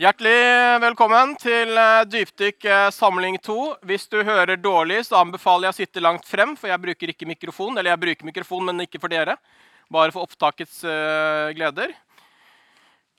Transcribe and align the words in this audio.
Hjertelig 0.00 0.78
velkommen 0.80 1.34
til 1.36 1.76
eh, 1.76 2.06
Dypdykk 2.08 2.64
eh, 2.64 2.86
samling 2.96 3.34
2. 3.44 3.56
Hvis 3.84 4.06
du 4.08 4.22
hører 4.24 4.56
dårlig, 4.56 5.02
så 5.04 5.18
anbefaler 5.18 5.66
jeg 5.66 5.74
å 5.74 5.76
sitte 5.76 6.00
langt 6.00 6.24
frem, 6.24 6.54
for 6.56 6.70
jeg 6.70 6.80
bruker 6.80 7.10
ikke 7.12 7.26
mikrofon. 7.28 7.74
Eller 7.76 7.92
jeg 7.92 8.00
bruker 8.06 8.28
mikrofon, 8.30 8.62
men 8.64 8.86
ikke 8.86 8.96
for 9.02 9.12
dere. 9.12 9.34
Bare 9.92 10.14
for 10.14 10.24
opptakets 10.24 10.78
uh, 10.88 11.50
gleder. 11.52 11.92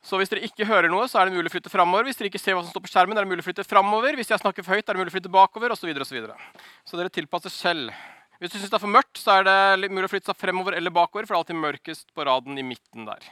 Så 0.01 0.17
hvis 0.17 0.33
dere 0.33 0.47
ikke 0.47 0.65
hører 0.65 0.89
noe, 0.89 1.05
så 1.11 1.19
er 1.21 1.29
det 1.29 1.35
mulig 1.35 1.51
å 1.51 1.53
flytte 1.53 1.69
framover. 1.69 2.07
Hvis 2.09 2.17
dere 2.17 2.31
ikke 2.31 2.41
ser 2.41 2.57
hva 2.57 2.63
som 2.63 2.73
står 2.73 2.85
på 2.87 2.91
skjermen, 2.95 3.13
er 3.13 3.27
det 3.27 3.33
mulig 3.35 3.45
å 3.45 3.49
flytte 3.51 3.67
framover. 3.67 4.17
Hvis 4.17 4.33
jeg 4.33 4.41
snakker 4.41 4.65
for 4.65 4.73
høyt, 4.73 4.87
er 4.87 4.97
det 4.97 5.03
mulig 5.03 5.13
å 5.13 5.17
flytte 5.19 5.33
bakover, 5.37 5.75
osv. 5.75 5.91
Så, 6.01 6.07
så, 6.09 6.63
så 6.81 6.97
dere 7.03 7.13
tilpasser 7.13 7.53
selv. 7.53 7.93
Hvis 8.41 8.55
du 8.55 8.57
syns 8.57 8.73
det 8.73 8.79
er 8.79 8.85
for 8.87 8.95
mørkt, 8.97 9.21
så 9.21 9.37
er 9.37 9.45
det 9.45 9.91
mulig 9.93 10.09
å 10.09 10.15
flytte 10.15 10.33
seg 10.33 10.41
fremover 10.47 10.81
eller 10.81 10.97
bakover, 10.97 11.29
for 11.29 11.35
det 11.35 11.43
er 11.43 11.45
alltid 11.45 11.61
mørkest 11.61 12.09
på 12.17 12.25
raden 12.25 12.57
i 12.57 12.65
midten 12.65 13.05
der. 13.05 13.29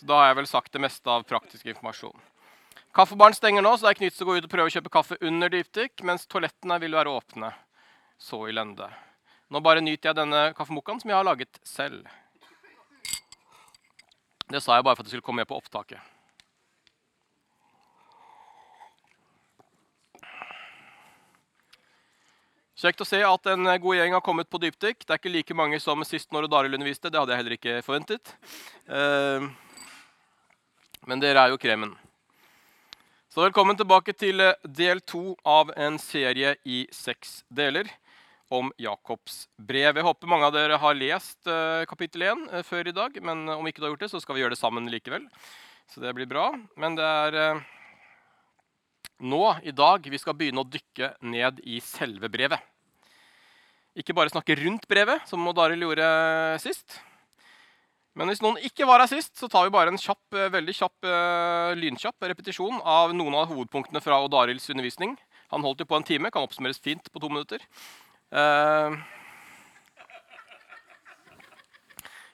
Så 0.00 0.06
da 0.08 0.16
har 0.16 0.30
jeg 0.30 0.38
vel 0.38 0.46
sagt 0.48 0.72
det 0.72 0.80
meste 0.80 1.10
av 1.12 1.26
praktisk 1.28 1.66
informasjon. 1.68 2.16
Kaffebaren 2.96 3.36
stenger 3.36 3.60
nå, 3.60 3.74
så 3.76 3.84
det 3.84 3.90
er 3.90 3.98
ikke 4.08 4.24
å 4.24 4.28
gå 4.30 4.36
ut 4.38 4.46
og 4.46 4.52
prøve 4.54 4.70
å 4.70 4.72
kjøpe 4.72 4.92
kaffe 4.94 5.18
under 5.28 5.52
dypdykk, 5.52 6.00
mens 6.08 6.24
toalettene 6.24 6.78
vil 6.80 6.96
være 6.96 7.12
åpne. 7.12 7.52
Så 8.16 8.40
i 8.48 8.54
lende. 8.56 8.88
Nå 9.52 9.60
bare 9.60 9.84
nyter 9.84 10.10
jeg 10.10 10.18
denne 10.22 10.40
kaffemokkaen 10.56 11.02
som 11.02 11.12
jeg 11.12 11.20
har 11.20 11.28
laget 11.28 11.60
selv. 11.68 12.08
Det 14.48 14.64
sa 14.64 14.80
jeg 14.80 14.88
bare 14.88 14.96
for 14.96 15.04
at 15.04 15.10
det 15.10 15.12
skulle 15.12 15.28
komme 15.28 15.44
med 15.44 15.52
på 15.52 15.60
opptaket. 15.60 16.00
Kjekt 22.80 23.04
å 23.04 23.12
se 23.12 23.20
at 23.20 23.48
en 23.52 23.68
god 23.68 23.98
gjeng 24.00 24.16
har 24.16 24.24
kommet 24.24 24.48
på 24.48 24.64
dypdykk. 24.64 25.04
Det 25.04 25.12
er 25.12 25.20
ikke 25.20 25.34
like 25.34 25.54
mange 25.54 25.84
som 25.84 26.00
sist 26.08 26.32
når 26.32 26.48
Daril 26.48 26.78
underviste. 26.78 27.12
Det 27.12 27.20
hadde 27.20 27.36
jeg 27.36 27.44
heller 27.44 27.60
ikke 27.60 27.82
forventet. 27.84 28.38
Uh, 28.88 29.52
men 31.06 31.20
dere 31.22 31.44
er 31.44 31.52
jo 31.52 31.60
kremen. 31.60 31.94
Så 33.30 33.44
velkommen 33.44 33.78
tilbake 33.78 34.12
til 34.18 34.42
eh, 34.42 34.56
del 34.66 35.00
to 35.06 35.36
av 35.46 35.70
en 35.78 36.00
serie 36.02 36.56
i 36.66 36.82
seks 36.92 37.44
deler 37.46 37.88
om 38.50 38.72
Jakobs 38.82 39.44
brev. 39.54 40.00
Jeg 40.00 40.06
håper 40.06 40.30
mange 40.30 40.48
av 40.48 40.56
dere 40.56 40.80
har 40.82 40.96
lest 40.98 41.46
uh, 41.46 41.86
kapittel 41.86 42.24
1 42.26 42.40
uh, 42.48 42.56
eh, 42.58 42.64
før 42.66 42.90
i 42.90 42.94
dag. 42.96 43.20
Men 43.22 43.44
om 43.54 43.68
ikke 43.70 43.78
du 43.78 43.86
har 43.86 43.92
gjort 43.94 44.02
det, 44.02 44.10
så 44.10 44.20
skal 44.22 44.34
vi 44.34 44.42
gjøre 44.42 44.56
det 44.56 44.58
sammen 44.58 44.90
likevel. 44.90 45.28
Så 45.86 46.02
det 46.02 46.10
blir 46.18 46.26
bra. 46.26 46.48
Men 46.74 46.98
det 46.98 47.06
er 47.06 47.62
nå 49.22 49.44
i 49.62 49.76
dag 49.78 50.10
vi 50.10 50.18
skal 50.18 50.34
begynne 50.34 50.64
å 50.64 50.66
dykke 50.66 51.12
ned 51.30 51.62
i 51.62 51.78
selve 51.84 52.26
brevet. 52.32 52.66
Ikke 53.94 54.14
bare 54.16 54.32
snakke 54.32 54.58
rundt 54.58 54.90
brevet, 54.90 55.22
som 55.30 55.46
Daril 55.54 55.86
gjorde 55.86 56.10
sist. 56.62 56.98
Men 58.18 58.30
hvis 58.30 58.42
noen 58.42 58.58
ikke 58.66 58.88
var 58.88 59.04
her 59.04 59.10
sist, 59.10 59.36
så 59.38 59.46
tar 59.50 59.68
vi 59.68 59.74
bare 59.74 59.92
en 59.92 60.00
kjapp, 60.00 60.22
eh, 60.34 60.50
veldig 60.50 60.74
kjapp, 60.74 60.96
uh, 61.06 61.70
lynkjapp 61.78 62.26
repetisjon 62.32 62.80
av 62.82 63.14
noen 63.14 63.36
av 63.38 63.52
hovedpunktene 63.52 64.02
fra 64.02 64.18
Odd 64.24 64.34
Arilds 64.34 64.66
undervisning. 64.72 65.14
Han 65.54 65.62
holdt 65.66 65.84
jo 65.84 65.88
på 65.90 65.98
en 65.98 66.06
time, 66.06 66.30
kan 66.30 66.42
oppsummeres 66.46 66.82
fint 66.82 67.06
på 67.06 67.22
to 67.22 67.30
minutter. 67.30 67.62
Uh, 68.34 68.98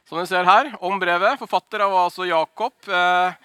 som 0.08 0.16
dere 0.16 0.30
ser 0.30 0.48
her, 0.48 0.72
om 0.80 0.96
brevet. 1.02 1.36
Forfatter 1.41 1.84
var 1.84 2.06
altså 2.06 2.24
Jakob. 2.28 2.77
Uh, 2.88 3.36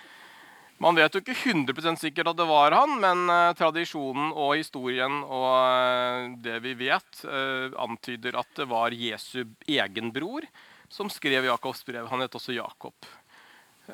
man 0.81 0.95
vet 0.95 1.13
jo 1.13 1.21
ikke 1.21 1.35
100% 1.35 1.99
sikkert 1.99 2.31
at 2.31 2.39
det 2.39 2.47
var 2.47 2.79
han, 2.79 2.95
men 3.03 3.27
uh, 3.27 3.51
tradisjonen 3.59 4.31
og 4.31 4.55
historien 4.55 5.19
og 5.27 6.39
det 6.47 6.61
vi 6.63 6.79
vet, 6.87 7.25
antyder 7.27 8.39
at 8.39 8.55
det 8.55 8.71
var 8.71 8.95
Jesu 8.95 9.43
egen 9.67 10.15
bror 10.15 10.47
som 10.91 11.09
skrev 11.09 11.47
Jakobs 11.47 11.85
brev. 11.87 12.07
Han 12.11 12.21
het 12.23 12.35
også 12.35 12.55
Jakob. 12.55 13.07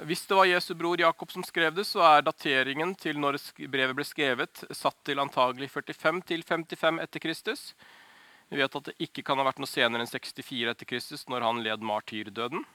Hvis 0.05 0.25
det 0.27 0.35
var 0.35 0.45
Jesu 0.49 0.73
bror 0.75 0.99
Jakob 0.99 1.31
som 1.31 1.45
skrev 1.45 1.73
det, 1.73 1.85
så 1.87 2.01
er 2.05 2.25
dateringen 2.25 2.91
til 2.99 3.19
når 3.21 3.39
brevet 3.71 3.95
ble 3.97 4.05
skrevet, 4.05 4.65
satt 4.75 4.97
til 5.07 5.21
antagelig 5.21 5.69
45 5.73 6.21
til 6.27 6.43
55 6.45 6.99
etter 7.05 7.23
Kristus. 7.23 7.61
Vi 8.49 8.59
vet 8.59 8.75
at 8.79 8.89
det 8.89 8.97
ikke 9.03 9.23
kan 9.27 9.39
ha 9.39 9.45
vært 9.47 9.61
noe 9.61 9.69
senere 9.69 10.03
enn 10.03 10.11
64 10.11 10.73
etter 10.73 10.89
Kristus, 10.89 11.25
når 11.31 11.45
han 11.45 11.63
led 11.63 11.85
martyrdøden. 11.85 12.65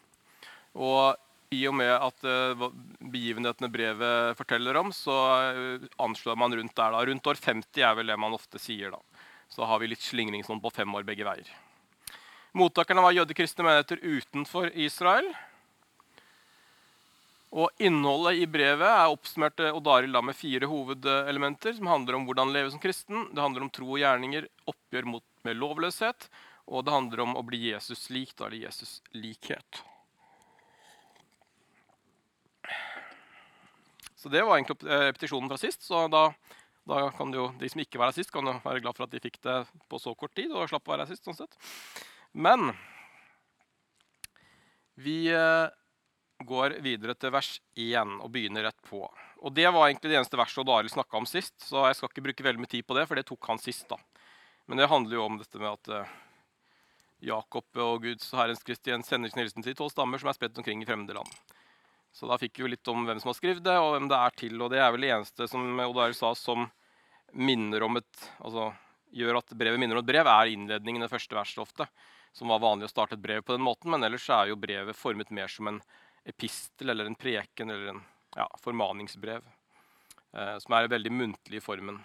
Og 0.72 1.18
i 1.52 1.60
og 1.68 1.76
med 1.76 1.92
at 1.92 2.24
uh, 2.24 2.68
begivenhetene 3.12 3.68
brevet 3.72 4.38
forteller 4.38 4.78
om, 4.80 4.92
så 4.96 5.16
uh, 5.52 5.90
anslår 6.00 6.38
man 6.40 6.56
rundt 6.56 6.76
der. 6.76 6.94
da. 6.96 7.02
Rundt 7.08 7.28
år 7.28 7.40
50 7.40 7.84
er 7.84 7.98
vel 7.98 8.12
det 8.12 8.18
man 8.20 8.36
ofte 8.36 8.60
sier. 8.60 8.94
da. 8.94 9.28
Så 9.52 9.68
har 9.68 9.82
vi 9.82 9.92
litt 9.92 10.04
slingringsmonn 10.04 10.64
på 10.64 10.72
fem 10.72 10.96
år 10.96 11.04
begge 11.08 11.28
veier. 11.28 11.52
Mottakerne 12.52 13.00
var 13.00 13.14
jødekristne 13.16 13.64
menigheter 13.64 14.02
utenfor 14.04 14.68
Israel. 14.76 15.30
Og 17.52 17.68
Innholdet 17.84 18.42
i 18.42 18.48
brevet 18.48 18.88
er 18.88 19.12
oppsummert 19.12 19.60
Odaril 19.72 20.16
med 20.24 20.36
fire 20.36 20.68
hovedelementer. 20.68 21.72
som 21.72 21.86
handler 21.86 22.14
om 22.14 22.26
hvordan 22.26 22.52
leve 22.52 22.70
som 22.70 22.80
kristen, 22.80 23.28
det 23.32 23.40
handler 23.40 23.62
om 23.62 23.70
tro 23.70 23.88
og 23.88 24.00
gjerninger, 24.00 24.48
oppgjør 24.66 25.04
mot, 25.04 25.24
med 25.44 25.56
lovløshet, 25.56 26.28
og 26.68 26.84
det 26.84 26.92
handler 26.92 27.20
om 27.20 27.36
å 27.36 27.42
bli 27.42 27.72
Jesus 27.72 28.10
lik, 28.10 28.36
da, 28.36 28.46
eller 28.46 28.68
Jesus 28.68 29.02
likhet. 29.12 29.82
Så 34.16 34.28
Det 34.28 34.42
var 34.44 34.56
egentlig 34.56 34.76
repetisjonen 34.86 35.48
fra 35.48 35.58
sist. 35.58 35.82
så 35.82 36.06
da, 36.08 36.32
da 36.86 37.10
kan 37.10 37.32
jo, 37.32 37.52
De 37.58 37.68
som 37.68 37.80
ikke 37.80 37.98
var 37.98 38.12
her 38.12 38.22
sist, 38.22 38.30
kan 38.30 38.46
jo 38.46 38.60
være 38.62 38.80
glad 38.80 38.94
for 38.94 39.04
at 39.04 39.10
de 39.10 39.20
fikk 39.20 39.40
det 39.42 39.66
på 39.88 39.98
så 39.98 40.14
kort 40.14 40.34
tid. 40.34 40.52
og 40.52 40.68
slapp 40.68 40.86
å 40.86 40.92
være 40.92 41.06
her 41.06 41.16
sist, 41.16 41.24
sånn 41.24 41.36
sett. 41.36 41.56
Men 42.32 42.72
vi 44.94 45.28
eh, 45.32 45.68
går 46.46 46.78
videre 46.84 47.14
til 47.18 47.32
vers 47.34 47.54
1 47.78 48.18
og 48.22 48.30
begynner 48.32 48.66
rett 48.68 48.82
på. 48.88 49.04
Og 49.42 49.54
Det 49.54 49.68
var 49.68 49.88
egentlig 49.88 50.12
det 50.12 50.18
eneste 50.20 50.38
verset 50.38 50.62
Odd 50.62 50.72
Arild 50.72 50.92
snakka 50.92 51.18
om 51.18 51.28
sist, 51.28 51.54
så 51.64 51.86
jeg 51.88 51.98
skal 51.98 52.10
ikke 52.10 52.26
bruke 52.28 52.46
veldig 52.46 52.62
mye 52.62 52.72
tid 52.72 52.86
på 52.86 52.96
det, 52.96 53.06
for 53.08 53.18
det 53.18 53.26
tok 53.28 53.48
han 53.50 53.60
sist. 53.60 53.88
da. 53.90 53.98
Men 54.66 54.78
det 54.78 54.90
handler 54.90 55.18
jo 55.18 55.24
om 55.26 55.38
dette 55.40 55.58
med 55.58 55.72
at 55.72 55.90
uh, 55.90 56.12
Jakob 57.22 57.82
og 57.82 58.04
Guds 58.06 58.30
Herrens 58.32 58.62
Kristian 58.62 59.02
sender 59.02 59.32
sin 59.32 59.42
hilsen 59.42 59.66
til 59.66 59.74
tolv 59.78 59.90
stammer 59.90 60.22
som 60.22 60.30
er 60.30 60.38
spredt 60.38 60.60
omkring 60.62 60.82
i 60.82 60.86
fremmede 60.86 61.16
land. 61.18 61.34
Så 62.12 62.28
da 62.28 62.38
fikk 62.38 62.60
vi 62.60 62.66
jo 62.66 62.70
litt 62.70 62.92
om 62.92 63.02
hvem 63.08 63.18
som 63.18 63.32
har 63.32 63.38
skrevet 63.40 63.64
det, 63.64 63.74
og 63.80 63.96
hvem 63.96 64.06
det 64.12 64.20
er 64.20 64.38
til. 64.38 64.56
Og 64.60 64.70
det 64.70 64.80
er 64.84 64.94
vel 64.94 65.04
det 65.08 65.12
eneste 65.16 65.48
som 65.50 65.84
Odd 65.88 66.00
Arild 66.04 66.20
sa 66.20 66.32
som 66.38 66.68
minner 67.32 67.82
om 67.82 67.98
et, 67.98 68.24
altså 68.38 68.70
gjør 69.12 69.40
at 69.40 69.54
brevet 69.58 69.80
minner 69.80 69.98
om 69.98 70.04
et 70.04 70.10
brev, 70.12 70.28
er 70.28 70.52
innledningen 70.52 71.02
i 71.02 71.06
det 71.06 71.12
første 71.12 71.36
verset 71.36 71.64
ofte 71.64 71.88
som 72.32 72.48
var 72.48 72.62
vanlig 72.62 72.88
å 72.88 72.92
starte 72.92 73.16
et 73.16 73.22
brev 73.22 73.44
på 73.44 73.56
den 73.56 73.64
måten. 73.64 73.90
Men 73.92 74.04
ellers 74.06 74.28
er 74.32 74.50
jo 74.50 74.60
brevet 74.60 74.98
formet 74.98 75.30
mer 75.34 75.52
som 75.52 75.68
en 75.68 75.80
epistel 76.28 76.92
eller 76.92 77.08
en 77.08 77.18
preken 77.18 77.70
eller 77.70 77.94
en 77.94 78.02
ja, 78.36 78.46
formaningsbrev. 78.62 79.44
Eh, 80.32 80.58
som 80.64 80.76
er 80.76 80.88
veldig 80.88 81.12
muntlig 81.12 81.60
i 81.60 81.64
formen. 81.64 81.98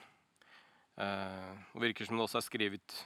Eh, 1.00 1.54
og 1.74 1.84
virker 1.86 2.08
som 2.08 2.18
det 2.18 2.26
også 2.26 2.42
er 2.42 2.48
skrevet 2.48 2.98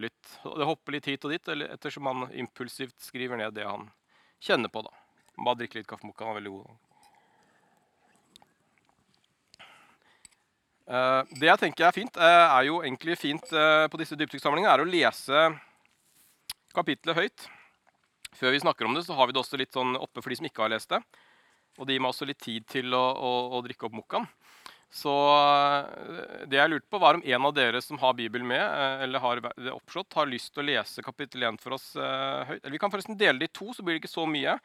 litt 0.00 0.28
Det 0.44 0.64
hopper 0.64 0.94
litt 0.94 1.08
hit 1.10 1.24
og 1.26 1.34
dit 1.34 1.48
ettersom 1.66 2.06
han 2.08 2.22
impulsivt 2.38 2.96
skriver 3.02 3.36
ned 3.36 3.52
det 3.58 3.66
han 3.68 3.90
kjenner 4.40 4.72
på. 4.72 4.84
da. 4.86 4.94
Bare 5.36 5.60
drikke 5.60 5.80
litt 5.80 5.90
kaffemokka. 5.90 6.24
Han 6.24 6.36
er 6.36 6.40
veldig 6.40 6.54
god. 6.54 6.80
Eh, 10.92 11.20
det 11.38 11.50
jeg 11.50 11.60
tenker 11.60 11.86
er 11.86 11.94
fint, 11.94 12.16
uh, 12.18 12.46
er 12.56 12.66
jo 12.66 12.80
egentlig 12.82 13.18
fint 13.20 13.52
uh, 13.54 13.86
på 13.92 14.00
disse 14.00 14.16
dypdykksamlingene, 14.18 14.72
er 14.72 14.82
å 14.82 14.88
lese 14.88 15.44
kapittelet 16.76 17.18
høyt. 17.18 17.48
Før 18.38 18.54
vi 18.54 18.62
snakker 18.62 18.88
om 18.88 18.96
det, 18.96 19.04
så 19.06 19.16
har 19.16 19.28
vi 19.28 19.36
det 19.36 19.42
også 19.42 19.60
litt 19.60 19.74
sånn 19.76 19.96
oppe 20.00 20.22
for 20.22 20.32
de 20.32 20.40
som 20.40 20.48
ikke 20.48 20.64
har 20.64 20.72
lest 20.72 20.92
det. 20.92 21.02
Og 21.80 21.88
det 21.88 21.96
gir 21.96 22.04
meg 22.04 22.12
også 22.12 22.28
litt 22.28 22.40
tid 22.42 22.66
til 22.68 22.92
å, 22.96 23.02
å, 23.16 23.32
å 23.56 23.62
drikke 23.64 23.88
opp 23.88 23.96
mokkaen. 23.96 24.28
Så 24.92 25.12
eh, 25.32 26.46
det 26.52 26.58
jeg 26.58 26.68
lurte 26.68 26.90
på, 26.92 27.00
var 27.00 27.16
om 27.16 27.24
en 27.24 27.46
av 27.48 27.54
dere 27.56 27.80
som 27.80 27.96
har 28.02 28.12
Bibelen 28.16 28.44
med, 28.48 28.60
eh, 28.60 29.04
eller 29.06 29.24
har 29.24 29.40
det 29.40 29.72
oppslått, 29.72 30.12
har 30.18 30.28
lyst 30.28 30.52
til 30.52 30.64
å 30.64 30.68
lese 30.68 31.04
kapittel 31.04 31.46
1 31.48 31.60
for 31.62 31.78
oss 31.78 31.94
uh, 31.96 32.44
høyt. 32.50 32.60
Eller 32.60 32.76
vi 32.76 32.80
kan 32.82 32.92
forresten 32.92 33.16
dele 33.16 33.40
det 33.40 33.48
i 33.48 33.54
to, 33.56 33.70
så 33.72 33.84
blir 33.84 33.96
det 33.96 34.02
ikke 34.02 34.12
så 34.12 34.26
mye. 34.28 34.58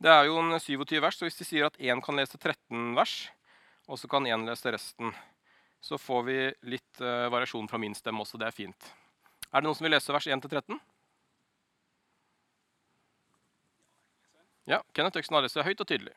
Det 0.00 0.12
er 0.12 0.28
jo 0.28 0.36
en 0.42 0.52
27 0.60 1.00
vers, 1.00 1.16
så 1.16 1.24
hvis 1.24 1.40
de 1.40 1.48
sier 1.48 1.68
at 1.68 1.80
én 1.80 2.04
kan 2.04 2.20
lese 2.20 2.36
13 2.36 2.92
vers, 2.96 3.16
og 3.88 4.00
så 4.00 4.08
kan 4.12 4.28
én 4.28 4.44
lese 4.48 4.72
resten, 4.72 5.16
så 5.80 5.96
får 5.96 6.22
vi 6.28 6.38
litt 6.76 7.00
variasjon 7.00 7.68
fra 7.68 7.80
min 7.80 7.96
stemme 7.96 8.20
også. 8.20 8.40
Det 8.40 8.48
er 8.48 8.56
fint. 8.56 8.88
Er 9.48 9.60
det 9.60 9.68
noen 9.68 9.76
som 9.76 9.88
vil 9.88 9.96
lese 9.96 10.12
vers 10.12 10.28
1 10.28 10.44
til 10.44 10.52
13? 10.52 10.80
Ja, 14.70 14.78
Kenneth 14.94 15.18
Øksen 15.18 15.34
Arrestad 15.34 15.66
høyt 15.66 15.80
og 15.82 15.88
tydelig. 15.90 16.12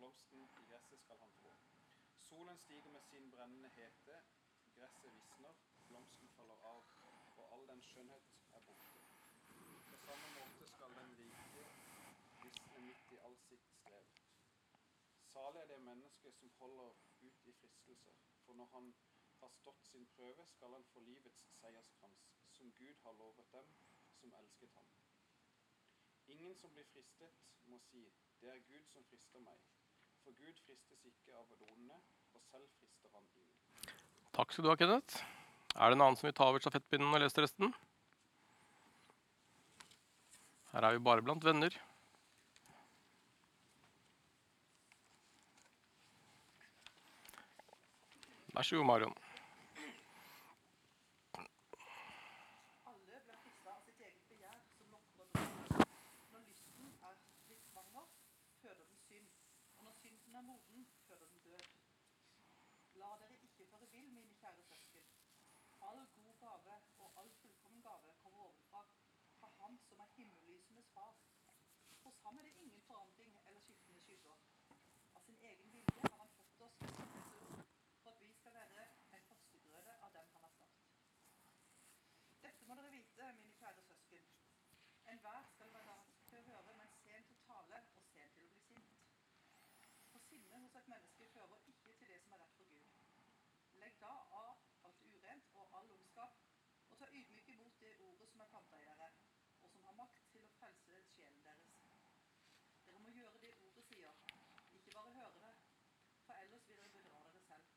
blomsten 0.00 0.40
i 0.60 0.64
gresset 0.70 1.00
skal 1.00 1.18
han 1.18 1.32
få. 1.42 1.50
Solen 2.28 2.58
stiger 2.58 2.90
med 2.90 3.02
sin 3.10 3.30
brennende 3.30 3.68
hete, 3.68 4.16
gresset 4.76 5.12
visner, 5.14 5.52
blomsten 5.88 6.28
faller 6.36 6.64
av, 6.70 6.80
og 7.38 7.52
all 7.54 7.66
den 7.68 7.82
skjønnhet 7.88 8.30
er 8.56 8.64
borte. 8.68 9.02
På 9.90 9.98
samme 10.06 10.32
måte 10.38 10.68
skal 10.72 10.96
den 11.00 11.14
rike 11.20 11.66
visne 12.44 12.82
midt 12.86 13.12
i 13.12 13.22
all 13.28 13.36
sitt 13.44 13.70
strev. 13.76 14.08
Salig 15.34 15.60
er 15.62 15.72
det 15.74 15.80
mennesket 15.90 16.34
som 16.40 16.56
holder 16.62 16.90
ut 17.28 17.46
i 17.52 17.58
fristelser, 17.60 18.20
for 18.46 18.54
når 18.62 18.72
han 18.76 18.94
har 19.40 19.56
stått 19.60 19.84
sin 19.92 20.08
prøve, 20.16 20.46
skal 20.56 20.78
han 20.78 20.92
få 20.94 21.00
livets 21.00 21.44
seierskrans 21.60 22.39
som 22.60 22.70
Gud 22.78 22.96
har 23.08 23.18
lovet 23.18 23.52
dem 23.56 23.74
som 24.20 24.38
elsket 24.42 24.76
ham. 24.76 24.86
Ingen 26.36 26.54
som 26.60 26.72
blir 26.76 26.86
fristet, 26.92 27.42
må 27.72 27.80
si, 27.88 28.04
det 28.44 28.52
er 28.52 28.64
Gud 28.68 28.86
som 28.92 29.04
frister 29.10 29.42
meg. 29.48 29.66
For 30.22 30.36
Gud 30.36 30.64
fristes 30.68 31.04
ikke 31.08 31.36
av 31.40 31.48
det 31.50 31.60
og 31.64 32.40
selv 32.52 32.68
frister 32.78 33.14
han 33.16 33.28
ingen. 33.34 33.60
Takk 34.36 34.52
skal 34.52 34.64
du 34.66 34.70
ha, 34.70 34.76
Kenneth. 34.78 35.22
Er 35.74 35.90
det 35.90 35.96
en 35.96 36.04
annen 36.04 36.18
som 36.18 36.28
vil 36.28 36.36
ta 36.36 36.50
over 36.50 36.62
stafettpinnen 36.62 37.14
og 37.14 37.22
lese 37.22 37.42
resten? 37.42 37.72
Her 40.70 40.86
er 40.86 40.98
vi 40.98 41.06
bare 41.08 41.24
blant 41.26 41.44
venner. 41.44 41.74
Vær 48.54 48.62
så 48.66 48.76
god, 48.76 48.86
Marion. 48.86 49.14
Alle 52.90 53.20
blir 53.26 53.38
frista 53.42 53.70
av 53.72 53.82
sitt 53.86 54.00
eget 54.06 54.24
begjær, 54.30 54.58
som 54.76 54.90
lokker 54.94 55.22
og 55.22 55.28
drar. 55.34 55.86
Når 56.32 56.42
lysten 56.48 56.90
er 57.10 57.20
blitt 57.46 57.64
svanger, 57.70 58.06
føder 58.62 58.84
den 58.84 58.98
synd. 59.06 59.28
Og 59.78 59.84
når 59.86 59.94
synden 60.02 60.29
er 60.40 60.44
moden, 60.44 60.86
føder 61.06 61.26
den 61.26 61.40
død. 61.44 61.58
La 63.00 63.08
dere 63.20 63.36
ikke 63.46 63.66
føre 63.70 63.88
vill, 63.90 64.12
mine 64.12 64.34
kjære 64.34 64.62
søsken. 64.62 65.04
All 65.88 66.06
god 66.14 66.34
gave 66.44 66.76
og 66.98 67.08
all 67.20 67.30
fullkommen 67.40 67.82
gave 67.82 68.14
kommer 68.22 68.38
ovenfra, 68.38 68.82
fra 69.38 69.48
Ham 69.58 69.78
som 69.88 70.00
er 70.00 70.06
himmellysenes 70.16 70.88
far. 70.94 71.14
Hos 72.04 72.16
ham 72.22 72.38
er 72.38 72.42
det 72.42 72.54
ingen 72.56 72.82
forandring 72.82 73.36
eller 73.46 73.60
skiftende 73.60 74.00
skygger. 74.00 74.36
Av 75.14 75.20
sin 75.26 75.38
egen 75.50 75.72
vilje 75.72 76.00
har 76.10 76.16
han 76.22 76.32
fått 76.38 76.60
oss 76.68 76.80
ved 76.80 76.94
sin 76.96 77.12
resurs, 77.16 77.66
for 78.02 78.10
at 78.10 78.22
vi 78.28 78.32
skal 78.38 78.54
være 78.54 78.86
en 79.16 79.28
førstegrøde 79.28 79.96
av 80.06 80.12
dem 80.16 80.32
han 80.32 80.42
har 80.42 80.54
skapt. 80.56 80.88
Dette 82.46 82.64
må 82.64 82.78
dere 82.80 82.94
vite, 82.96 83.32
mine 83.42 83.58
kjære 83.60 83.82
søsken. 83.90 84.32
Enhver 85.12 85.42
skal 85.52 85.72
være 85.76 85.86
rask 85.92 86.24
til 86.30 86.42
å 86.42 86.48
høre, 86.52 86.76
men 86.82 86.98
sen 87.02 87.28
til 87.28 87.38
å 87.42 87.46
tale 87.52 87.84
og 87.96 88.10
sen 88.14 88.36
til 88.38 88.48
å 88.48 88.50
bli 88.50 88.64
sint. 88.68 88.90
For 90.70 90.78
sinne 90.80 90.94
hos 90.94 90.94
menneske 90.94 91.28
fører 91.34 91.56
ikke 91.66 91.92
til 91.98 92.08
det 92.08 92.20
som 92.22 92.32
er 92.32 92.38
rett 92.42 92.52
for 92.56 92.64
Gud. 92.64 92.84
Legg 93.82 93.94
da 94.00 94.10
av 94.40 94.60
alt 94.88 95.00
urent 95.14 95.48
og 95.60 95.72
all 95.78 95.90
ondskap, 95.94 96.36
og 96.90 96.98
ta 97.00 97.08
ydmyk 97.20 97.48
imot 97.54 97.80
det 97.80 97.90
ordet 98.08 98.28
som 98.30 98.40
er 98.44 98.50
planta 98.52 98.78
dere, 98.84 99.08
og 99.62 99.70
som 99.72 99.82
har 99.88 99.96
makt 100.02 100.28
til 100.34 100.46
å 100.46 100.52
frelse 100.60 101.00
sjelen 101.14 101.42
deres. 101.48 101.80
Dere 102.86 103.02
må 103.06 103.16
gjøre 103.16 103.42
det 103.46 103.52
ordet 103.66 103.84
sier, 103.88 104.22
ikke 104.78 104.94
bare 104.98 105.16
høre 105.18 105.42
det, 105.46 105.52
for 106.28 106.44
ellers 106.44 106.68
vil 106.68 106.82
dere 106.82 106.94
bedra 106.98 107.24
dere 107.26 107.42
selv. 107.48 107.74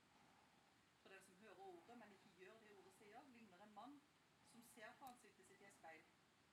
For 1.02 1.16
den 1.16 1.26
som 1.26 1.42
hører 1.46 1.66
ordet, 1.66 1.98
men 2.04 2.18
ikke 2.20 2.38
gjør 2.44 2.60
det 2.68 2.76
ordet 2.78 2.98
sier, 3.00 3.30
ligner 3.40 3.66
en 3.68 3.78
mann 3.80 4.02
som 4.52 4.70
ser 4.76 4.94
på 5.00 5.10
ansiktet 5.16 5.50
sitt 5.50 5.66
i 5.66 5.72
et 5.72 5.82
speil. 5.82 6.06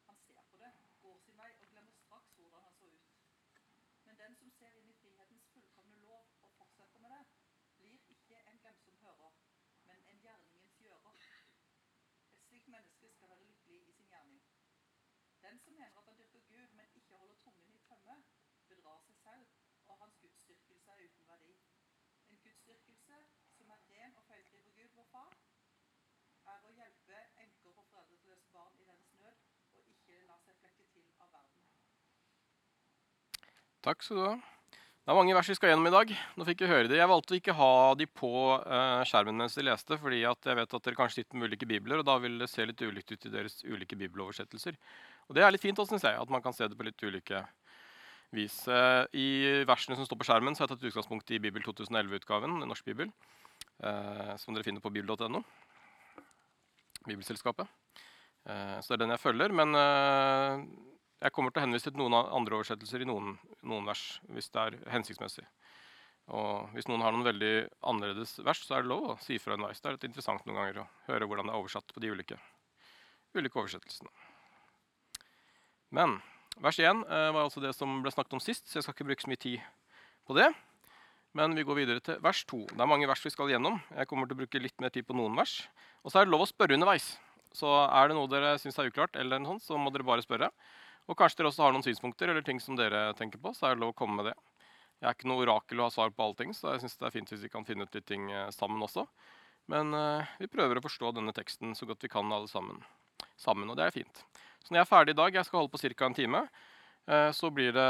Han 0.09 0.25
ser 0.25 0.49
på 0.55 0.65
det, 0.65 0.73
går 1.05 1.21
sin 1.27 1.43
vei 1.45 1.53
og 1.59 1.69
glemmer 1.75 2.01
straks 2.05 2.33
hvordan 2.39 2.71
han 2.71 2.81
så 2.81 2.95
ut. 2.97 3.21
Men 4.11 4.19
den 4.19 4.37
som 4.37 4.51
ser 4.51 4.73
inn 4.79 4.89
i 4.91 4.95
frihetens 5.01 5.45
fullkomne 5.55 5.97
lov 6.03 6.31
og 6.47 6.51
fortsetter 6.57 6.99
med 6.99 7.13
det, 7.15 7.27
blir 7.77 8.09
ikke 8.15 8.39
en 8.51 8.59
glemsom 8.63 8.97
hører, 9.03 9.37
men 9.89 10.03
en 10.13 10.19
gjerningens 10.25 10.79
gjører. 10.85 11.21
Et 12.33 12.43
slikt 12.47 12.60
menneske 12.77 13.11
skal 13.13 13.29
være 13.29 13.45
lykkelig 13.45 13.89
i 13.89 13.93
sin 13.93 14.07
gjerning. 14.13 14.43
Den 15.43 15.59
som 15.59 15.73
mener 15.73 15.99
at 15.99 16.05
han 16.05 16.17
dyrker 16.19 16.41
Gud, 16.41 16.69
men 16.79 16.87
ikke 16.95 17.15
holder 17.15 17.35
tungen 17.45 17.75
i 17.75 17.79
tømme, 17.89 18.17
bedrar 18.69 19.01
seg 19.07 19.17
selv, 19.17 19.47
og 19.87 19.99
hans 19.99 20.17
gudsdyrkelse 20.23 20.91
er 20.91 21.05
uten 21.07 21.29
verdi. 21.29 21.53
En 22.31 22.39
gudsdyrkelse 22.45 23.17
som 23.57 23.71
er 23.71 23.81
ren 23.91 24.17
og 24.17 24.25
feilfri 24.25 24.63
for 24.63 24.71
Gud, 24.79 24.89
vår 24.99 25.09
Far, 25.15 25.35
er 26.53 26.69
å 26.69 26.71
hjelpe 26.77 27.19
enker 27.47 27.83
og 27.83 27.87
foreldreløse 27.91 28.49
barn 28.53 28.79
i 28.79 28.87
deres 28.93 29.13
nød, 29.19 29.43
og 29.75 29.91
ikke 29.97 30.23
la 30.31 30.39
seg 30.47 30.63
flekke 30.63 30.89
til 30.95 31.13
av 31.19 31.33
verden. 31.33 31.69
Takk 33.83 34.03
skal 34.03 34.17
du 34.17 34.27
ha. 34.29 34.60
Det 35.11 35.15
er 35.17 35.19
mange 35.19 35.35
vers 35.35 35.49
vi 35.51 35.55
skal 35.59 35.73
gjennom 35.73 35.89
i 35.89 35.91
dag. 35.91 36.11
Nå 36.39 36.45
fikk 36.47 36.61
vi 36.63 36.67
høre 36.71 36.87
det. 36.87 37.01
Jeg 37.01 37.11
valgte 37.11 37.35
å 37.35 37.39
ikke 37.41 37.55
ha 37.59 37.71
de 37.99 38.07
på 38.07 38.29
eh, 38.63 39.01
skjermen 39.11 39.41
mens 39.43 39.57
de 39.59 39.65
leste, 39.67 39.97
fordi 39.99 40.21
jeg 40.21 40.55
vet 40.55 40.75
at 40.77 40.85
dere 40.87 40.99
kanskje 41.01 41.25
sitter 41.25 41.41
med 41.41 41.51
ulike 41.51 41.67
bibler, 41.67 41.99
og 41.99 42.07
da 42.07 42.15
vil 42.23 42.37
det 42.39 42.47
se 42.47 42.63
litt 42.63 42.79
ulikt 42.79 43.11
ut 43.11 43.27
i 43.27 43.33
deres 43.33 43.57
ulike 43.67 43.99
bibeloversettelser. 43.99 44.79
Og 45.27 45.35
det 45.35 45.43
er 45.43 45.51
litt 45.51 45.65
fint, 45.65 45.83
syns 45.83 46.07
jeg, 46.07 46.15
at 46.15 46.31
man 46.31 46.45
kan 46.45 46.55
se 46.55 46.69
det 46.71 46.79
på 46.79 46.87
litt 46.87 47.03
ulike 47.03 47.41
vis. 48.39 48.61
Eh, 48.71 49.03
I 49.19 49.27
versene 49.67 49.99
som 49.99 50.07
står 50.07 50.21
på 50.21 50.29
skjermen, 50.29 50.55
så 50.55 50.63
har 50.63 50.71
jeg 50.71 50.77
tatt 50.77 50.87
utgangspunkt 50.93 51.35
i 51.35 51.43
Bibel 51.43 51.67
2011-utgaven, 51.67 52.61
Norsk 52.71 52.87
bibel, 52.93 53.11
eh, 53.83 54.31
som 54.39 54.55
dere 54.55 54.69
finner 54.69 54.87
på 54.87 54.95
bibel.no. 54.95 55.43
Bibelselskapet. 57.09 57.67
Så 58.47 58.95
det 58.95 58.95
er 58.95 59.03
den 59.03 59.13
jeg 59.17 59.25
følger. 59.27 59.53
Men 59.59 59.75
jeg 61.21 61.33
kommer 61.37 61.53
til 61.53 61.61
å 61.61 61.67
henvise 61.67 61.91
til 61.91 62.01
noen 62.01 62.17
andre 62.21 62.57
oversettelser 62.59 63.05
i 63.05 63.09
noen, 63.09 63.35
noen 63.67 63.89
vers 63.89 64.05
hvis 64.33 64.49
det 64.55 64.63
er 64.63 64.79
hensiktsmessig. 64.95 65.45
Og 66.31 66.71
hvis 66.77 66.87
noen 66.87 67.03
har 67.03 67.13
noen 67.15 67.27
veldig 67.27 67.55
annerledes 67.91 68.37
vers, 68.47 68.63
så 68.63 68.77
er 68.77 68.85
det 68.85 68.93
lov 68.93 69.13
å 69.13 69.19
si 69.23 69.39
fra 69.43 69.57
underveis. 69.57 69.83
Det 69.83 69.91
er 69.91 69.97
litt 69.97 70.09
interessant 70.09 70.45
noen 70.47 70.61
ganger 70.61 70.83
å 70.83 70.89
høre 71.09 71.27
hvordan 71.27 71.51
det 71.51 71.55
er 71.55 71.61
oversatt 71.61 71.95
på 71.95 72.03
de 72.03 72.13
ulike, 72.15 72.39
ulike 73.35 73.59
oversettelsene. 73.59 74.13
Men 75.97 76.21
vers 76.63 76.79
1 76.79 77.03
eh, 77.03 77.29
var 77.35 77.43
altså 77.43 77.63
det 77.65 77.75
som 77.75 77.99
ble 78.05 78.13
snakket 78.15 78.37
om 78.39 78.43
sist, 78.43 78.69
så 78.71 78.79
jeg 78.79 78.87
skal 78.87 78.95
ikke 78.95 79.09
bruke 79.11 79.27
så 79.27 79.33
mye 79.33 79.43
tid 79.43 79.65
på 80.29 80.37
det. 80.39 80.49
Men 81.37 81.55
vi 81.55 81.65
går 81.67 81.79
videre 81.83 82.03
til 82.03 82.19
vers 82.23 82.45
2. 82.51 82.63
Det 82.73 82.83
er 82.83 82.91
mange 82.91 83.09
vers 83.11 83.23
vi 83.27 83.33
skal 83.35 83.51
gjennom. 83.51 83.79
Jeg 83.95 84.09
kommer 84.11 84.31
til 84.31 84.39
å 84.39 84.41
bruke 84.43 84.63
litt 84.63 84.81
mer 84.83 84.95
tid 84.95 85.07
på 85.07 85.15
noen 85.19 85.37
vers. 85.39 85.61
Og 86.03 86.11
så 86.11 86.21
er 86.21 86.27
det 86.27 86.35
lov 86.35 86.47
å 86.47 86.51
spørre 86.51 86.75
underveis. 86.79 87.13
Så 87.55 87.71
er 87.85 88.11
det 88.11 88.17
noe 88.19 88.31
dere 88.31 88.57
syns 88.63 88.79
er 88.79 88.91
uklart, 88.91 89.19
eller 89.19 89.43
noe 89.43 89.57
sånt, 89.57 89.67
så 89.67 89.79
må 89.79 89.91
dere 89.95 90.07
bare 90.07 90.25
spørre. 90.27 90.51
Og 91.09 91.17
kanskje 91.19 91.41
dere 91.41 91.51
også 91.51 91.65
har 91.65 91.75
noen 91.75 91.87
synspunkter 91.87 92.31
eller 92.31 92.45
ting 92.47 92.61
som 92.63 92.77
dere 92.79 93.11
tenker 93.19 93.41
på, 93.43 93.55
så 93.57 93.69
er 93.69 93.75
det 93.75 93.85
lov 93.85 93.95
å 93.95 93.99
komme 93.99 94.21
med 94.21 94.31
det. 94.31 94.37
Jeg 95.01 95.09
er 95.09 95.17
ikke 95.17 95.31
noe 95.31 95.45
orakel 95.47 95.81
og 95.81 95.87
har 95.89 95.95
svar 95.95 96.11
på 96.13 96.25
alle 96.25 96.37
ting, 96.37 96.51
så 96.53 96.75
jeg 96.75 96.83
synes 96.83 96.99
det 97.01 97.07
er 97.09 97.15
fint 97.15 97.31
hvis 97.33 97.45
vi 97.47 97.53
kan 97.53 97.65
finne 97.65 97.87
ut 97.89 97.95
litt 97.97 98.07
ting 98.09 98.27
eh, 98.35 98.51
sammen 98.53 98.85
også. 98.85 99.07
Men 99.71 99.95
uh, 99.95 100.27
vi 100.41 100.49
prøver 100.51 100.77
å 100.77 100.85
forstå 100.85 101.13
denne 101.17 101.33
teksten 101.37 101.77
så 101.79 101.87
godt 101.89 102.03
vi 102.05 102.11
kan 102.13 102.33
alle 102.35 102.51
sammen. 102.51 102.83
sammen, 103.41 103.71
og 103.71 103.79
det 103.79 103.87
er 103.87 103.95
fint. 103.95 104.23
Så 104.61 104.73
når 104.73 104.81
jeg 104.81 104.85
er 104.85 104.91
ferdig 104.91 105.15
i 105.15 105.21
dag, 105.21 105.35
jeg 105.39 105.47
skal 105.47 105.63
holde 105.63 105.73
på 105.73 105.81
ca. 105.81 106.07
en 106.07 106.17
time, 106.19 106.41
uh, 107.09 107.31
så 107.37 107.53
blir 107.55 107.73
det 107.77 107.89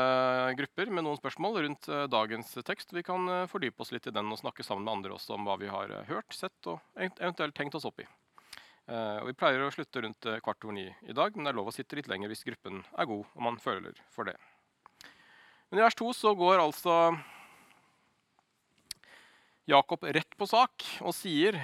grupper 0.61 0.93
med 0.93 1.07
noen 1.07 1.19
spørsmål 1.19 1.61
rundt 1.65 1.89
uh, 1.91 2.05
dagens 2.11 2.53
tekst. 2.67 2.93
Vi 2.95 3.03
kan 3.07 3.27
fordype 3.51 3.83
oss 3.83 3.95
litt 3.97 4.07
i 4.07 4.15
den 4.15 4.31
og 4.31 4.43
snakke 4.43 4.67
sammen 4.67 4.87
med 4.87 4.99
andre 4.99 5.17
også 5.17 5.35
om 5.39 5.49
hva 5.49 5.57
vi 5.59 5.73
har 5.73 5.97
hørt, 6.11 6.31
sett 6.37 6.71
og 6.71 6.79
eventuelt 6.95 7.57
tenkt 7.57 7.79
oss 7.81 7.89
opp 7.89 8.05
i. 8.05 8.09
Eh, 8.89 9.19
og 9.21 9.29
vi 9.29 9.37
pleier 9.37 9.63
å 9.65 9.73
slutte 9.75 10.03
rundt 10.05 10.31
eh, 10.31 10.41
kvart 10.45 10.65
over 10.65 10.77
ni 10.77 10.87
i 10.89 11.17
dag, 11.17 11.35
men 11.35 11.47
det 11.47 11.53
er 11.53 11.59
lov 11.59 11.69
å 11.71 11.75
sitte 11.75 11.99
litt 11.99 12.09
lenger 12.11 12.33
hvis 12.33 12.47
gruppen 12.47 12.81
er 12.97 13.11
god 13.11 13.27
og 13.27 13.45
man 13.45 13.61
føler 13.63 14.01
for 14.15 14.31
det. 14.31 14.37
Men 15.71 15.83
i 15.83 15.85
vers 15.85 15.99
to 15.99 16.09
så 16.17 16.33
går 16.35 16.63
altså 16.63 16.97
Jakob 19.71 20.03
rett 20.03 20.35
på 20.39 20.49
sak 20.51 20.83
og 21.05 21.15
sier 21.15 21.61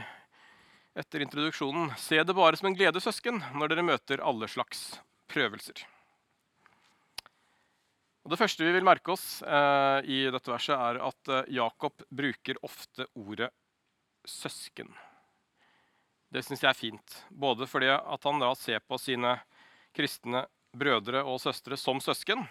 etter 0.97 1.25
introduksjonen 1.25 1.91
Se 2.01 2.23
det 2.23 2.37
bare 2.37 2.57
som 2.57 2.71
en 2.71 2.77
glede, 2.77 3.03
søsken, 3.03 3.43
når 3.59 3.73
dere 3.73 3.85
møter 3.85 4.23
alle 4.25 4.49
slags 4.49 5.01
prøvelser. 5.33 5.83
Og 8.27 8.33
det 8.33 8.39
første 8.41 8.65
vi 8.67 8.73
vil 8.75 8.87
merke 8.87 9.13
oss 9.15 9.43
eh, 9.47 9.99
i 10.11 10.23
dette 10.35 10.51
verset, 10.51 10.75
er 10.75 10.99
at 11.07 11.31
eh, 11.31 11.53
Jakob 11.61 12.03
bruker 12.11 12.59
ofte 12.67 13.07
ordet 13.15 13.53
søsken. 14.27 14.91
Det 16.33 16.43
syns 16.43 16.63
jeg 16.65 16.71
er 16.71 16.79
fint. 16.79 17.17
Både 17.31 17.69
fordi 17.71 17.89
at 17.95 18.29
han 18.29 18.43
da 18.43 18.53
ser 18.59 18.83
på 18.83 18.99
sine 19.01 19.37
kristne 19.97 20.45
brødre 20.77 21.23
og 21.25 21.41
søstre 21.41 21.79
som 21.81 22.01
søsken, 22.05 22.45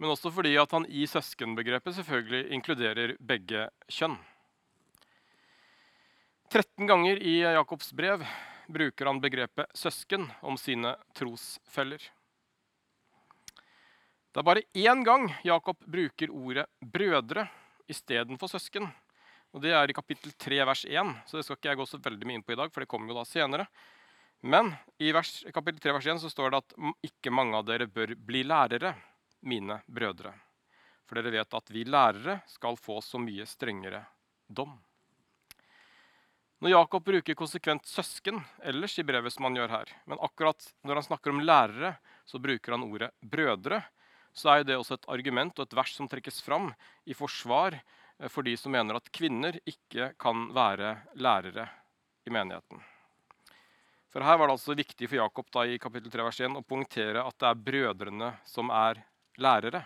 men 0.00 0.12
også 0.12 0.32
fordi 0.32 0.54
at 0.60 0.72
han 0.72 0.86
i 0.88 1.06
søskenbegrepet 1.08 1.96
selvfølgelig 1.98 2.54
inkluderer 2.56 3.16
begge 3.20 3.68
kjønn. 3.92 4.16
13 6.50 6.88
ganger 6.88 7.20
i 7.22 7.40
Jakobs 7.44 7.92
brev 7.94 8.24
bruker 8.70 9.06
han 9.06 9.20
begrepet 9.22 9.70
søsken 9.76 10.24
om 10.42 10.56
sine 10.58 10.96
trosfeller. 11.14 12.00
Det 14.30 14.40
er 14.40 14.46
bare 14.46 14.66
én 14.74 15.04
gang 15.06 15.28
Jakob 15.42 15.78
bruker 15.86 16.30
ordet 16.30 16.66
brødre 16.80 17.48
istedenfor 17.90 18.50
søsken. 18.50 18.86
Og 19.50 19.62
Det 19.62 19.72
er 19.74 19.90
i 19.90 19.96
kapittel 19.96 20.32
3, 20.38 20.60
vers 20.62 20.84
1, 20.86 21.14
så 21.26 21.38
det 21.38 21.46
skal 21.46 21.58
ikke 21.58 21.72
jeg 21.72 21.78
gå 21.80 21.86
så 21.90 21.98
veldig 22.02 22.26
mye 22.28 22.38
inn 22.38 22.44
på 22.46 22.54
i 22.54 22.58
dag. 22.60 22.70
for 22.72 22.80
det 22.80 22.90
kommer 22.90 23.10
jo 23.10 23.18
da 23.18 23.24
senere. 23.24 23.66
Men 24.42 24.72
i 24.98 25.10
vers, 25.12 25.44
kapittel 25.52 25.80
3, 25.80 25.92
vers 25.92 26.06
1 26.06 26.20
så 26.22 26.30
står 26.30 26.50
det 26.50 26.60
at 26.62 26.76
ikke 27.02 27.32
mange 27.34 27.56
av 27.58 27.66
dere 27.66 27.90
bør 27.90 28.14
bli 28.14 28.44
lærere, 28.46 28.94
mine 29.42 29.80
brødre. 29.88 30.32
For 31.08 31.18
dere 31.18 31.32
vet 31.32 31.54
at 31.54 31.70
vi 31.72 31.84
lærere 31.84 32.40
skal 32.46 32.76
få 32.76 33.00
så 33.02 33.18
mye 33.18 33.46
strengere 33.48 34.04
dom. 34.46 34.78
Når 36.60 36.70
Jakob 36.70 37.04
bruker 37.04 37.34
konsekvent 37.34 37.88
'søsken' 37.88 38.42
ellers 38.62 38.98
i 38.98 39.02
brevet, 39.02 39.32
som 39.32 39.44
han 39.48 39.56
gjør 39.56 39.70
her, 39.70 39.88
men 40.06 40.20
akkurat 40.20 40.60
når 40.84 41.00
han 41.00 41.06
snakker 41.08 41.32
om 41.32 41.40
lærere, 41.40 41.96
så 42.26 42.38
bruker 42.38 42.72
han 42.76 42.84
ordet 42.84 43.10
'brødre', 43.24 43.82
så 44.32 44.60
er 44.60 44.64
det 44.64 44.76
også 44.76 44.94
et 44.94 45.08
argument 45.08 45.58
og 45.58 45.66
et 45.66 45.74
vers 45.74 45.94
som 45.96 46.06
trekkes 46.06 46.42
fram 46.44 46.74
i 47.06 47.14
forsvar 47.16 47.80
for 48.28 48.44
de 48.44 48.56
som 48.56 48.72
mener 48.72 48.98
at 48.98 49.12
kvinner 49.14 49.56
ikke 49.64 50.12
kan 50.20 50.48
være 50.54 50.96
lærere 51.16 51.68
i 52.26 52.32
menigheten. 52.32 52.82
For 54.10 54.26
Her 54.26 54.40
var 54.40 54.50
det 54.50 54.56
altså 54.56 54.74
viktig 54.74 55.06
for 55.06 55.20
Jakob 55.20 55.50
da, 55.54 55.64
i 55.64 55.78
kapittel 55.78 56.10
3 56.10 56.26
vers 56.26 56.40
1 56.42 56.58
å 56.58 56.66
poengtere 56.66 57.22
at 57.22 57.36
det 57.38 57.48
er 57.48 57.64
brødrene 57.68 58.30
som 58.48 58.72
er 58.74 58.98
lærere. 59.38 59.84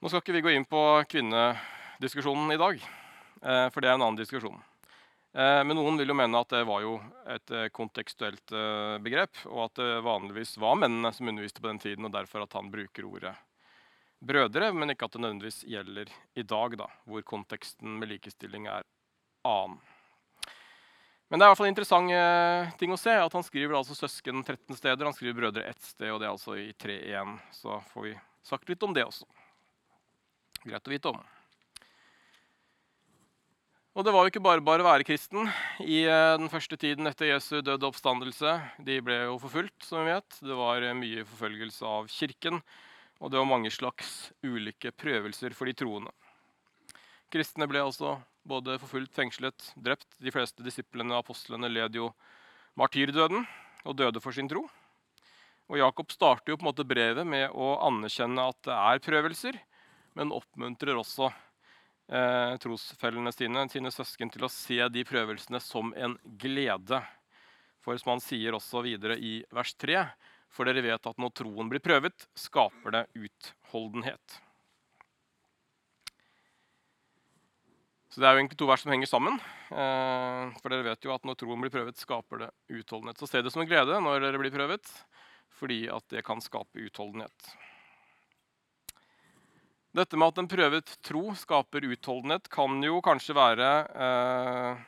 Nå 0.00 0.08
skal 0.08 0.22
ikke 0.22 0.36
vi 0.38 0.44
gå 0.46 0.54
inn 0.56 0.64
på 0.68 0.80
kvinnediskusjonen 1.12 2.54
i 2.54 2.60
dag, 2.60 2.80
eh, 3.42 3.66
for 3.68 3.84
det 3.84 3.90
er 3.90 3.98
en 3.98 4.06
annen 4.06 4.18
diskusjon. 4.20 4.56
Eh, 5.36 5.60
men 5.68 5.76
noen 5.76 6.00
vil 6.00 6.08
jo 6.08 6.16
mene 6.16 6.40
at 6.40 6.52
det 6.52 6.62
var 6.68 6.84
jo 6.84 6.96
et 7.28 7.52
eh, 7.52 7.68
kontekstuelt 7.68 8.56
begrep, 9.04 9.44
og 9.50 9.66
at 9.68 9.82
det 9.82 10.04
vanligvis 10.08 10.56
var 10.62 10.80
mennene 10.80 11.12
som 11.12 11.28
underviste 11.28 11.60
på 11.60 11.68
den 11.68 11.82
tiden, 11.84 12.08
og 12.08 12.16
derfor 12.16 12.44
at 12.46 12.56
han 12.56 12.72
bruker 12.72 13.08
ordet 13.08 13.36
brødre, 14.22 14.70
men 14.72 14.92
ikke 14.92 15.08
at 15.08 15.16
det 15.16 15.22
nødvendigvis 15.22 15.64
gjelder 15.68 16.12
i 16.36 16.44
dag, 16.46 16.78
da, 16.80 16.88
hvor 17.04 17.26
konteksten 17.26 17.98
med 18.00 18.14
likestilling 18.14 18.68
er 18.70 18.86
annen. 19.46 19.78
Men 21.26 21.40
det 21.40 21.42
er 21.42 21.48
i 21.48 21.50
hvert 21.50 21.58
fall 21.58 21.66
en 21.66 21.74
interessant 21.74 22.76
ting 22.78 22.92
å 22.94 23.00
se 23.00 23.10
at 23.18 23.32
han 23.34 23.42
skriver 23.42 23.74
altså 23.74 23.96
søsken 23.98 24.44
13 24.44 24.78
steder. 24.78 25.08
Han 25.08 25.14
skriver 25.16 25.40
brødre 25.40 25.64
ett 25.66 25.82
sted, 25.82 26.12
og 26.14 26.20
det 26.22 26.28
er 26.28 26.34
altså 26.36 26.54
i 26.54 26.68
3.1. 26.70 27.32
Så 27.50 27.80
får 27.90 28.04
vi 28.04 28.12
sagt 28.46 28.70
litt 28.70 28.86
om 28.86 28.94
det 28.94 29.08
også. 29.08 29.26
Greit 30.62 30.86
å 30.86 30.94
vite 30.94 31.10
om. 31.10 31.18
Og 33.96 34.04
det 34.04 34.12
var 34.12 34.26
jo 34.26 34.28
ikke 34.28 34.44
bare 34.44 34.60
bare 34.60 34.84
å 34.84 34.86
være 34.90 35.06
kristen 35.08 35.48
i 35.80 36.02
eh, 36.04 36.34
den 36.36 36.50
første 36.52 36.76
tiden 36.76 37.08
etter 37.08 37.30
Jesu 37.30 37.62
døde 37.64 37.88
oppstandelse. 37.88 38.50
De 38.84 38.98
ble 39.00 39.22
jo 39.22 39.38
forfulgt, 39.40 39.86
som 39.86 40.04
vi 40.04 40.12
vet. 40.12 40.36
Det 40.44 40.58
var 40.58 40.84
eh, 40.84 40.92
mye 40.98 41.24
forfølgelse 41.24 41.88
av 41.88 42.10
kirken. 42.12 42.60
Og 43.20 43.32
det 43.32 43.40
var 43.40 43.48
mange 43.48 43.72
slags 43.72 44.30
ulike 44.44 44.92
prøvelser 44.92 45.54
for 45.56 45.68
de 45.68 45.76
troende. 45.76 46.12
Kristne 47.32 47.66
ble 47.68 47.80
altså 47.82 48.18
både 48.46 48.76
forfulgt, 48.78 49.14
fengslet, 49.16 49.70
drept. 49.76 50.08
De 50.22 50.32
fleste 50.34 50.64
disiplene 50.64 51.14
og 51.14 51.24
apostlene 51.24 51.70
led 51.72 51.96
jo 51.98 52.10
martyrdøden 52.78 53.46
og 53.86 53.96
døde 53.98 54.22
for 54.22 54.36
sin 54.36 54.50
tro. 54.50 54.66
Og 55.66 55.80
Jakob 55.80 56.12
starter 56.14 56.52
jo 56.52 56.60
på 56.60 56.66
en 56.66 56.70
måte 56.70 56.86
brevet 56.86 57.26
med 57.26 57.50
å 57.50 57.72
anerkjenne 57.88 58.44
at 58.52 58.60
det 58.68 58.76
er 58.76 59.02
prøvelser, 59.02 59.58
men 60.14 60.34
oppmuntrer 60.34 60.94
også 60.94 61.26
eh, 61.26 62.54
trosfellene 62.62 63.32
sine, 63.34 63.66
sine 63.72 63.90
søsken, 63.90 64.30
til 64.30 64.46
å 64.46 64.52
se 64.52 64.78
de 64.92 65.02
prøvelsene 65.08 65.60
som 65.62 65.90
en 65.98 66.14
glede. 66.38 67.00
For 67.82 67.98
som 67.98 68.14
han 68.14 68.22
sier 68.22 68.54
også 68.54 68.84
videre 68.86 69.18
i 69.18 69.40
vers 69.54 69.74
3, 69.74 70.06
for 70.56 70.68
dere 70.68 70.84
vet 70.84 71.08
at 71.10 71.20
når 71.20 71.34
troen 71.36 71.68
blir 71.68 71.84
prøvet, 71.84 72.26
skaper 72.38 72.94
det 72.94 73.04
utholdenhet. 73.18 74.40
Så 78.16 78.22
det 78.22 78.30
er 78.30 78.32
jo 78.32 78.40
egentlig 78.40 78.56
to 78.56 78.66
vers 78.70 78.80
som 78.80 78.88
henger 78.94 79.10
sammen. 79.10 79.34
Eh, 79.68 80.54
for 80.62 80.72
dere 80.72 80.86
vet 80.86 81.04
jo 81.04 81.12
at 81.12 81.26
når 81.28 81.36
troen 81.36 81.60
blir 81.60 81.72
prøvet, 81.74 82.00
skaper 82.00 82.46
det 82.46 82.50
utholdenhet. 82.72 83.20
Så 83.20 83.28
se 83.28 83.42
det 83.44 83.52
som 83.52 83.60
en 83.60 83.68
glede 83.68 84.00
når 84.00 84.24
dere 84.24 84.40
blir 84.40 84.54
prøvet, 84.54 84.88
fordi 85.58 85.82
at 85.92 86.06
det 86.14 86.24
kan 86.24 86.40
skape 86.40 86.80
utholdenhet. 86.80 87.52
Dette 89.96 90.16
med 90.16 90.32
at 90.32 90.40
en 90.40 90.48
prøvet 90.48 90.96
tro 91.04 91.28
skaper 91.36 91.84
utholdenhet, 91.92 92.48
kan 92.52 92.80
jo 92.88 93.02
kanskje 93.04 93.36
være 93.36 93.70
eh, 94.08 94.84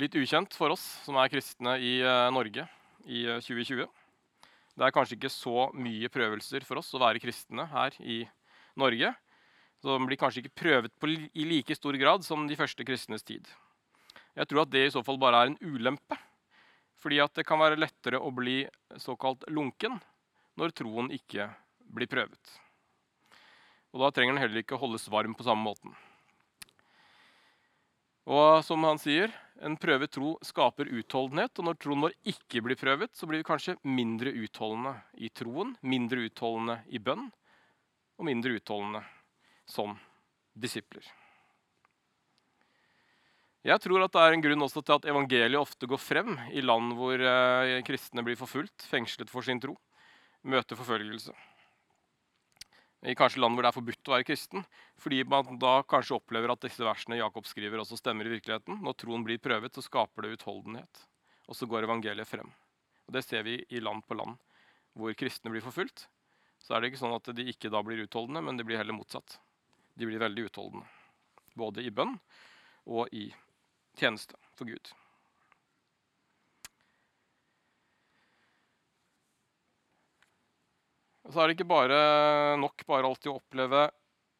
litt 0.00 0.16
ukjent 0.16 0.56
for 0.56 0.72
oss 0.72 0.86
som 1.04 1.20
er 1.20 1.28
kristne 1.32 1.76
i 1.84 1.98
eh, 2.00 2.30
Norge 2.32 2.64
i 3.04 3.26
2020. 3.44 3.84
Det 4.72 4.86
er 4.86 4.94
kanskje 4.94 5.18
ikke 5.18 5.32
så 5.32 5.66
mye 5.76 6.08
prøvelser 6.12 6.64
for 6.64 6.80
oss 6.80 6.92
å 6.96 7.00
være 7.02 7.20
kristne 7.20 7.66
her 7.68 7.96
i 8.00 8.22
Norge. 8.80 9.12
Så 9.82 9.92
de 9.92 10.06
blir 10.06 10.20
kanskje 10.20 10.44
ikke 10.44 10.60
prøvet 10.62 10.94
på, 11.00 11.10
i 11.10 11.44
like 11.48 11.76
stor 11.76 11.96
grad 12.00 12.24
som 12.24 12.46
de 12.48 12.56
første 12.56 12.86
kristnes 12.86 13.26
tid. 13.26 13.48
Jeg 14.38 14.48
tror 14.48 14.62
at 14.62 14.72
det 14.72 14.86
i 14.86 14.92
så 14.94 15.02
fall 15.04 15.18
bare 15.20 15.42
er 15.42 15.50
en 15.50 15.58
ulempe. 15.60 16.16
Fordi 17.02 17.18
at 17.20 17.34
det 17.34 17.44
kan 17.48 17.60
være 17.60 17.80
lettere 17.80 18.20
å 18.22 18.30
bli 18.32 18.62
såkalt 19.02 19.44
lunken 19.50 19.98
når 20.60 20.74
troen 20.78 21.10
ikke 21.12 21.48
blir 21.92 22.08
prøvet. 22.08 22.54
Og 23.92 24.04
da 24.04 24.12
trenger 24.14 24.36
den 24.36 24.44
heller 24.44 24.62
ikke 24.62 24.78
holdes 24.80 25.08
varm 25.12 25.34
på 25.36 25.44
samme 25.44 25.66
måten. 25.66 25.92
Og 28.22 28.62
som 28.64 28.84
han 28.86 29.00
sier, 29.02 29.32
en 29.62 29.76
prøvet 29.80 30.10
tro 30.12 30.34
skaper 30.44 30.90
utholdenhet. 30.90 31.54
Og 31.58 31.68
når 31.68 31.78
troen 31.80 32.04
vår 32.06 32.16
ikke 32.28 32.62
blir 32.64 32.78
prøvet, 32.78 33.12
så 33.16 33.28
blir 33.28 33.42
vi 33.42 33.48
kanskje 33.48 33.78
mindre 33.86 34.32
utholdende 34.34 34.96
i 35.14 35.30
troen, 35.30 35.76
mindre 35.80 36.26
utholdende 36.28 36.80
i 36.90 37.00
bønn 37.02 37.28
og 38.18 38.28
mindre 38.28 38.56
utholdende 38.58 39.02
som 39.68 39.96
disipler. 40.52 41.04
Jeg 43.62 43.78
tror 43.78 44.02
at 44.02 44.14
det 44.14 44.22
er 44.24 44.34
en 44.34 44.42
grunn 44.42 44.66
også 44.66 44.82
til 44.82 44.98
at 44.98 45.06
evangeliet 45.06 45.60
ofte 45.60 45.86
går 45.86 46.00
frem 46.02 46.34
i 46.50 46.64
land 46.64 46.96
hvor 46.98 47.14
eh, 47.14 47.78
kristne 47.86 48.24
blir 48.26 48.38
forfulgt, 48.38 48.88
fengslet 48.90 49.30
for 49.30 49.46
sin 49.46 49.62
tro, 49.62 49.76
møter 50.42 50.78
forfølgelse 50.78 51.34
i 53.02 53.16
kanskje 53.18 53.40
land 53.42 53.56
hvor 53.56 53.66
det 53.66 53.70
er 53.72 53.76
forbudt 53.76 54.10
å 54.10 54.14
være 54.14 54.26
kristen. 54.28 54.64
Fordi 55.02 55.22
man 55.26 55.58
da 55.62 55.74
kanskje 55.88 56.16
opplever 56.18 56.52
at 56.54 56.62
disse 56.62 56.84
versene 56.86 57.18
Jakob 57.18 57.48
skriver, 57.50 57.82
også 57.82 57.98
stemmer 57.98 58.28
i 58.28 58.34
virkeligheten. 58.36 58.78
Når 58.84 58.98
troen 59.02 59.26
blir 59.26 59.42
prøvet, 59.42 59.74
så 59.74 59.82
skaper 59.82 60.26
det 60.26 60.36
utholdenhet. 60.36 61.04
Og 61.50 61.58
så 61.58 61.66
går 61.66 61.88
evangeliet 61.88 62.30
frem. 62.30 62.52
Og 63.08 63.16
Det 63.16 63.24
ser 63.26 63.42
vi 63.42 63.58
i 63.70 63.82
land 63.82 64.06
på 64.06 64.18
land 64.18 64.38
hvor 64.94 65.14
kristne 65.16 65.50
blir 65.50 65.64
forfulgt. 65.64 66.06
Så 66.62 66.74
er 66.76 66.82
det 66.82 66.92
ikke 66.92 67.02
sånn 67.02 67.16
at 67.16 67.30
de 67.34 67.46
ikke 67.48 67.72
da 67.72 67.80
blir 67.82 68.04
utholdende, 68.04 68.44
men 68.44 68.58
de 68.58 68.66
blir 68.66 68.78
heller 68.78 68.94
motsatt. 68.94 69.38
De 69.98 70.06
blir 70.06 70.22
veldig 70.22 70.46
utholdende. 70.50 70.86
Både 71.58 71.82
i 71.82 71.90
bønn 71.90 72.14
og 72.86 73.08
i 73.12 73.30
tjeneste 73.98 74.38
for 74.54 74.68
Gud. 74.68 74.92
Så 81.30 81.38
er 81.38 81.48
det 81.48 81.56
ikke 81.56 81.70
bare 81.70 81.98
nok 82.58 82.82
bare 82.88 83.06
alltid 83.06 83.30
å 83.30 83.38
oppleve 83.38 83.86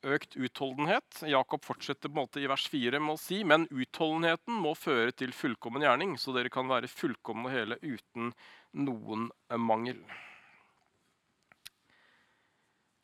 økt 0.03 0.35
utholdenhet. 0.35 1.23
Jakob 1.31 1.63
fortsetter 1.65 2.11
på 2.11 2.17
en 2.17 2.25
måte 2.25 2.43
i 2.43 2.49
vers 2.51 2.65
4 2.71 2.99
med 2.99 3.15
å 3.15 3.21
si 3.21 3.43
men 3.47 3.69
utholdenheten 3.71 4.59
må 4.65 4.75
føre 4.79 5.15
til 5.15 5.35
fullkommen 5.37 5.85
gjerning, 5.87 6.17
så 6.19 6.35
dere 6.35 6.51
kan 6.53 6.67
være 6.71 6.91
fullkomne 6.91 7.47
og 7.49 7.55
hele 7.55 7.79
uten 7.83 8.33
noen 8.75 9.31
mangel. 9.63 10.03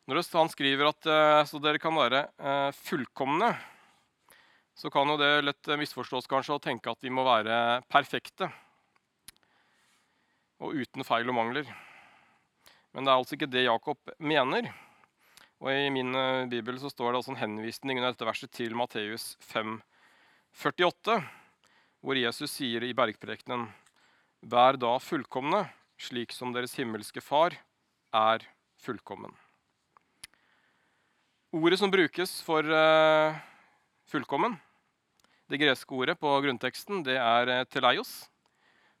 Når 0.09 0.23
han 0.33 0.49
skriver 0.49 0.89
at 0.89 1.05
eh, 1.05 1.43
så 1.45 1.59
dere 1.61 1.79
kan 1.81 1.93
være 1.93 2.23
eh, 2.41 2.71
fullkomne, 2.73 3.51
så 4.73 4.89
kan 4.89 5.11
jo 5.11 5.19
det 5.19 5.43
lett 5.43 5.69
misforstås 5.77 6.27
kanskje 6.31 6.55
å 6.55 6.63
tenke 6.63 6.89
at 6.89 7.03
vi 7.03 7.11
må 7.13 7.25
være 7.27 7.83
perfekte 7.91 8.47
og 10.59 10.75
uten 10.75 11.05
feil 11.07 11.29
og 11.29 11.37
mangler. 11.37 11.69
Men 12.93 13.05
det 13.05 13.11
er 13.11 13.19
altså 13.19 13.37
ikke 13.37 13.49
det 13.51 13.67
Jakob 13.67 14.13
mener. 14.17 14.69
Og 15.59 15.73
I 15.75 15.89
min 15.93 16.15
uh, 16.15 16.47
bibel 16.49 16.79
så 16.81 16.89
står 16.91 17.11
det 17.11 17.19
altså 17.19 17.33
en 17.35 17.41
henvisning 17.41 17.99
under 17.99 18.13
dette 18.13 18.27
verset 18.27 18.51
til 18.55 18.75
Matteus 18.79 19.33
5, 19.51 19.77
48, 20.55 21.17
hvor 21.99 22.17
Jesus 22.17 22.53
sier 22.55 22.85
i 22.87 22.95
bergprekenen 22.95 23.67
Vær 24.39 24.79
da 24.79 24.93
fullkomne, 25.03 25.65
slik 25.99 26.31
som 26.31 26.53
deres 26.55 26.77
himmelske 26.79 27.19
Far 27.19 27.57
er 28.15 28.45
fullkommen. 28.79 29.33
Ordet 31.51 31.81
som 31.81 31.91
brukes 31.91 32.37
for 32.45 32.63
uh, 32.63 33.35
fullkommen, 34.07 34.55
det 35.51 35.59
greske 35.59 35.91
ordet 35.97 36.15
på 36.21 36.31
grunnteksten, 36.45 37.03
det 37.03 37.19
er 37.19 37.51
uh, 37.51 37.67
teleios. 37.67 38.29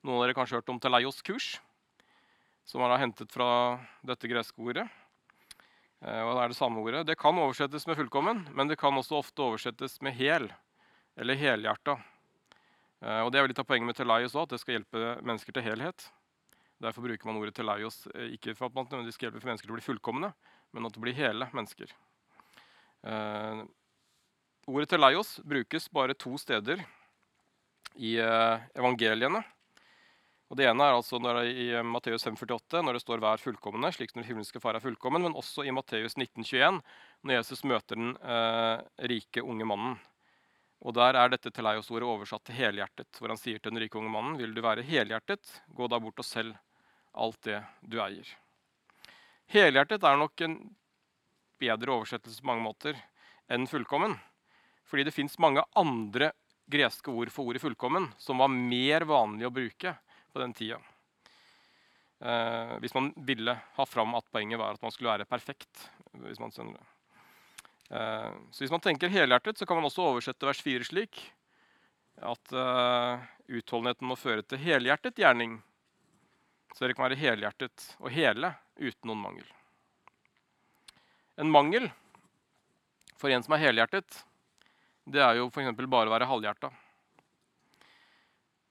Noen 0.03 0.19
av 0.19 0.27
dere 0.27 0.35
kanskje 0.35 0.57
har 0.57 0.63
hørt 0.65 0.75
om 0.75 0.83
teleios-kurs 0.83 1.53
som 2.69 2.81
han 2.81 2.91
har 2.91 3.01
hentet 3.01 3.31
fra 3.33 3.79
dette 4.05 4.29
greske 4.29 4.61
ordet. 4.61 4.85
Eh, 6.05 6.21
og 6.21 6.35
det 6.35 6.43
er 6.43 6.51
det 6.51 6.57
samme 6.59 6.83
ordet. 6.83 7.07
Det 7.07 7.17
kan 7.17 7.37
oversettes 7.41 7.87
med 7.87 7.97
'fullkommen', 7.97 8.45
men 8.53 8.67
det 8.67 8.77
kan 8.77 8.93
også 8.93 9.17
ofte 9.17 9.41
oversettes 9.41 10.01
med 10.01 10.13
'hel' 10.13 10.53
eller 11.17 11.35
'helhjerta'. 11.35 11.97
Eh, 13.01 13.21
og 13.25 13.31
det 13.31 13.39
er 13.39 13.47
litt 13.47 13.59
av 13.59 13.65
poenget 13.65 13.87
med 13.87 13.95
teleios 13.95 14.35
òg, 14.35 14.43
at 14.43 14.49
det 14.49 14.59
skal 14.59 14.77
hjelpe 14.77 15.17
mennesker 15.23 15.51
til 15.51 15.63
helhet. 15.63 16.11
Derfor 16.79 17.01
bruker 17.01 17.25
man 17.25 17.41
ordet 17.41 17.55
teleios 17.55 18.07
eh, 18.13 18.37
ikke 18.37 18.55
for 18.55 18.67
at 18.67 18.75
man 18.75 18.85
nødvendigvis 18.85 19.17
skal 19.17 19.31
hjelpe 19.31 19.41
for 19.41 19.49
mennesker 19.49 19.67
til 19.67 19.73
å 19.73 19.79
bli 19.79 19.89
fullkomne, 19.89 20.33
men 20.71 20.85
at 20.85 20.93
det 20.93 21.01
blir 21.01 21.13
hele 21.13 21.49
mennesker. 21.51 21.89
Ordet 24.67 24.89
teleios 24.89 25.39
brukes 25.41 25.89
bare 25.89 26.13
to 26.13 26.37
steder 26.37 26.85
i 27.95 28.17
evangeliene. 28.19 29.41
Og 30.49 30.57
Det 30.57 30.65
ene 30.65 30.81
er 30.81 30.95
altså 30.97 31.19
når 31.21 31.43
det, 31.43 31.49
i 31.61 31.67
eh, 31.77 31.85
Matteus 31.85 32.25
5,48, 32.25 32.81
når 32.81 32.97
det 32.97 33.03
står 33.03 33.21
'vær 33.21 33.41
fullkomne', 33.43 33.91
slik 33.93 34.09
som 34.09 34.21
den 34.21 34.29
himmelske 34.31 34.59
far 34.59 34.75
er 34.75 34.81
fullkommen, 34.81 35.21
men 35.21 35.37
også 35.37 35.61
i 35.61 35.71
Matteus 35.71 36.17
19,21, 36.17 36.81
når 37.23 37.35
Jesus 37.37 37.63
møter 37.63 37.95
den 37.95 38.15
eh, 38.17 38.81
rike 39.11 39.43
unge 39.45 39.65
mannen. 39.65 39.99
Og 40.81 40.95
der 40.95 41.13
er 41.13 41.29
dette 41.29 41.51
teleios-ordet 41.51 42.07
oversatt 42.07 42.45
til 42.47 42.55
helhjertet, 42.55 43.19
hvor 43.19 43.29
han 43.29 43.37
sier 43.37 43.59
til 43.59 43.75
den 43.75 43.83
rike 43.83 43.99
unge 43.99 44.09
mannen, 44.09 44.39
vil 44.39 44.55
du 44.55 44.61
være 44.61 44.81
helhjertet, 44.81 45.61
gå 45.69 45.87
da 45.87 45.99
bort 45.99 46.17
og 46.17 46.25
selg 46.25 46.57
alt 47.13 47.41
det 47.45 47.61
du 47.85 47.99
eier. 48.01 48.25
Helhjertet 49.53 50.03
er 50.03 50.17
nok 50.17 50.41
en 50.41 50.57
bedre 51.59 51.93
oversettelse 51.93 52.41
på 52.41 52.49
mange 52.49 52.65
måter 52.65 52.97
enn 53.51 53.67
fullkommen. 53.69 54.15
Fordi 54.89 55.05
det 55.05 55.13
fins 55.13 55.37
mange 55.37 55.61
andre 55.77 56.31
greske 56.69 57.11
ord 57.11 57.29
for 57.33 57.49
ordet 57.49 57.61
fullkommen 57.61 58.07
som 58.21 58.41
var 58.41 58.49
mer 58.53 59.05
vanlig 59.09 59.45
å 59.45 59.53
bruke 59.53 59.93
på 60.33 60.41
den 60.41 60.53
tida. 60.57 60.79
Eh, 62.19 62.75
hvis 62.83 62.93
man 62.93 63.13
ville 63.15 63.55
ha 63.55 63.85
fram 63.87 64.15
at 64.17 64.27
poenget 64.31 64.59
var 64.59 64.75
at 64.75 64.81
man 64.83 64.91
skulle 64.91 65.11
være 65.11 65.29
perfekt. 65.29 65.89
hvis 66.11 66.39
man 66.39 66.51
skjønner 66.51 66.75
det. 66.75 66.87
Eh, 67.95 68.33
så 68.51 68.63
hvis 68.63 68.71
man 68.71 68.83
tenker 68.83 69.11
helhjertet, 69.11 69.57
så 69.57 69.65
kan 69.65 69.79
man 69.79 69.87
også 69.87 70.03
oversette 70.03 70.45
vers 70.45 70.61
4 70.61 70.83
slik 70.83 71.21
at 72.19 72.51
eh, 72.51 73.23
utholdenheten 73.47 74.07
må 74.07 74.19
føre 74.19 74.43
til 74.43 74.59
helhjertet 74.59 75.15
gjerning. 75.15 75.61
Så 76.75 76.83
dere 76.83 76.97
kan 76.97 77.07
være 77.07 77.21
helhjertet 77.21 77.87
og 77.99 78.11
hele 78.11 78.51
uten 78.75 79.07
noen 79.07 79.23
mangel. 79.23 79.47
En 81.39 81.51
mangel 81.51 81.87
for 83.15 83.31
en 83.31 83.43
som 83.43 83.55
er 83.55 83.63
helhjertet, 83.63 84.25
det 85.07 85.23
er 85.23 85.39
jo 85.39 85.47
f.eks. 85.47 85.71
bare 85.87 86.11
å 86.11 86.13
være 86.13 86.27
halvhjerta. 86.27 86.69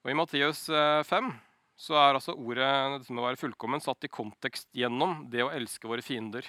Og 0.04 0.12
I 0.12 0.16
Matteus 0.16 0.66
5 1.08 1.32
så 1.78 1.94
er 1.94 2.16
altså 2.16 2.34
ordet 2.34 2.66
dette 2.96 3.14
med 3.14 3.22
å 3.22 3.28
være 3.28 3.38
fullkommen 3.38 3.82
satt 3.82 4.06
i 4.06 4.10
kontekst 4.10 4.66
gjennom 4.74 5.28
det 5.30 5.44
å 5.44 5.52
elske 5.54 5.86
våre 5.86 6.02
fiender. 6.02 6.46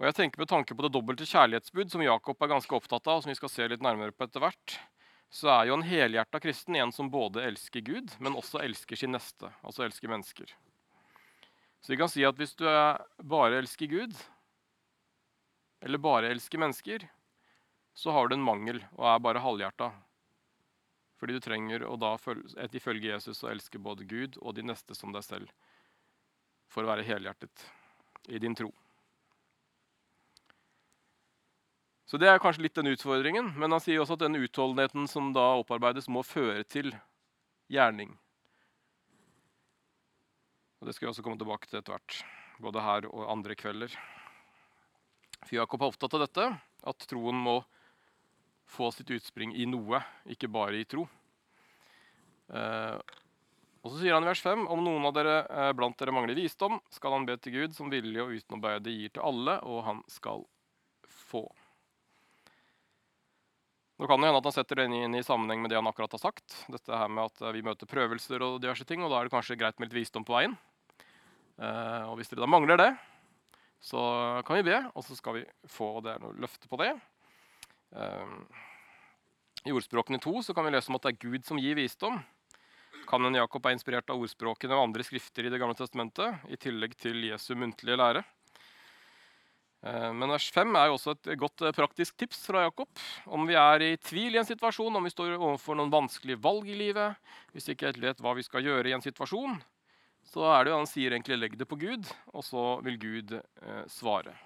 Og 0.00 0.08
jeg 0.08 0.16
tenker 0.18 0.40
Med 0.40 0.50
tanke 0.50 0.74
på 0.74 0.82
det 0.82 0.90
dobbelte 0.94 1.28
kjærlighetsbud 1.28 1.92
som 1.92 2.02
Jakob 2.02 2.40
er 2.42 2.50
ganske 2.50 2.74
opptatt 2.74 3.06
av, 3.06 3.20
og 3.20 3.22
som 3.22 3.30
vi 3.30 3.38
skal 3.38 3.52
se 3.52 3.68
litt 3.68 3.84
nærmere 3.84 4.14
på 4.16 4.24
etter 4.26 4.42
hvert, 4.42 4.78
så 5.32 5.48
er 5.52 5.68
jo 5.68 5.76
en 5.78 5.86
helhjerta 5.86 6.40
kristen 6.42 6.76
en 6.76 6.90
som 6.92 7.10
både 7.12 7.44
elsker 7.46 7.84
Gud, 7.86 8.10
men 8.18 8.36
også 8.36 8.60
elsker 8.64 8.98
sin 8.98 9.14
neste. 9.14 9.52
Altså 9.62 9.84
elsker 9.86 10.10
mennesker. 10.10 10.50
Så 11.82 11.92
vi 11.92 11.98
kan 12.00 12.10
si 12.10 12.24
at 12.26 12.36
hvis 12.40 12.56
du 12.58 12.64
bare 12.66 13.60
elsker 13.60 13.88
Gud, 13.90 14.16
eller 15.82 16.02
bare 16.02 16.32
elsker 16.32 16.60
mennesker, 16.60 17.06
så 17.94 18.12
har 18.16 18.28
du 18.28 18.36
en 18.36 18.44
mangel 18.44 18.80
og 18.96 19.06
er 19.12 19.22
bare 19.24 19.44
halvhjerta. 19.44 19.92
Fordi 21.22 21.36
du 21.38 21.44
trenger 21.44 21.84
å 21.86 21.94
da 21.94 22.16
ifølge 22.74 23.12
Jesus 23.12 23.44
å 23.44 23.50
elske 23.52 23.78
både 23.78 24.02
Gud 24.10 24.40
og 24.42 24.56
de 24.56 24.64
neste 24.66 24.96
som 24.98 25.12
deg 25.14 25.22
selv 25.22 25.52
for 26.66 26.82
å 26.82 26.88
være 26.90 27.04
helhjertet 27.06 27.62
i 28.26 28.40
din 28.42 28.56
tro. 28.58 28.72
Så 32.10 32.18
Det 32.18 32.26
er 32.26 32.42
kanskje 32.42 32.64
litt 32.66 32.74
den 32.74 32.90
utfordringen, 32.90 33.52
men 33.54 33.70
han 33.70 33.80
sier 33.80 34.02
også 34.02 34.18
at 34.18 34.24
den 34.24 34.40
utholdenheten 34.42 35.06
som 35.08 35.30
da 35.32 35.44
opparbeides, 35.60 36.10
må 36.10 36.24
føre 36.26 36.64
til 36.66 36.90
gjerning. 37.70 38.10
Og 40.82 40.90
Det 40.90 40.96
skal 40.96 41.06
vi 41.06 41.12
også 41.12 41.22
komme 41.22 41.38
tilbake 41.38 41.70
til 41.70 41.78
etter 41.78 41.94
hvert, 41.94 42.18
både 42.58 42.82
her 42.82 43.06
og 43.14 43.30
andre 43.30 43.54
kvelder. 43.54 43.94
For 45.46 45.54
Jakob 45.54 45.86
er 45.86 45.94
opptatt 45.94 46.18
av 46.18 46.26
dette, 46.26 46.50
at 46.82 47.06
troen 47.06 47.38
må 47.38 47.60
få 48.72 48.90
sitt 48.92 49.10
utspring 49.14 49.54
i 49.54 49.64
noe, 49.70 50.02
ikke 50.26 50.50
bare 50.50 50.82
i 50.82 50.88
tro. 50.88 51.06
Eh, 52.52 52.98
og 53.82 53.90
så 53.90 53.98
sier 53.98 54.14
han 54.14 54.24
i 54.24 54.30
vers 54.30 54.42
5.: 54.44 54.66
Om 54.70 54.84
noen 54.84 55.08
av 55.08 55.16
dere 55.16 55.38
eh, 55.48 55.72
blant 55.76 55.96
dere 55.98 56.14
mangler 56.14 56.38
visdom, 56.38 56.78
skal 56.92 57.16
han 57.16 57.26
be 57.28 57.38
til 57.40 57.56
Gud, 57.56 57.76
som 57.76 57.90
villig 57.92 58.20
og 58.22 58.36
uten 58.36 58.58
å 58.58 58.62
bøye 58.62 58.82
det 58.84 58.94
gir 58.94 59.14
til 59.14 59.26
alle, 59.26 59.58
og 59.66 59.82
han 59.88 60.02
skal 60.12 60.44
få. 61.30 61.46
Nå 64.00 64.08
kan 64.10 64.18
det 64.18 64.28
hende 64.28 64.40
at 64.40 64.48
han 64.48 64.54
setter 64.54 64.80
det 64.80 64.88
inn 64.90 65.14
i 65.14 65.22
sammenheng 65.22 65.62
med 65.62 65.70
det 65.70 65.78
han 65.78 65.86
akkurat 65.86 66.14
har 66.16 66.22
sagt. 66.22 66.56
Dette 66.72 66.98
her 66.98 67.10
med 67.10 67.30
at 67.30 67.42
eh, 67.42 67.54
Vi 67.56 67.64
møter 67.64 67.90
prøvelser 67.90 68.44
og 68.44 68.60
diverse 68.62 68.86
ting, 68.88 69.02
og 69.02 69.12
da 69.12 69.20
er 69.20 69.28
det 69.28 69.34
kanskje 69.34 69.58
greit 69.60 69.80
med 69.80 69.90
litt 69.90 70.02
visdom 70.02 70.26
på 70.26 70.36
veien. 70.36 70.58
Og 71.62 72.16
Hvis 72.18 72.30
dere 72.32 72.42
da 72.42 72.48
mangler 72.48 72.80
det, 72.80 72.88
så 73.84 74.00
kan 74.48 74.56
vi 74.58 74.64
be, 74.70 74.78
og 74.96 75.04
så 75.04 75.14
skal 75.14 75.36
vi 75.36 75.42
få 75.70 76.00
det 76.02 76.14
er 76.14 76.22
noe 76.24 76.34
løfte 76.40 76.66
på 76.66 76.78
det. 76.80 76.88
I 79.68 79.74
ordspråkene 79.76 80.18
to 80.18 80.40
så 80.42 80.56
kan 80.56 80.66
vi 80.66 80.72
lese 80.74 80.90
om 80.90 80.96
at 80.98 81.04
det 81.04 81.12
er 81.12 81.20
Gud 81.22 81.44
som 81.46 81.60
gir 81.60 81.76
visdom. 81.78 82.16
Kan 83.08 83.24
en 83.26 83.36
Jakob 83.36 83.66
er 83.66 83.74
inspirert 83.76 84.10
av 84.12 84.20
ordspråkene 84.22 84.76
og 84.76 84.88
andre 84.88 85.06
skrifter 85.06 85.46
i 85.46 85.52
Det 85.52 85.60
gamle 85.60 85.76
testamentet, 85.78 86.44
i 86.48 86.56
tillegg 86.60 86.94
til 87.00 87.24
Jesu 87.28 87.54
muntlige 87.58 87.98
lære. 87.98 88.22
Eh, 89.82 90.12
men 90.14 90.30
vers 90.30 90.46
5 90.54 90.76
er 90.78 90.88
jo 90.88 90.96
også 90.98 91.16
et 91.16 91.32
godt 91.40 91.64
eh, 91.66 91.74
praktisk 91.74 92.16
tips 92.20 92.44
fra 92.46 92.62
Jakob. 92.68 92.90
Om 93.26 93.48
vi 93.50 93.58
er 93.58 93.82
i 93.88 93.96
tvil 93.98 94.36
i 94.36 94.40
en 94.42 94.46
situasjon, 94.46 94.94
om 94.94 95.08
vi 95.08 95.10
står 95.10 95.34
overfor 95.34 95.78
noen 95.78 95.90
vanskelige 95.92 96.38
valg 96.42 96.70
i 96.70 96.78
livet, 96.78 97.18
hvis 97.52 97.66
vi 97.68 97.76
ikke 97.76 97.90
helt 97.90 98.02
vet 98.04 98.22
hva 98.22 98.36
vi 98.38 98.46
skal 98.46 98.62
gjøre 98.62 98.92
i 98.92 98.94
en 98.94 99.02
situasjon, 99.02 99.58
så 100.32 100.46
er 100.54 100.64
det 100.64 100.72
jo 100.72 100.78
han 100.78 100.88
sier 100.88 101.12
egentlig 101.12 101.40
'legg 101.40 101.58
det 101.58 101.66
på 101.68 101.80
Gud', 101.80 102.06
og 102.32 102.46
så 102.46 102.78
vil 102.86 102.98
Gud 102.98 103.34
eh, 103.34 103.84
svare. 103.90 104.36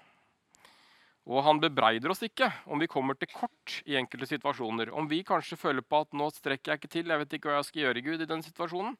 Og 1.27 1.43
han 1.43 1.59
bebreider 1.59 2.13
oss 2.13 2.23
ikke 2.23 2.47
om 2.71 2.79
vi 2.79 2.87
kommer 2.87 3.17
til 3.19 3.27
kort 3.33 3.81
i 3.83 3.97
enkelte 3.99 4.29
situasjoner. 4.29 4.93
Om 4.95 5.09
vi 5.11 5.25
kanskje 5.27 5.59
føler 5.59 5.83
på 5.83 5.99
at 6.05 6.13
'nå 6.15 6.29
strekker 6.31 6.71
jeg 6.71 6.79
ikke 6.79 6.93
til, 6.93 7.07
jeg 7.11 7.19
vet 7.19 7.33
ikke 7.33 7.49
hva 7.49 7.57
jeg 7.59 7.67
skal 7.67 7.81
gjøre', 7.83 8.03
Gud, 8.03 8.21
i 8.21 8.31
den 8.31 8.43
situasjonen. 8.43 8.95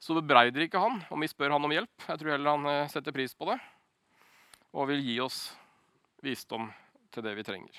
Så 0.00 0.16
bebreider 0.16 0.64
ikke 0.64 0.80
han 0.80 1.04
om 1.12 1.20
vi 1.20 1.28
spør 1.28 1.52
han 1.52 1.64
om 1.64 1.70
hjelp. 1.70 1.92
Jeg 2.08 2.18
tror 2.18 2.32
heller 2.32 2.56
han 2.56 2.66
eh, 2.66 2.88
setter 2.88 3.12
pris 3.12 3.34
på 3.36 3.44
det 3.52 3.60
og 4.72 4.88
vil 4.88 5.02
gi 5.02 5.18
oss 5.20 5.50
visdom 6.22 6.70
til 7.10 7.24
det 7.26 7.34
vi 7.36 7.44
trenger. 7.44 7.74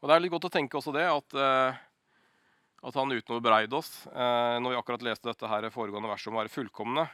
Og 0.00 0.08
Det 0.08 0.14
er 0.14 0.20
litt 0.20 0.34
godt 0.34 0.48
å 0.50 0.52
tenke 0.52 0.78
også 0.78 0.92
det 0.94 1.04
at, 1.08 1.34
uh, 1.34 1.72
at 2.84 2.96
han 3.00 3.12
uten 3.12 3.34
å 3.34 3.38
bebreide 3.40 3.72
oss 3.72 4.04
uh, 4.12 4.60
Når 4.60 4.74
vi 4.74 4.76
akkurat 4.76 5.06
leste 5.06 5.30
dette 5.30 5.48
her 5.48 5.64
foregående 5.72 6.10
verset 6.10 6.28
om 6.28 6.36
å 6.36 6.42
være 6.42 6.52
fullkomne, 6.52 7.06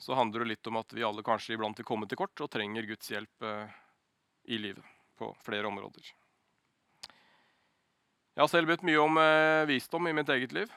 så 0.00 0.16
handler 0.16 0.44
det 0.44 0.54
litt 0.54 0.70
om 0.70 0.80
at 0.80 0.92
vi 0.96 1.04
alle 1.06 1.24
kanskje 1.26 1.54
iblant 1.54 1.78
vil 1.78 1.88
komme 1.88 2.08
til 2.08 2.18
kort 2.20 2.40
og 2.40 2.50
trenger 2.52 2.88
Guds 2.88 3.12
hjelp 3.12 3.46
uh, 3.46 3.68
i 4.48 4.58
livet 4.60 4.86
på 5.20 5.28
flere 5.44 5.68
områder. 5.68 6.08
Jeg 8.34 8.42
har 8.46 8.48
selv 8.48 8.70
bedt 8.70 8.86
mye 8.88 9.00
om 9.02 9.18
visdom 9.68 10.06
i 10.08 10.14
mitt 10.16 10.30
eget 10.32 10.54
liv. 10.56 10.70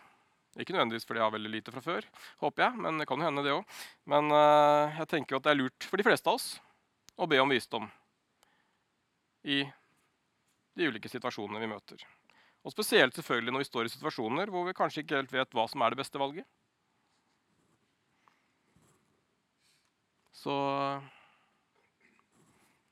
Ikke 0.59 0.73
nødvendigvis 0.75 1.05
fordi 1.07 1.21
jeg 1.21 1.25
har 1.25 1.33
veldig 1.33 1.51
lite 1.53 1.73
fra 1.73 1.81
før, 1.81 2.05
håper 2.43 2.63
jeg, 2.65 2.79
men 2.85 2.99
det 2.99 3.07
kan 3.09 3.21
jo 3.21 3.25
hende 3.25 3.43
det 3.45 3.53
òg. 3.55 3.77
Men 4.11 4.29
uh, 4.29 4.93
jeg 4.99 5.09
tenker 5.09 5.37
at 5.37 5.45
det 5.47 5.53
er 5.53 5.59
lurt 5.61 5.87
for 5.87 5.97
de 6.01 6.05
fleste 6.05 6.29
av 6.29 6.37
oss 6.37 6.49
å 7.17 7.29
be 7.29 7.39
om 7.41 7.53
visdom 7.53 7.87
i 9.43 9.63
de 10.73 10.89
ulike 10.89 11.09
situasjonene 11.09 11.61
vi 11.61 11.71
møter. 11.71 12.03
Og 12.63 12.73
spesielt 12.73 13.17
selvfølgelig 13.17 13.53
når 13.53 13.63
vi 13.63 13.69
står 13.69 13.87
i 13.87 13.93
situasjoner 13.95 14.51
hvor 14.53 14.67
vi 14.67 14.75
kanskje 14.77 15.03
ikke 15.03 15.19
helt 15.19 15.33
vet 15.33 15.57
hva 15.57 15.65
som 15.69 15.83
er 15.83 15.93
det 15.93 15.99
beste 15.99 16.21
valget. 16.21 16.47
Så 20.33 20.53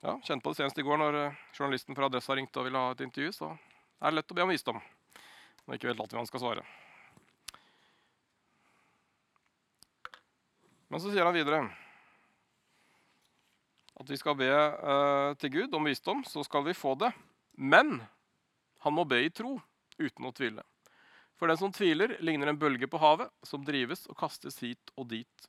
ja, 0.02 0.16
kjente 0.24 0.44
på 0.44 0.54
det 0.54 0.62
senest 0.62 0.78
i 0.78 0.86
går 0.86 0.98
når 1.02 1.18
eh, 1.20 1.42
journalisten 1.58 1.98
fra 1.98 2.08
Adressa 2.10 2.38
ringte 2.38 2.62
og 2.62 2.68
ville 2.70 2.82
ha 2.82 2.94
et 2.94 3.04
intervju. 3.06 3.34
Så 3.36 3.50
er 3.52 4.10
det 4.10 4.18
lett 4.20 4.34
å 4.34 4.38
be 4.38 4.46
om 4.46 4.54
visdom 4.54 4.82
når 5.66 5.78
ikke 5.78 5.92
vet 5.92 6.00
alltid 6.02 6.18
hva 6.18 6.24
han 6.24 6.30
skal 6.30 6.44
svare. 6.44 6.66
Men 10.92 11.00
så 11.00 11.12
sier 11.12 11.24
han 11.24 11.38
videre 11.38 11.62
at 14.02 14.10
vi 14.10 14.18
skal 14.18 14.36
be 14.36 14.50
uh, 14.50 15.32
til 15.40 15.54
Gud 15.54 15.76
om 15.78 15.86
visdom, 15.86 16.24
så 16.26 16.42
skal 16.44 16.66
vi 16.66 16.74
få 16.76 16.96
det. 17.00 17.12
Men 17.54 18.00
han 18.82 18.96
må 18.98 19.06
be 19.06 19.22
i 19.22 19.30
tro, 19.30 19.60
uten 20.02 20.26
å 20.26 20.34
tvile. 20.34 20.66
For 21.38 21.48
den 21.48 21.60
som 21.62 21.74
tviler, 21.74 22.18
ligner 22.26 22.50
en 22.50 22.60
bølge 22.60 22.90
på 22.90 23.00
havet, 23.02 23.30
som 23.46 23.62
drives 23.66 24.08
og 24.10 24.18
kastes 24.18 24.58
hit 24.66 24.92
og 24.98 25.12
dit 25.14 25.48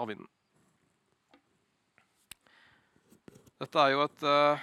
av 0.00 0.08
vinden. 0.08 0.30
Dette 3.62 3.78
er 3.82 3.92
jo 3.94 4.02
et, 4.04 4.24
uh, 4.26 4.58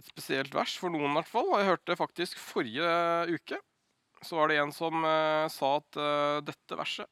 et 0.00 0.08
spesielt 0.10 0.54
vers 0.54 0.74
for 0.80 0.90
noen, 0.90 1.12
i 1.12 1.18
hvert 1.20 1.30
fall. 1.30 1.52
Jeg 1.60 1.70
hørte 1.70 2.00
faktisk 2.00 2.40
forrige 2.42 2.88
uke 3.30 3.60
så 4.24 4.38
var 4.38 4.48
det 4.48 4.56
en 4.56 4.72
som 4.72 5.04
uh, 5.04 5.44
sa 5.52 5.76
at 5.82 5.98
dette 6.48 6.78
verset 6.80 7.10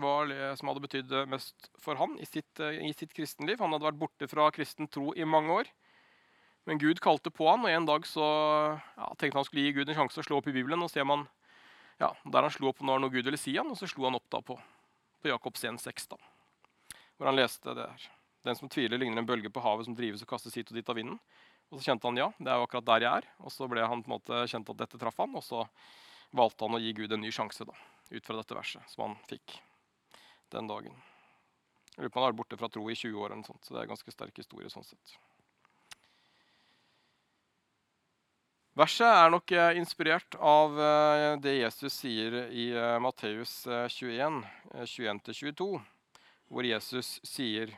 var 0.00 0.26
det 0.30 0.56
som 0.58 0.70
hadde 0.70 0.82
betydd 0.84 1.12
mest 1.28 1.68
for 1.82 1.98
han 2.00 2.16
i 2.20 2.26
sitt, 2.26 2.60
eh, 2.60 2.80
i 2.80 2.92
sitt 2.96 3.12
kristenliv. 3.12 3.60
Han 3.60 3.74
hadde 3.74 3.88
vært 3.90 4.00
borte 4.00 4.28
fra 4.28 4.50
kristen 4.54 4.88
tro 4.88 5.12
i 5.14 5.24
mange 5.24 5.52
år. 5.52 5.70
Men 6.66 6.78
Gud 6.78 7.00
kalte 7.02 7.30
på 7.30 7.48
han, 7.50 7.64
og 7.64 7.70
en 7.70 7.86
dag 7.86 8.06
så 8.06 8.24
ja, 8.78 9.10
tenkte 9.18 9.40
han 9.40 9.44
skulle 9.44 9.66
gi 9.66 9.74
Gud 9.76 9.88
en 9.88 9.98
sjanse 9.98 10.22
å 10.22 10.26
slå 10.26 10.38
opp 10.38 10.48
i 10.48 10.54
Bibelen. 10.54 10.82
og 10.82 10.90
ser 10.90 11.04
man, 11.04 11.26
ja, 11.98 12.12
Der 12.24 12.42
han 12.42 12.50
slo 12.50 12.70
opp 12.70 12.80
når 12.80 13.02
noe 13.02 13.10
Gud 13.10 13.24
ville 13.24 13.40
si 13.40 13.56
han, 13.56 13.68
og 13.68 13.76
så 13.76 13.86
slo 13.90 14.06
han 14.06 14.14
opp 14.14 14.30
da 14.30 14.40
på, 14.40 14.56
på 15.20 15.28
Jakobs 15.28 15.64
1,6, 15.64 16.16
hvor 17.18 17.26
han 17.26 17.36
leste 17.36 17.74
det 17.74 17.88
her. 17.90 18.21
Den 18.42 18.58
som 18.58 18.70
tviler, 18.70 18.98
ligner 18.98 19.22
en 19.22 19.28
bølge 19.28 19.50
på 19.52 19.62
havet 19.62 19.86
som 19.86 19.96
drives 19.96 20.24
og 20.24 20.30
kastes 20.32 20.56
hit 20.58 20.70
og 20.72 20.78
dit 20.78 20.88
av 20.90 20.98
vinden. 20.98 21.18
Og 21.70 21.78
så 21.78 21.88
kjente 21.88 22.08
han 22.08 22.18
ja, 22.18 22.28
det 22.38 22.50
er 22.50 22.58
jo 22.60 22.66
akkurat 22.66 22.88
der 22.88 23.06
jeg 23.06 23.22
er. 23.22 23.28
Og 23.40 23.54
så 23.54 23.68
ble 23.70 23.84
han 23.86 24.02
på 24.02 24.10
en 24.10 24.16
måte 24.16 24.42
kjent 24.50 24.72
at 24.74 24.82
dette 24.82 25.00
traff 25.00 25.20
han, 25.22 25.36
og 25.38 25.44
så 25.46 25.62
valgte 26.36 26.66
han 26.66 26.76
å 26.76 26.82
gi 26.82 26.92
Gud 26.96 27.14
en 27.14 27.22
ny 27.22 27.30
sjanse 27.32 27.64
da, 27.68 27.76
ut 28.10 28.26
fra 28.26 28.38
dette 28.40 28.56
verset 28.56 28.92
som 28.92 29.06
han 29.06 29.18
fikk 29.28 29.58
den 30.52 30.68
dagen. 30.68 30.96
Jeg 31.92 32.06
lurer 32.06 32.12
på 32.12 32.20
han 32.20 32.26
har 32.26 32.32
vært 32.32 32.40
borte 32.40 32.58
fra 32.60 32.70
tro 32.72 32.86
i 32.88 32.96
20 32.96 33.20
år, 33.20 33.32
eller 33.32 33.46
sånt, 33.46 33.64
så 33.64 33.74
det 33.74 33.82
er 33.82 33.86
en 33.86 33.92
ganske 33.92 34.14
sterk 34.14 34.40
historie. 34.40 34.72
sånn 34.72 34.86
sett. 34.88 35.16
Verset 38.72 39.04
er 39.04 39.28
nok 39.28 39.52
eh, 39.52 39.76
inspirert 39.76 40.36
av 40.40 40.78
eh, 40.80 41.34
det 41.44 41.58
Jesus 41.58 41.98
sier 42.00 42.38
i 42.48 42.70
eh, 42.72 42.96
Matteus 43.04 43.66
eh, 43.68 43.84
21, 43.92 44.38
eh, 44.72 44.86
21-22, 44.88 45.66
hvor 46.48 46.68
Jesus 46.68 47.18
sier 47.28 47.74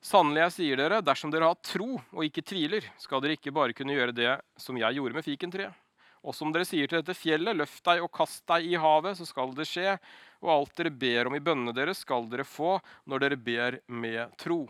Sannelig, 0.00 0.46
jeg 0.46 0.52
sier 0.54 0.80
dere, 0.80 1.02
dersom 1.04 1.32
dere 1.32 1.50
har 1.50 1.58
tro 1.60 1.98
og 1.98 2.24
ikke 2.24 2.44
tviler, 2.48 2.86
skal 2.96 3.20
dere 3.20 3.36
ikke 3.36 3.52
bare 3.52 3.74
kunne 3.76 3.92
gjøre 3.92 4.16
det 4.16 4.32
som 4.56 4.78
jeg 4.80 4.96
gjorde 4.96 5.16
med 5.18 5.26
fikentreet. 5.26 5.76
Og 6.24 6.36
som 6.36 6.52
dere 6.52 6.66
sier 6.68 6.88
til 6.88 7.00
dette 7.00 7.16
fjellet, 7.16 7.56
løft 7.56 7.84
deg 7.84 8.02
og 8.04 8.10
kast 8.12 8.42
deg 8.48 8.66
i 8.68 8.76
havet, 8.80 9.16
så 9.16 9.26
skal 9.28 9.52
det 9.56 9.66
skje. 9.68 9.94
Og 10.40 10.52
alt 10.52 10.74
dere 10.76 10.92
ber 10.92 11.28
om 11.28 11.36
i 11.36 11.40
bønnene 11.44 11.72
deres, 11.76 12.02
skal 12.04 12.28
dere 12.32 12.44
få 12.48 12.78
når 13.08 13.24
dere 13.24 13.38
ber 13.40 13.78
med 13.88 14.32
tro. 14.40 14.62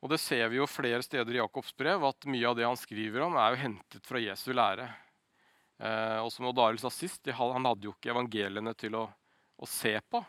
Og 0.00 0.12
det 0.12 0.20
ser 0.20 0.48
vi 0.48 0.56
jo 0.56 0.68
flere 0.68 1.04
steder 1.04 1.36
i 1.36 1.40
Jakobs 1.40 1.72
brev, 1.76 2.04
at 2.08 2.28
mye 2.28 2.48
av 2.48 2.56
det 2.56 2.64
han 2.68 2.80
skriver 2.80 3.26
om, 3.26 3.36
er 3.36 3.52
jo 3.52 3.62
hentet 3.66 4.08
fra 4.08 4.20
Jesu 4.20 4.48
lære. 4.56 4.88
Eh, 5.80 6.18
og 6.20 6.28
som 6.32 6.48
Odd 6.48 6.60
Arild 6.64 6.80
sa 6.80 6.92
sist, 6.92 7.28
han 7.28 7.68
hadde 7.68 7.88
jo 7.88 7.92
ikke 7.96 8.12
evangeliene 8.12 8.72
til 8.76 8.96
å, 8.96 9.06
å 9.60 9.68
se 9.68 9.96
på. 10.08 10.24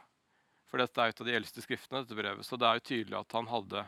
For 0.72 0.80
dette 0.80 1.04
er 1.04 1.10
jo 1.10 1.16
et 1.16 1.22
av 1.22 1.28
de 1.28 1.36
eldste 1.36 1.64
skriftene, 1.66 2.06
dette 2.06 2.16
brevet. 2.16 2.48
Så 2.48 2.56
det 2.56 2.68
er 2.68 2.80
jo 2.80 2.88
tydelig 2.88 3.18
at 3.20 3.36
han 3.36 3.50
hadde 3.52 3.84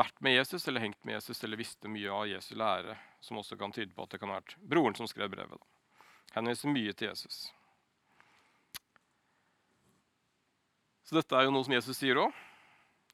vært 0.00 0.20
med 0.24 0.36
Jesus 0.38 0.64
eller 0.70 0.84
hengt 0.86 1.00
med 1.04 1.18
Jesus 1.18 1.44
eller 1.44 1.60
visste 1.60 1.90
mye 1.92 2.10
av 2.14 2.28
Jesu 2.30 2.54
lære, 2.56 2.96
som 3.20 3.40
også 3.40 3.58
kan 3.60 3.74
tyde 3.74 3.92
på 3.92 4.06
at 4.06 4.14
det 4.14 4.20
kan 4.22 4.32
ha 4.32 4.38
vært 4.38 4.56
broren 4.62 4.96
som 4.96 5.08
skrev 5.10 5.28
brevet. 5.32 5.60
Da. 5.60 6.06
Henviser 6.38 6.72
mye 6.72 6.94
til 6.94 7.10
Jesus. 7.10 7.50
Så 11.04 11.18
dette 11.18 11.34
er 11.34 11.48
jo 11.48 11.52
noe 11.52 11.66
som 11.66 11.74
Jesus 11.74 11.98
sier 11.98 12.20
òg. 12.22 12.36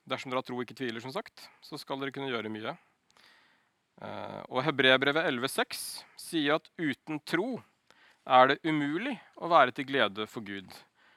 Dersom 0.07 0.31
dere 0.31 0.44
har 0.44 0.46
tro 0.46 0.61
ikke 0.62 0.77
tviler, 0.79 1.03
som 1.03 1.14
sagt, 1.14 1.49
så 1.64 1.81
skal 1.81 1.99
dere 1.99 2.14
kunne 2.14 2.29
gjøre 2.31 2.53
mye. 2.53 2.77
Eh, 4.05 4.42
og 4.53 4.61
Hebrebrevet 4.66 5.25
11,6 5.33 5.81
sier 6.20 6.61
at 6.61 6.68
uten 6.77 7.18
tro 7.27 7.57
er 8.27 8.53
det 8.53 8.61
umulig 8.66 9.16
å 9.40 9.49
være 9.51 9.72
til 9.75 9.88
glede 9.88 10.29
for 10.31 10.44
Gud. 10.46 10.68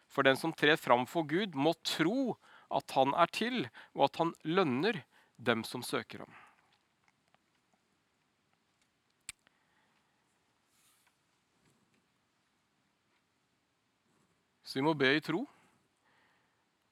For 0.09 0.25
den 0.25 0.37
som 0.39 0.53
trer 0.53 0.79
fram 0.81 1.05
for 1.09 1.27
Gud, 1.29 1.55
må 1.55 1.75
tro 1.85 2.35
at 2.73 2.97
han 2.97 3.13
er 3.17 3.31
til, 3.33 3.63
og 3.97 4.09
at 4.09 4.21
han 4.21 4.35
lønner 4.45 5.03
dem 5.37 5.63
som 5.65 5.85
søker 5.85 6.25
ham. 6.25 6.33
Så 14.69 14.77
vi 14.77 14.85
må 14.85 14.93
be 14.93 15.15
i 15.17 15.21
tro. 15.25 15.47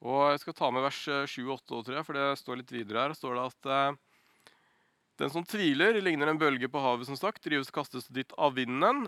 Og 0.02 0.30
Jeg 0.32 0.40
skal 0.42 0.54
ta 0.58 0.70
med 0.74 0.82
vers 0.82 0.98
7, 1.30 1.44
8 1.54 1.76
og 1.78 1.84
3, 1.86 2.02
for 2.06 2.18
det 2.18 2.26
står 2.40 2.58
litt 2.58 2.72
videre 2.74 3.04
her. 3.04 3.14
står 3.14 3.36
det 3.38 3.44
at 3.44 3.68
eh, 3.74 3.98
Den 5.22 5.30
som 5.30 5.46
tviler, 5.46 6.00
ligner 6.02 6.30
en 6.30 6.38
bølge 6.38 6.70
på 6.70 6.82
havet, 6.82 7.06
som 7.06 7.18
sagt, 7.18 7.42
drives 7.42 7.70
og 7.70 7.78
kastes 7.78 8.10
dit 8.10 8.34
av 8.38 8.54
vinden. 8.58 9.06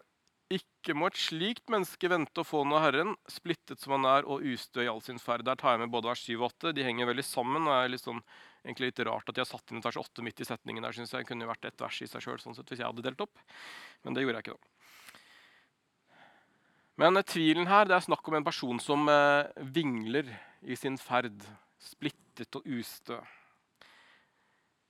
Ikke 0.51 0.97
må 0.99 1.07
et 1.07 1.19
slikt 1.21 1.71
menneske 1.71 2.09
vente 2.11 2.43
å 2.43 2.47
få 2.47 2.65
noe 2.67 2.81
av 2.81 2.89
Herren, 2.89 3.13
splittet 3.31 3.79
som 3.79 3.95
han 3.95 4.09
er 4.11 4.27
og 4.27 4.43
ustø 4.43 4.83
i 4.83 4.89
all 4.91 4.99
sin 5.05 5.21
ferd. 5.23 5.45
Der 5.47 5.59
tar 5.61 5.77
jeg 5.77 5.85
med 5.85 5.93
både 5.95 6.11
vers 6.11 6.25
7 6.27 6.33
og 6.41 6.49
8. 6.49 6.73
De 6.75 6.87
henger 6.87 7.07
veldig 7.07 7.27
sammen. 7.27 7.69
og 7.69 7.77
er 7.77 7.93
litt 7.93 8.03
sånn, 8.03 8.19
egentlig 8.65 8.91
litt 8.91 9.05
rart 9.07 9.31
at 9.31 9.37
de 9.37 9.45
har 9.45 9.51
satt 9.51 9.71
inn 9.71 9.79
et 9.79 9.87
vers 9.87 10.01
8 10.03 10.27
midt 10.27 10.43
i 10.43 10.49
setningen. 10.49 10.83
der, 10.83 10.97
synes 10.97 11.15
jeg. 11.15 11.23
Det 11.23 11.31
kunne 11.31 11.47
vært 11.47 11.71
ett 11.71 11.81
vers 11.81 12.03
i 12.03 12.11
seg 12.11 12.27
selv, 12.27 12.43
sånn 12.43 12.59
sett, 12.59 12.67
hvis 12.67 12.83
jeg 12.83 12.91
hadde 12.91 13.07
delt 13.07 13.23
opp. 13.23 13.39
Men 14.03 14.19
det 14.19 14.27
gjorde 14.27 14.43
jeg 14.43 14.49
ikke. 14.49 14.59
da. 14.59 14.77
Men 17.01 17.17
eh, 17.17 17.29
tvilen 17.31 17.71
her, 17.71 17.87
det 17.87 17.97
er 17.97 18.09
snakk 18.11 18.27
om 18.27 18.41
en 18.41 18.51
person 18.51 18.83
som 18.83 19.07
eh, 19.09 19.47
vingler 19.63 20.35
i 20.67 20.75
sin 20.77 20.99
ferd. 20.99 21.39
Splittet 21.81 22.59
og 22.59 22.67
ustø. 22.67 23.23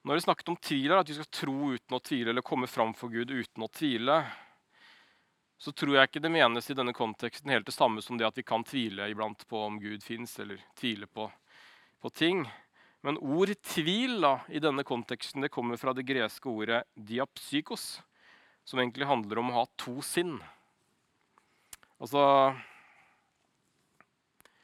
Når 0.08 0.16
det 0.16 0.24
snakket 0.24 0.48
om 0.48 0.56
tvil, 0.56 0.94
at 0.96 1.10
vi 1.10 1.18
skal 1.18 1.28
tro 1.28 1.74
uten 1.74 1.98
å 1.98 2.00
tvile, 2.00 2.32
eller 2.32 2.46
komme 2.46 2.66
fram 2.70 2.94
for 2.96 3.12
Gud 3.12 3.28
uten 3.28 3.66
å 3.66 3.68
tvile, 3.68 4.22
så 5.60 5.72
tror 5.76 5.92
jeg 5.92 6.08
ikke 6.08 6.22
det 6.24 6.32
menes 6.32 6.70
i 6.72 6.74
denne 6.76 6.94
konteksten 6.96 7.52
helt 7.52 7.66
det 7.68 7.74
samme 7.76 8.00
som 8.00 8.16
det 8.16 8.24
at 8.24 8.38
vi 8.38 8.46
kan 8.48 8.64
tvile 8.64 9.10
iblant 9.12 9.42
på 9.48 9.60
om 9.66 9.76
Gud 9.82 10.00
fins, 10.00 10.38
eller 10.40 10.62
tvile 10.80 11.04
på, 11.04 11.26
på, 12.00 12.10
ting. 12.16 12.46
Men 13.04 13.18
ord 13.20 13.52
tvil 13.68 14.22
da, 14.24 14.38
i 14.48 14.62
denne 14.62 14.86
konteksten 14.88 15.44
det 15.44 15.52
kommer 15.52 15.76
fra 15.80 15.92
det 15.96 16.06
greske 16.08 16.48
ordet 16.48 16.80
diapsykos, 16.96 17.84
som 18.64 18.80
egentlig 18.80 19.08
handler 19.10 19.42
om 19.42 19.52
å 19.52 19.58
ha 19.58 19.66
to 19.80 19.98
sinn. 20.04 20.38
Altså 22.00 22.24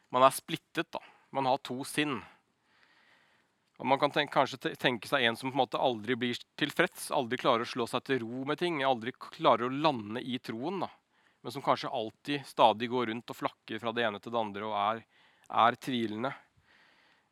Man 0.08 0.24
er 0.24 0.32
splittet, 0.32 0.88
da. 0.96 1.02
Man 1.34 1.44
har 1.44 1.60
to 1.60 1.82
sinn. 1.84 2.22
Og 3.76 3.86
Man 3.86 3.98
kan 4.00 4.10
tenke, 4.10 4.32
kanskje 4.32 4.76
tenke 4.80 5.08
seg 5.08 5.26
en 5.26 5.36
som 5.36 5.50
på 5.50 5.56
en 5.56 5.62
måte 5.64 5.80
aldri 5.80 6.16
blir 6.16 6.38
tilfreds, 6.56 7.10
aldri 7.12 7.36
klarer 7.40 7.66
å 7.66 7.68
slå 7.68 7.86
seg 7.90 8.06
til 8.06 8.22
ro 8.22 8.44
med 8.48 8.58
ting, 8.58 8.80
aldri 8.84 9.12
klarer 9.12 9.68
å 9.68 9.72
lande 9.72 10.22
i 10.24 10.38
troen. 10.38 10.80
da. 10.80 10.88
Men 11.44 11.52
som 11.52 11.62
kanskje 11.62 11.92
alltid 11.92 12.46
stadig 12.48 12.88
går 12.90 13.06
rundt 13.12 13.30
og 13.30 13.36
flakker 13.36 13.78
fra 13.78 13.92
det 13.92 14.06
ene 14.06 14.20
til 14.20 14.32
det 14.32 14.40
andre 14.40 14.64
og 14.66 14.76
er, 14.80 15.02
er 15.46 15.76
tvilende. 15.76 16.32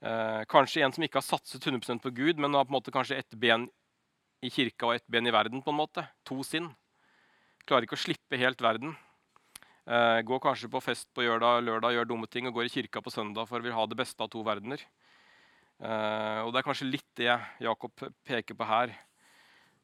Eh, 0.05 0.43
kanskje 0.53 0.85
en 0.85 0.93
som 0.93 1.07
ikke 1.07 1.19
har 1.23 1.27
satset 1.27 1.65
100 1.65 2.03
på 2.05 2.13
Gud, 2.13 2.39
men 2.39 2.55
har 2.55 2.69
på 2.69 2.75
en 2.75 2.77
måte 2.77 2.93
kanskje 2.93 3.17
ett 3.23 3.35
ben 3.41 3.65
i 4.45 4.53
kirka 4.53 4.91
og 4.91 4.95
ett 4.99 5.07
ben 5.09 5.27
i 5.27 5.33
verden. 5.33 5.63
på 5.63 5.73
en 5.73 5.81
måte. 5.81 6.07
To 6.29 6.43
sinn. 6.45 6.69
Klarer 7.65 7.89
ikke 7.89 7.97
å 7.97 8.05
slippe 8.05 8.37
helt 8.37 8.61
verden. 8.61 8.95
Eh, 9.87 10.21
går 10.23 10.41
kanskje 10.41 10.69
på 10.69 10.83
fest 10.83 11.09
på 11.15 11.25
lørdag, 11.25 11.65
lørdag, 11.65 11.93
gjør 11.93 12.09
dumme 12.09 12.29
ting 12.29 12.47
og 12.47 12.55
går 12.55 12.69
i 12.69 12.73
kirka 12.73 13.01
på 13.01 13.13
søndag 13.13 13.49
for 13.49 13.59
å 13.59 13.65
vil 13.65 13.73
ha 13.73 13.87
det 13.87 13.97
beste 13.97 14.21
av 14.21 14.29
to 14.29 14.45
verdener. 14.45 14.81
Uh, 15.85 16.41
og 16.47 16.53
Det 16.55 16.61
er 16.61 16.65
kanskje 16.65 16.89
litt 16.89 17.11
det 17.21 17.35
Jakob 17.61 18.07
peker 18.25 18.57
på 18.57 18.69
her. 18.69 18.93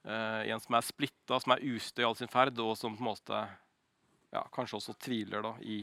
Uh, 0.00 0.48
en 0.48 0.62
som 0.62 0.78
er 0.78 0.86
splitta, 0.86 1.36
som 1.42 1.52
er 1.52 1.64
ustø 1.74 2.00
i 2.00 2.06
all 2.08 2.16
sin 2.16 2.30
ferd, 2.32 2.56
og 2.64 2.72
som 2.80 2.94
på 2.96 3.04
en 3.04 3.10
måte 3.10 3.40
ja, 4.32 4.44
kanskje 4.54 4.78
også 4.78 4.96
tviler 4.96 5.44
da, 5.44 5.56
i 5.60 5.82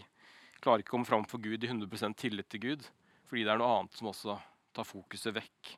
Klarer 0.58 0.82
ikke 0.82 0.89
å 0.89 0.95
komme 0.95 1.06
fram 1.06 1.25
for 1.30 1.38
Gud 1.38 1.62
i 1.62 1.67
100% 1.69 2.17
tillit 2.17 2.47
til 2.49 2.62
Gud, 2.63 2.86
fordi 3.30 3.43
det 3.45 3.51
er 3.53 3.60
noe 3.62 3.75
annet 3.75 3.93
som 3.93 4.08
også 4.10 4.39
tar 4.73 4.88
fokuset 4.89 5.36
vekk. 5.36 5.75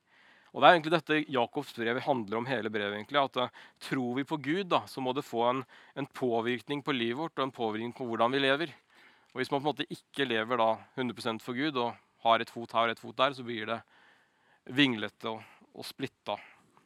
Og 0.54 0.64
Det 0.64 0.70
er 0.70 0.78
egentlig 0.78 0.94
dette 0.96 1.18
Jakobs 1.30 1.74
brev 1.76 2.00
handler 2.06 2.40
om 2.40 2.48
hele 2.48 2.72
brevet. 2.72 2.96
egentlig, 2.96 3.20
at 3.20 3.38
uh, 3.38 3.50
Tror 3.84 4.16
vi 4.16 4.24
på 4.24 4.40
Gud, 4.40 4.70
da, 4.72 4.86
så 4.88 5.02
må 5.04 5.12
det 5.14 5.28
få 5.28 5.44
en, 5.50 5.64
en, 6.00 6.08
påvirkning 6.08 6.82
på 6.82 6.96
livet 6.96 7.20
vårt 7.20 7.38
og 7.38 7.50
en 7.50 7.58
påvirkning 7.60 7.94
på 7.94 8.08
hvordan 8.08 8.32
vi 8.32 8.40
lever. 8.40 8.74
Og 9.34 9.44
Hvis 9.44 9.52
man 9.52 9.62
på 9.62 9.68
en 9.68 9.74
måte 9.76 9.92
ikke 9.92 10.26
lever 10.26 10.58
da 10.58 10.72
100% 10.96 11.44
for 11.44 11.54
Gud 11.54 11.78
og 11.78 11.94
har 12.24 12.40
et 12.40 12.50
fot 12.50 12.72
her 12.72 12.90
og 12.90 12.96
et 12.96 13.04
fot 13.04 13.18
der, 13.20 13.36
så 13.36 13.44
blir 13.44 13.68
det 13.68 13.82
vinglete 14.76 15.32
og, 15.32 15.44
og 15.74 15.86
splitta. 15.86 16.38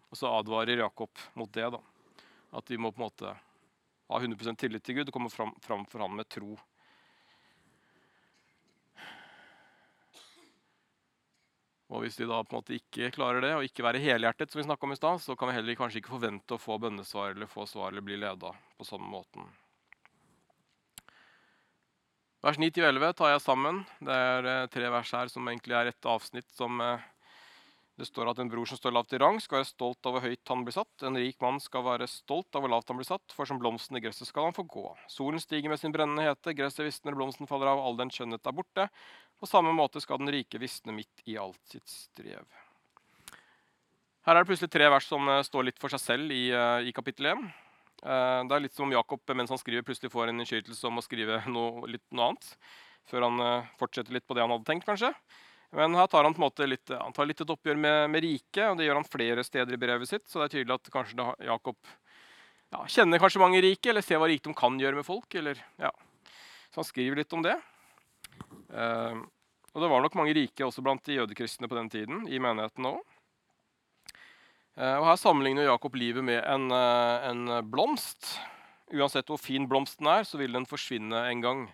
Og 0.09 0.19
så 0.19 0.29
advarer 0.29 0.83
Jakob 0.83 1.19
mot 1.39 1.51
det. 1.53 1.69
da. 1.73 1.79
At 2.53 2.69
vi 2.69 2.77
må 2.77 2.91
på 2.91 3.01
en 3.01 3.07
måte 3.07 3.33
ha 3.33 4.19
100% 4.19 4.59
tillit 4.61 4.83
til 4.85 4.99
Gud 4.99 5.09
og 5.09 5.15
komme 5.15 5.31
fram, 5.33 5.55
fram 5.63 5.87
for 5.89 6.03
ham 6.05 6.15
med 6.19 6.29
tro. 6.29 6.53
Og 11.93 12.01
Hvis 12.01 12.17
vi 12.17 12.25
da 12.25 12.39
på 12.41 12.55
en 12.55 12.61
måte 12.61 12.77
ikke 12.77 13.11
klarer 13.13 13.43
det, 13.43 13.51
og 13.53 13.65
ikke 13.67 13.85
være 13.85 14.01
helhjertet, 14.01 14.49
som 14.49 14.61
vi 14.61 14.65
om 14.73 14.93
i 14.93 14.97
sted, 14.97 15.19
så 15.21 15.35
kan 15.37 15.49
vi 15.49 15.57
heller 15.59 15.77
kanskje 15.77 16.01
ikke 16.01 16.15
forvente 16.15 16.55
å 16.55 16.61
få 16.61 16.79
bønnesvar 16.81 17.35
eller 17.35 17.49
få 17.49 17.67
svar 17.69 17.91
eller 17.91 18.05
bli 18.05 18.17
leda 18.17 18.53
på 18.79 18.87
samme 18.87 19.09
måten. 19.11 19.45
Vers 22.43 22.57
9-11 22.59 23.13
tar 23.15 23.29
jeg 23.31 23.43
sammen. 23.45 23.83
Det 24.03 24.15
er 24.29 24.47
eh, 24.51 24.69
tre 24.73 24.89
vers 24.91 25.11
her 25.15 25.29
som 25.31 25.45
egentlig 25.47 25.77
er 25.77 25.91
et 25.93 26.09
avsnitt 26.11 26.49
som 26.57 26.81
eh, 26.83 27.05
det 27.99 28.07
står 28.09 28.31
at 28.31 28.39
en 28.41 28.49
bror 28.49 28.65
som 28.65 28.79
står 28.79 28.95
lavt 28.95 29.13
i 29.13 29.19
rang, 29.21 29.37
skal 29.41 29.59
være 29.59 29.69
stolt 29.69 30.07
av 30.09 30.15
hvor 30.15 30.25
høyt 30.25 30.49
han 30.49 30.63
blir 30.65 30.73
satt. 30.73 31.05
En 31.05 31.17
rik 31.19 31.37
mann 31.43 31.59
skal 31.61 31.85
være 31.85 32.07
stolt 32.09 32.57
av 32.57 32.63
hvor 32.63 32.73
lavt 32.73 32.89
han 32.89 32.97
blir 32.97 33.05
satt, 33.05 33.35
for 33.37 33.45
som 33.45 33.59
blomsten 33.61 33.99
i 33.99 34.01
gresset 34.01 34.29
skal 34.29 34.49
han 34.49 34.57
få 34.57 34.65
gå. 34.65 34.87
Solen 35.13 35.41
stiger 35.41 35.69
med 35.69 35.81
sin 35.81 35.93
brennende 35.93 36.25
hete, 36.25 36.55
gresset 36.57 36.87
visner, 36.87 37.13
blomsten 37.17 37.49
faller 37.49 37.69
av, 37.69 37.83
all 37.85 37.99
den 37.99 38.09
skjønnhet 38.13 38.49
er 38.49 38.57
borte. 38.57 38.87
På 39.37 39.49
samme 39.49 39.75
måte 39.77 40.01
skal 40.01 40.23
den 40.23 40.33
rike 40.33 40.61
visne 40.61 40.95
midt 40.95 41.21
i 41.29 41.37
alt 41.37 41.61
sitt 41.69 41.85
strev. 41.91 42.49
Her 44.23 44.37
er 44.37 44.41
det 44.41 44.49
plutselig 44.49 44.71
tre 44.71 44.89
vers 44.89 45.05
som 45.05 45.29
eh, 45.29 45.45
står 45.45 45.69
litt 45.69 45.81
for 45.81 45.93
seg 45.93 46.01
selv 46.01 46.33
i, 46.33 46.47
eh, 46.55 46.89
i 46.89 46.95
kapittel 46.95 47.29
1. 47.33 47.41
Eh, 48.01 48.41
det 48.47 48.55
er 48.55 48.63
litt 48.63 48.73
som 48.73 48.87
om 48.87 48.95
Jakob 48.95 49.21
mens 49.35 49.51
han 49.53 49.59
skriver, 49.59 49.85
plutselig 49.85 50.13
får 50.13 50.31
en 50.31 50.41
innskytelse 50.41 50.87
om 50.89 50.97
å 50.97 51.03
skrive 51.05 51.43
noe, 51.51 51.83
litt 51.91 52.05
noe 52.09 52.31
annet. 52.31 52.53
Før 53.11 53.27
han 53.27 53.65
fortsetter 53.75 54.15
litt 54.15 54.23
på 54.23 54.31
det 54.31 54.45
han 54.45 54.53
hadde 54.53 54.63
tenkt, 54.63 54.87
kanskje. 54.87 55.09
Men 55.73 55.95
her 55.97 56.07
tar 56.07 56.23
han 56.23 56.35
på 56.35 56.41
en 56.41 56.45
måte 56.45 56.67
litt, 56.69 56.91
han 56.93 57.13
tar 57.15 57.25
litt 57.25 57.41
et 57.41 57.49
oppgjør 57.49 57.79
med, 57.81 57.99
med 58.13 58.21
riket, 58.21 58.65
og 58.67 58.77
det 58.77 58.85
gjør 58.85 58.99
han 58.99 59.09
flere 59.09 59.45
steder 59.45 59.73
i 59.73 59.79
brevet 59.81 60.09
sitt. 60.09 60.25
Så 60.29 60.37
det 60.39 60.45
er 60.45 60.53
tydelig 60.59 60.75
at 60.75 60.91
kanskje 60.93 61.17
det, 61.17 61.29
Jakob 61.47 61.79
ja, 62.73 62.83
kjenner 62.89 63.21
kanskje 63.21 63.41
mange 63.41 63.61
rike, 63.63 63.89
eller 63.89 64.05
ser 64.05 64.21
hva 64.21 64.29
rikdom 64.29 64.53
kan 64.57 64.77
gjøre 64.81 64.99
med 64.99 65.07
folk. 65.07 65.33
Eller, 65.39 65.57
ja. 65.81 65.89
Så 66.69 66.81
han 66.81 66.89
skriver 66.89 67.21
litt 67.21 67.33
om 67.33 67.45
det. 67.45 67.55
Uh, 68.73 69.25
og 69.73 69.81
det 69.81 69.89
var 69.89 70.05
nok 70.05 70.17
mange 70.17 70.33
rike 70.37 70.65
også 70.65 70.85
blant 70.85 71.03
de 71.05 71.17
jødekristne 71.19 71.69
på 71.69 71.77
den 71.77 71.89
tiden. 71.93 72.23
i 72.29 72.41
menigheten 72.41 72.89
også. 72.89 73.09
Uh, 74.77 74.97
og 74.97 75.05
Her 75.11 75.19
sammenligner 75.21 75.69
Jakob 75.69 75.97
livet 75.97 76.25
med 76.25 76.41
en, 76.41 76.69
uh, 76.73 77.29
en 77.29 77.45
blomst. 77.69 78.35
Uansett 78.93 79.29
hvor 79.29 79.41
fin 79.41 79.65
blomsten 79.69 80.09
er, 80.09 80.25
så 80.25 80.37
vil 80.37 80.53
den 80.53 80.69
forsvinne 80.69 81.27
en 81.29 81.41
gang. 81.41 81.65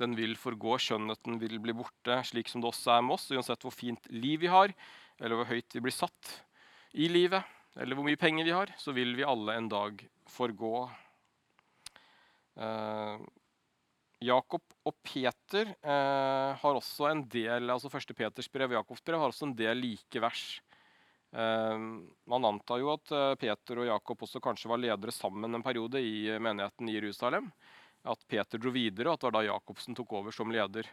Den 0.00 0.16
vil 0.18 0.34
forgå, 0.38 0.78
skjønnheten 0.82 1.38
vil 1.42 1.60
bli 1.62 1.74
borte, 1.76 2.18
slik 2.26 2.50
som 2.50 2.62
det 2.62 2.72
også 2.72 2.96
er 2.96 3.04
med 3.06 3.16
oss. 3.18 3.28
Uansett 3.30 3.62
hvor 3.62 3.74
fint 3.74 4.10
liv 4.10 4.42
vi 4.42 4.50
har, 4.50 4.74
eller 5.20 5.38
hvor 5.38 5.50
høyt 5.50 5.76
vi 5.76 5.84
blir 5.84 5.94
satt 5.94 6.34
i 6.94 7.06
livet, 7.10 7.46
eller 7.78 7.98
hvor 7.98 8.06
mye 8.06 8.18
penger 8.18 8.46
vi 8.46 8.54
har, 8.54 8.74
så 8.78 8.94
vil 8.94 9.14
vi 9.18 9.26
alle 9.26 9.56
en 9.58 9.70
dag 9.70 10.02
forgå. 10.30 10.74
Eh, 12.58 13.24
Jakob 14.24 14.62
og 14.86 14.94
Peter 15.04 15.70
eh, 15.74 16.50
har 16.60 16.78
også 16.78 17.08
en 17.10 17.24
del 17.30 17.70
altså 17.72 17.90
første 17.92 18.14
Peters 18.16 18.48
brev 18.52 18.72
og 18.72 18.78
Jakobs 18.78 19.02
brev 19.04 19.20
har 19.20 19.32
også 19.32 19.48
en 19.48 19.56
del 19.58 19.82
like 19.82 20.22
vers. 20.22 20.44
Eh, 21.34 21.86
man 22.30 22.48
antar 22.48 22.80
jo 22.82 22.92
at 22.94 23.14
eh, 23.14 23.34
Peter 23.40 23.82
og 23.82 23.88
Jakob 23.90 24.26
også 24.26 24.42
kanskje 24.44 24.70
var 24.70 24.82
ledere 24.82 25.14
sammen 25.14 25.58
en 25.58 25.66
periode 25.66 26.02
i 26.02 26.28
menigheten 26.38 26.90
i 26.90 26.96
Jerusalem. 26.96 27.50
At 28.04 28.20
Peter 28.28 28.60
dro 28.60 28.72
videre, 28.74 29.08
og 29.08 29.16
at 29.16 29.22
det 29.22 29.30
var 29.30 29.36
da 29.38 29.46
Jacobsen 29.46 29.96
tok 29.96 30.12
over 30.20 30.34
som 30.34 30.52
leder. 30.52 30.88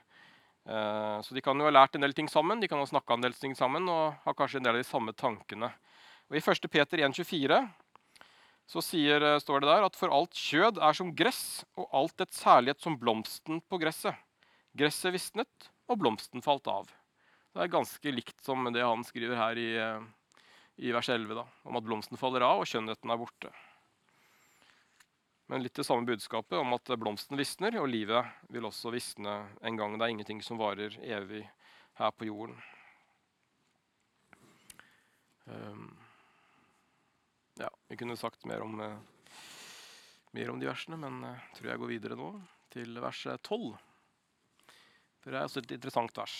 Eh, 0.65 1.21
så 1.21 1.36
de 1.36 1.41
kan 1.43 1.58
jo 1.58 1.65
ha 1.67 1.74
lært 1.74 1.97
en 1.97 2.06
del 2.06 2.13
ting 2.15 2.30
sammen, 2.32 2.62
de 2.62 2.69
kan 2.71 2.80
ha 2.80 2.88
snakka 2.88 3.17
en 3.17 3.26
del 3.26 3.36
ting 3.36 3.56
sammen 3.58 3.89
og 3.89 4.19
har 4.26 4.38
kanskje 4.38 4.62
en 4.62 4.67
del 4.67 4.78
av 4.78 4.84
de 4.84 4.88
samme 4.88 5.13
tankene. 5.17 5.71
Og 6.30 6.38
I 6.38 6.43
1. 6.43 6.69
Peter 6.71 7.02
1,24 7.02 7.60
så 8.71 8.84
sier, 8.86 9.21
eh, 9.21 9.39
står 9.41 9.62
det 9.62 9.71
der 9.71 9.88
at 9.89 9.97
for 10.00 10.13
alt 10.13 10.38
kjød 10.38 10.80
er 10.80 10.95
som 10.95 11.12
gress, 11.15 11.65
og 11.76 11.89
alt 11.91 12.15
dets 12.21 12.43
herlighet 12.47 12.80
som 12.80 12.97
blomsten 12.97 13.60
på 13.67 13.82
gresset. 13.82 14.15
Gresset 14.78 15.12
visnet, 15.12 15.71
og 15.89 16.00
blomsten 16.00 16.43
falt 16.45 16.69
av. 16.71 16.88
Det 17.52 17.65
er 17.65 17.74
ganske 17.74 18.13
likt 18.13 18.39
som 18.45 18.63
det 18.71 18.86
han 18.86 19.04
skriver 19.04 19.36
her 19.36 19.60
i, 19.60 19.76
eh, 19.76 20.00
i 20.78 20.93
vers 20.95 21.10
11, 21.10 21.36
da, 21.36 21.45
om 21.65 21.76
at 21.76 21.84
blomsten 21.84 22.17
faller 22.17 22.45
av 22.47 22.62
og 22.62 22.69
skjønnheten 22.69 23.12
er 23.12 23.19
borte. 23.19 23.52
Men 25.51 25.65
litt 25.65 25.75
det 25.75 25.83
samme 25.83 26.07
budskapet 26.07 26.55
om 26.55 26.71
at 26.77 26.89
blomsten 26.95 27.35
visner, 27.35 27.75
og 27.81 27.89
livet 27.91 28.23
vil 28.55 28.63
også 28.69 28.93
visne 28.93 29.33
en 29.59 29.75
gang. 29.75 29.97
Det 29.99 30.05
er 30.05 30.13
ingenting 30.13 30.39
som 30.47 30.61
varer 30.61 30.95
evig 31.03 31.41
her 31.99 32.13
på 32.15 32.29
jorden. 32.29 32.55
Um, 35.43 35.89
ja, 37.59 37.67
vi 37.91 37.99
kunne 37.99 38.15
sagt 38.15 38.47
mer 38.47 38.63
om, 38.63 38.79
eh, 38.79 39.35
mer 40.31 40.53
om 40.55 40.63
de 40.63 40.71
versene, 40.71 40.95
men 41.03 41.19
jeg 41.19 41.43
uh, 41.43 41.51
tror 41.59 41.69
jeg 41.73 41.83
går 41.83 41.93
videre 41.97 42.21
nå 42.21 42.31
til 42.71 43.03
vers 43.03 43.27
12. 43.27 43.67
For 45.19 45.35
det 45.35 45.35
er 45.35 45.51
også 45.51 45.65
et 45.65 45.75
interessant 45.81 46.23
vers. 46.23 46.39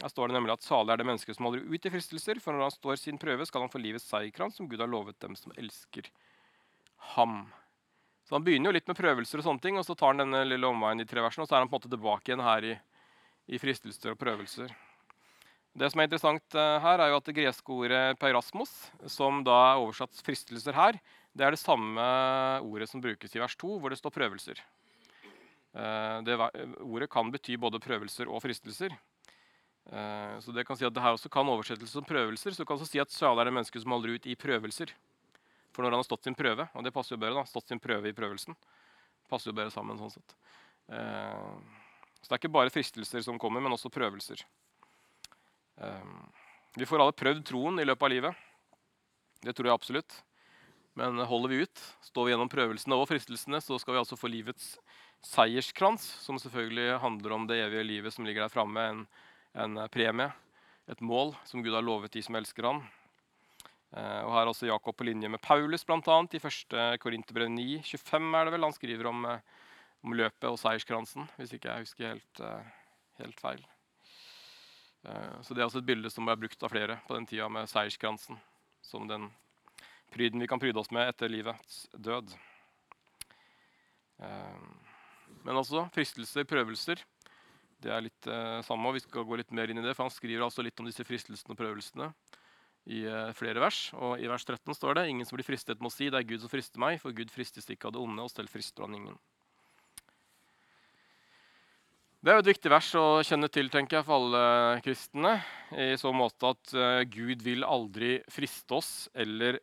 Her 0.00 0.08
står 0.08 0.32
det 0.32 0.40
nemlig 0.40 0.56
at 0.56 0.64
salig 0.64 0.96
er 0.96 1.04
det 1.04 1.10
mennesket 1.12 1.36
som 1.36 1.50
holder 1.50 1.68
ut 1.68 1.84
i 1.84 1.96
fristelser, 1.98 2.40
for 2.40 2.56
når 2.56 2.70
han 2.70 2.78
står 2.80 3.04
sin 3.04 3.20
prøve, 3.20 3.44
skal 3.44 3.68
han 3.68 3.76
få 3.76 3.84
livets 3.84 4.08
seierkrans, 4.08 4.56
som 4.56 4.72
Gud 4.72 4.80
har 4.80 4.88
lovet 4.88 5.20
dem 5.20 5.36
som 5.36 5.52
elsker 5.60 6.08
ham. 7.12 7.42
Så 8.28 8.34
Han 8.36 8.44
begynner 8.44 8.68
jo 8.68 8.76
litt 8.76 8.90
med 8.90 8.98
prøvelser, 8.98 9.40
og 9.40 9.46
sånne 9.46 9.62
ting, 9.64 9.78
og 9.80 9.86
så 9.88 9.94
tar 9.96 10.12
han 10.12 10.20
denne 10.20 10.42
lille 10.44 10.68
omveien 10.68 11.00
i 11.00 11.06
tre 11.08 11.22
versene, 11.24 11.46
og 11.46 11.48
så 11.48 11.56
er 11.56 11.62
han 11.64 11.70
på 11.70 11.78
en 11.78 11.80
måte 11.80 11.92
tilbake 11.94 12.28
igjen 12.28 12.44
her 12.44 12.66
i, 12.68 12.74
i 13.48 13.60
fristelser 13.62 14.12
og 14.12 14.20
prøvelser. 14.20 14.74
Det 15.78 15.88
som 15.88 16.02
er 16.02 16.08
interessant 16.10 16.56
uh, 16.58 16.76
her, 16.84 17.00
er 17.00 17.08
jo 17.08 17.20
at 17.22 17.30
det 17.30 17.36
greske 17.38 17.72
ordet 17.72 18.18
peirasmos, 18.20 18.74
som 19.08 19.40
da 19.46 19.56
er 19.70 19.80
oversatt 19.80 20.20
fristelser 20.26 20.76
her, 20.76 21.00
det 21.32 21.46
er 21.46 21.56
det 21.56 21.62
samme 21.62 22.04
ordet 22.66 22.90
som 22.90 23.00
brukes 23.00 23.32
i 23.32 23.40
vers 23.40 23.56
2, 23.56 23.78
hvor 23.80 23.94
det 23.94 24.00
står 24.00 24.12
prøvelser. 24.12 24.60
Uh, 25.72 26.20
det 26.28 26.36
ordet 26.84 27.08
kan 27.08 27.32
bety 27.32 27.56
både 27.56 27.80
prøvelser 27.80 28.28
og 28.28 28.44
fristelser. 28.44 28.92
Uh, 29.88 30.36
så 30.44 30.52
det 30.52 30.68
kan 30.68 30.76
si 30.76 30.84
at 30.84 30.92
det 30.92 31.00
her 31.00 31.16
også 31.16 31.32
kan 31.32 31.48
oversettes 31.48 31.96
som 31.96 32.04
prøvelser. 32.04 32.52
Så 32.52 32.60
du 32.60 32.68
kan 32.68 32.76
også 32.76 32.92
si 32.92 33.00
at 33.00 33.14
salig 33.14 33.40
er 33.40 33.48
det 33.48 33.56
mennesket 33.56 33.86
som 33.86 33.96
holder 33.96 34.18
ut 34.18 34.28
i 34.28 34.36
prøvelser. 34.36 34.92
For 35.78 35.86
når 35.86 35.94
han 35.94 36.00
har 36.00 36.06
stått 36.08 36.26
sin 36.26 36.34
prøve, 36.34 36.64
og 36.74 36.82
det 36.82 36.90
passer 36.90 37.14
jo 37.14 37.20
bedre, 37.22 37.38
da, 37.38 37.46
stått 37.46 37.70
sin 37.70 37.78
prøve 37.78 38.10
i 38.10 38.14
prøvelsen, 38.16 38.56
passer 39.30 39.52
jo 39.52 39.54
bedre 39.54 39.70
sammen 39.70 40.00
sånn 40.00 40.10
sett. 40.10 40.34
Eh, 40.90 41.52
så 42.18 42.26
det 42.26 42.34
er 42.34 42.40
ikke 42.40 42.50
bare 42.56 42.72
fristelser 42.74 43.22
som 43.22 43.38
kommer, 43.38 43.62
men 43.62 43.76
også 43.76 43.92
prøvelser. 43.94 44.42
Eh, 45.78 46.10
vi 46.82 46.88
får 46.90 47.04
alle 47.04 47.14
prøvd 47.14 47.44
troen 47.46 47.78
i 47.78 47.86
løpet 47.86 48.08
av 48.08 48.10
livet. 48.10 48.42
Det 49.46 49.54
tror 49.54 49.70
jeg 49.70 49.78
absolutt. 49.78 50.18
Men 50.98 51.22
holder 51.30 51.54
vi 51.54 51.62
ut, 51.62 51.86
står 52.02 52.26
vi 52.26 52.34
gjennom 52.34 52.50
prøvelsene 52.50 52.98
og 52.98 53.06
fristelsene, 53.12 53.62
så 53.62 53.78
skal 53.78 53.94
vi 53.94 54.02
altså 54.02 54.18
få 54.18 54.34
livets 54.34 54.72
seierskrans, 55.30 56.02
som 56.26 56.42
selvfølgelig 56.42 56.98
handler 57.06 57.38
om 57.38 57.46
det 57.46 57.62
evige 57.62 57.86
livet 57.86 58.18
som 58.18 58.26
ligger 58.26 58.48
der 58.48 58.50
framme, 58.50 58.82
en, 58.82 59.06
en 59.54 59.84
premie, 59.94 60.32
et 60.90 61.06
mål 61.06 61.36
som 61.46 61.62
Gud 61.62 61.78
har 61.78 61.86
lovet 61.86 62.18
de 62.18 62.26
som 62.26 62.34
elsker 62.34 62.66
han. 62.66 62.82
Uh, 63.88 64.20
og 64.26 64.34
her 64.34 64.42
er 64.42 64.50
også 64.50 64.68
Jakob 64.68 64.98
på 64.98 65.06
linje 65.08 65.30
med 65.32 65.40
Paulus, 65.40 65.86
bl.a. 65.88 66.16
I 66.20 66.40
1. 66.42 66.74
Korinterbrev 67.00 67.48
9, 67.48 67.80
25 67.88 68.36
er 68.36 68.44
det 68.44 68.52
vel. 68.52 68.66
Han 68.66 68.76
skriver 68.76 69.08
om, 69.08 69.24
uh, 69.24 69.38
om 70.04 70.16
løpet 70.16 70.44
og 70.50 70.58
seierskransen, 70.60 71.24
hvis 71.38 71.54
ikke 71.56 71.70
jeg 71.70 71.86
husker 71.86 72.10
helt, 72.12 72.42
uh, 72.44 72.60
helt 73.22 73.40
feil. 73.40 73.66
så 75.42 75.54
det 75.54 75.62
er 75.62 75.64
også 75.64 75.78
et 75.78 75.86
bilde 75.86 76.10
som 76.10 76.26
ble 76.26 76.34
brukt 76.36 76.62
av 76.66 76.72
flere 76.72 76.98
på 77.06 77.14
den 77.14 77.24
tida 77.26 77.46
med 77.48 77.70
seierskransen. 77.70 78.36
Som 78.84 79.06
den 79.08 79.28
pryden 80.12 80.42
vi 80.42 80.48
kan 80.50 80.60
pryde 80.60 80.76
oss 80.80 80.90
med 80.92 81.08
etter 81.08 81.30
livets 81.30 81.86
død. 81.94 82.34
men 84.18 85.56
altså 85.56 85.86
fristelser, 85.94 86.44
prøvelser. 86.44 87.04
Det 87.80 87.94
er 87.94 88.04
litt 88.04 88.28
samme, 88.66 88.90
og 88.90 88.98
vi 88.98 89.04
skal 89.06 89.24
gå 89.24 89.38
litt 89.38 89.54
mer 89.54 89.70
inn 89.70 89.78
i 89.78 89.86
det, 89.86 89.94
for 89.94 90.04
han 90.04 90.12
skriver 90.12 90.44
altså 90.44 90.66
litt 90.66 90.80
om 90.80 90.90
disse 90.90 91.06
fristelsene 91.06 91.54
og 91.54 91.62
prøvelsene 91.62 92.12
i 92.88 93.02
uh, 93.04 93.30
flere 93.36 93.60
vers. 93.62 93.88
Og 93.98 94.20
i 94.20 94.28
vers 94.30 94.44
13 94.46 94.76
står 94.76 94.98
det 94.98 95.08
ingen 95.10 95.28
som 95.28 95.36
blir 95.36 95.46
fristet 95.46 95.82
må 95.84 95.92
si 95.92 96.08
det 96.08 96.22
er 96.22 96.28
Gud 96.28 96.42
som 96.42 96.52
frister 96.52 96.80
meg, 96.80 97.00
for 97.02 97.14
Gud 97.16 97.32
fristes 97.32 97.68
ikke 97.68 97.90
av 97.90 97.96
det 97.96 98.02
onde, 98.02 98.24
og 98.24 98.32
selv 98.32 98.52
frister 98.52 98.86
han 98.86 98.96
ingen. 98.96 99.18
Det 102.18 102.32
er 102.32 102.38
jo 102.38 102.42
et 102.42 102.50
viktig 102.50 102.70
vers 102.72 102.88
å 102.98 103.06
kjenne 103.22 103.46
til 103.54 103.68
tenker 103.70 104.00
jeg, 104.00 104.06
for 104.08 104.18
alle 104.18 104.80
kristne. 104.82 105.36
I 105.70 105.92
så 106.00 106.10
måte 106.16 106.54
at 106.54 106.72
uh, 106.74 107.02
Gud 107.06 107.44
vil 107.46 107.66
aldri 107.66 108.16
friste 108.32 108.80
oss 108.80 108.92
eller 109.14 109.60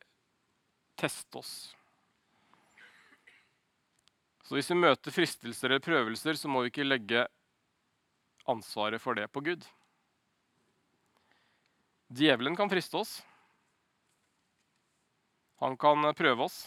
teste 0.96 1.42
oss. 1.42 1.56
Så 4.46 4.54
hvis 4.56 4.70
vi 4.70 4.78
møter 4.78 5.12
fristelser 5.12 5.74
eller 5.74 5.84
prøvelser, 5.84 6.38
så 6.38 6.52
må 6.52 6.62
vi 6.64 6.72
ikke 6.72 6.86
legge 6.86 7.26
ansvaret 8.48 9.02
for 9.02 9.18
det 9.18 9.26
på 9.34 9.42
Gud. 9.42 9.66
Djevelen 12.14 12.56
kan 12.56 12.70
friste 12.70 12.98
oss. 12.98 13.18
Han 15.64 15.78
kan 15.78 16.06
prøve 16.18 16.46
oss. 16.46 16.66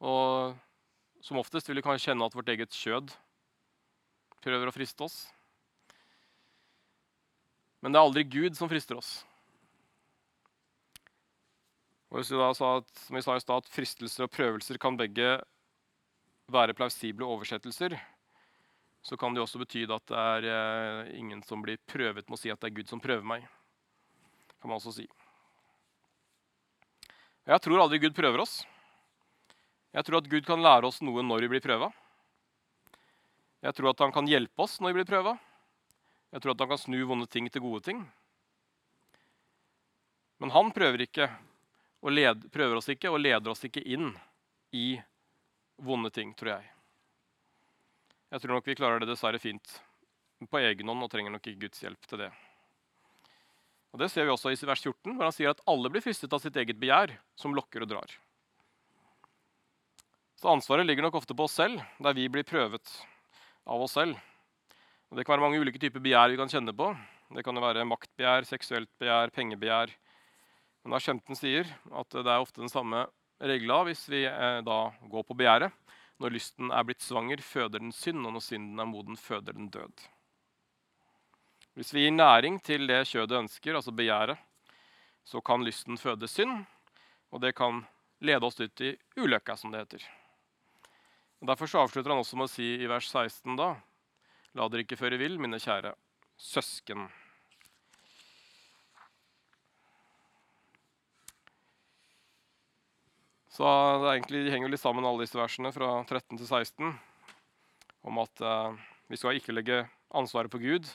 Og 0.00 0.56
som 1.24 1.40
oftest 1.40 1.68
vil 1.68 1.80
vi 1.80 1.84
kanskje 1.84 2.10
kjenne 2.10 2.26
at 2.26 2.36
vårt 2.36 2.48
eget 2.52 2.74
kjød 2.74 3.12
prøver 4.40 4.68
å 4.68 4.74
friste 4.74 5.04
oss. 5.04 5.18
Men 7.80 7.92
det 7.92 8.00
er 8.00 8.08
aldri 8.08 8.24
Gud 8.28 8.56
som 8.56 8.68
frister 8.68 8.98
oss. 9.00 9.20
Og 12.10 12.18
hvis 12.18 12.32
vi 12.32 12.40
da 12.40 12.50
sa 12.56 12.74
at, 12.80 12.88
som 13.06 13.16
vi 13.16 13.22
sa 13.24 13.36
i 13.38 13.42
stad, 13.42 13.62
at 13.62 13.72
Fristelser 13.72 14.26
og 14.26 14.32
prøvelser 14.34 14.80
kan 14.82 14.98
begge 14.98 15.36
være 16.50 16.74
plausible 16.74 17.28
oversettelser, 17.28 17.94
så 19.02 19.16
kan 19.16 19.34
det 19.34 19.40
også 19.42 19.60
bety 19.62 19.86
at 19.88 20.12
det 20.12 20.18
er 20.18 20.46
eh, 20.50 21.14
ingen 21.18 21.40
som 21.46 21.62
blir 21.64 21.80
prøvet 21.88 22.26
med 22.28 22.36
å 22.36 22.40
si 22.40 22.52
at 22.52 22.60
det 22.60 22.70
er 22.70 22.76
Gud 22.80 22.90
som 22.90 23.00
prøver 23.00 23.24
meg. 23.24 23.46
kan 24.60 24.68
man 24.68 24.76
også 24.76 24.92
si. 24.98 25.06
Jeg 27.48 27.60
tror 27.64 27.80
aldri 27.80 27.98
Gud 27.98 28.14
prøver 28.14 28.44
oss. 28.44 28.60
Jeg 29.90 30.04
tror 30.04 30.20
at 30.20 30.28
Gud 30.30 30.44
kan 30.46 30.62
lære 30.62 30.86
oss 30.86 31.00
noe 31.02 31.24
når 31.24 31.46
vi 31.46 31.54
blir 31.54 31.64
prøva. 31.64 31.88
Jeg 33.64 33.74
tror 33.76 33.90
at 33.90 34.02
han 34.04 34.12
kan 34.12 34.28
hjelpe 34.28 34.62
oss 34.62 34.78
når 34.80 34.92
vi 34.92 35.00
blir 35.00 35.08
prøva. 35.08 35.36
Jeg 36.30 36.42
tror 36.42 36.54
at 36.54 36.60
han 36.62 36.70
kan 36.70 36.80
snu 36.80 37.00
vonde 37.08 37.26
ting 37.26 37.48
til 37.50 37.64
gode 37.64 37.82
ting. 37.88 38.04
Men 40.40 40.52
han 40.54 40.70
prøver, 40.72 41.02
ikke, 41.04 41.26
led, 42.08 42.46
prøver 42.52 42.78
oss 42.78 42.88
ikke 42.92 43.10
og 43.12 43.20
leder 43.20 43.50
oss 43.52 43.66
ikke 43.66 43.82
inn 43.82 44.12
i 44.72 44.94
vonde 45.80 46.12
ting, 46.14 46.32
tror 46.36 46.54
jeg. 46.54 46.70
Jeg 48.30 48.44
tror 48.44 48.54
nok 48.54 48.68
vi 48.68 48.76
klarer 48.78 49.02
det 49.02 49.10
dessverre 49.10 49.40
fint 49.42 49.72
på 50.50 50.60
egen 50.62 50.88
hånd 50.88 51.02
og 51.02 51.10
trenger 51.10 51.34
nok 51.34 51.46
ikke 51.50 51.66
Guds 51.66 51.82
hjelp 51.82 52.06
til 52.06 52.22
det. 52.22 52.30
Og 53.90 53.98
Det 53.98 54.06
ser 54.12 54.28
vi 54.28 54.30
også 54.30 54.52
i 54.54 54.58
vers 54.68 54.82
14, 54.86 55.16
hvor 55.16 55.26
han 55.26 55.34
sier 55.34 55.50
at 55.50 55.62
alle 55.66 55.90
blir 55.90 56.04
fristet 56.04 56.32
av 56.32 56.38
sitt 56.42 56.54
eget 56.54 56.78
begjær, 56.78 57.10
som 57.34 57.56
lokker 57.56 57.82
og 57.82 57.90
drar. 57.90 58.12
Så 60.38 60.48
ansvaret 60.48 60.86
ligger 60.86 61.04
nok 61.04 61.18
ofte 61.18 61.34
på 61.34 61.44
oss 61.48 61.58
selv, 61.58 61.82
der 61.98 62.14
vi 62.16 62.28
blir 62.30 62.46
prøvet 62.46 62.94
av 63.66 63.82
oss 63.82 63.98
selv. 63.98 64.14
Og 65.10 65.18
Det 65.18 65.26
kan 65.26 65.34
være 65.34 65.48
mange 65.48 65.58
ulike 65.58 65.82
typer 65.82 66.00
begjær 66.00 66.30
vi 66.30 66.38
kan 66.38 66.48
kjenne 66.48 66.72
på. 66.72 66.94
Det 67.34 67.42
kan 67.44 67.58
jo 67.58 67.66
være 67.66 67.84
maktbegjær, 67.84 68.46
seksuelt 68.46 68.90
begjær, 69.02 69.34
pengebegjær. 69.34 69.90
Men 70.84 70.94
da 70.94 71.02
15 71.02 71.36
sier 71.36 71.66
at 71.90 72.14
det 72.14 72.30
er 72.30 72.38
ofte 72.38 72.62
den 72.62 72.70
samme 72.70 73.08
regla 73.42 73.82
hvis 73.88 74.06
vi 74.08 74.22
eh, 74.22 74.62
da 74.62 74.78
går 75.10 75.26
på 75.26 75.36
begjæret. 75.36 75.74
Når 76.20 76.34
lysten 76.34 76.72
er 76.72 76.84
blitt 76.84 77.00
svanger, 77.00 77.40
føder 77.40 77.80
den 77.80 77.94
synd, 77.96 78.26
og 78.28 78.34
når 78.36 78.44
synden 78.44 78.80
er 78.82 78.88
moden, 78.88 79.16
føder 79.16 79.56
den 79.56 79.70
død. 79.72 80.04
Hvis 81.78 81.94
vi 81.94 82.04
gir 82.04 82.12
næring 82.12 82.58
til 82.60 82.84
det 82.90 83.06
kjødet 83.08 83.38
ønsker, 83.38 83.78
altså 83.78 83.94
begjæret, 83.96 84.38
så 85.24 85.40
kan 85.40 85.64
lysten 85.64 85.96
føde 85.96 86.28
synd, 86.28 86.66
og 87.30 87.40
det 87.40 87.54
kan 87.56 87.84
lede 88.20 88.44
oss 88.44 88.60
ut 88.60 88.82
i 88.84 88.92
ulykka, 89.16 89.56
som 89.56 89.72
det 89.72 89.84
heter. 89.84 90.04
Og 91.40 91.48
Derfor 91.48 91.72
avslutter 91.86 92.12
han 92.12 92.20
også 92.20 92.36
med 92.36 92.50
å 92.50 92.52
si 92.52 92.68
i 92.76 92.90
vers 92.90 93.08
16 93.08 93.56
da 93.56 93.74
La 94.58 94.66
dere 94.66 94.82
ikke 94.82 94.98
føre 94.98 95.14
vill, 95.14 95.36
mine 95.38 95.60
kjære 95.62 95.92
søsken. 96.34 97.04
Så 103.60 103.68
det 104.00 104.08
egentlig, 104.08 104.38
De 104.46 104.52
henger 104.54 104.70
litt 104.72 104.80
sammen, 104.80 105.04
alle 105.04 105.26
disse 105.26 105.36
versene 105.36 105.68
fra 105.68 105.98
13 106.08 106.38
til 106.40 106.46
16, 106.48 106.94
om 108.08 108.20
at 108.22 108.40
eh, 108.40 108.78
vi 109.12 109.18
skal 109.20 109.36
ikke 109.36 109.52
legge 109.52 109.82
ansvaret 110.16 110.48
på 110.48 110.62
Gud 110.62 110.86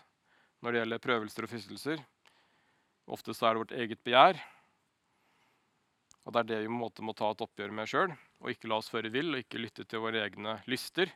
når 0.65 0.73
det 0.73 0.80
gjelder 0.80 1.04
prøvelser 1.04 1.45
og 1.45 1.51
fristelser. 1.51 2.01
Ofte 3.06 3.36
så 3.38 3.45
er 3.45 3.54
det 3.54 3.62
vårt 3.62 3.75
eget 3.84 4.01
begjær. 4.01 4.39
Og 6.25 6.34
det 6.34 6.41
er 6.41 6.49
det 6.49 6.58
vi 6.63 6.71
måte 6.73 7.06
må 7.06 7.13
ta 7.13 7.30
et 7.36 7.43
oppgjør 7.45 7.75
med 7.78 7.91
sjøl, 7.91 8.17
og 8.41 8.49
ikke 8.49 8.73
la 8.73 8.82
oss 8.82 8.89
føre 8.89 9.13
vill 9.13 9.36
og 9.36 9.45
ikke 9.45 9.62
lytte 9.62 9.86
til 9.86 10.01
våre 10.01 10.25
egne 10.25 10.58
lyster. 10.65 11.13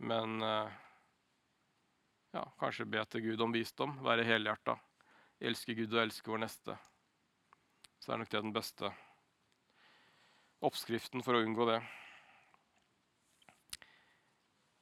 Men 0.00 0.40
eh, 0.40 0.80
ja, 2.38 2.46
kanskje 2.64 2.88
be 2.88 3.04
til 3.04 3.26
Gud 3.28 3.44
om 3.44 3.52
visdom, 3.52 3.98
være 4.08 4.24
helhjerta, 4.32 4.80
elske 5.44 5.76
Gud 5.76 5.92
og 5.92 6.06
elske 6.06 6.32
vår 6.32 6.46
neste. 6.48 6.80
Så 8.00 8.16
er 8.16 8.24
nok 8.24 8.32
det 8.32 8.44
den 8.48 8.56
beste 8.56 8.94
oppskriften 10.64 11.24
for 11.24 11.36
å 11.36 11.42
unngå 11.44 11.66
det. 11.68 11.80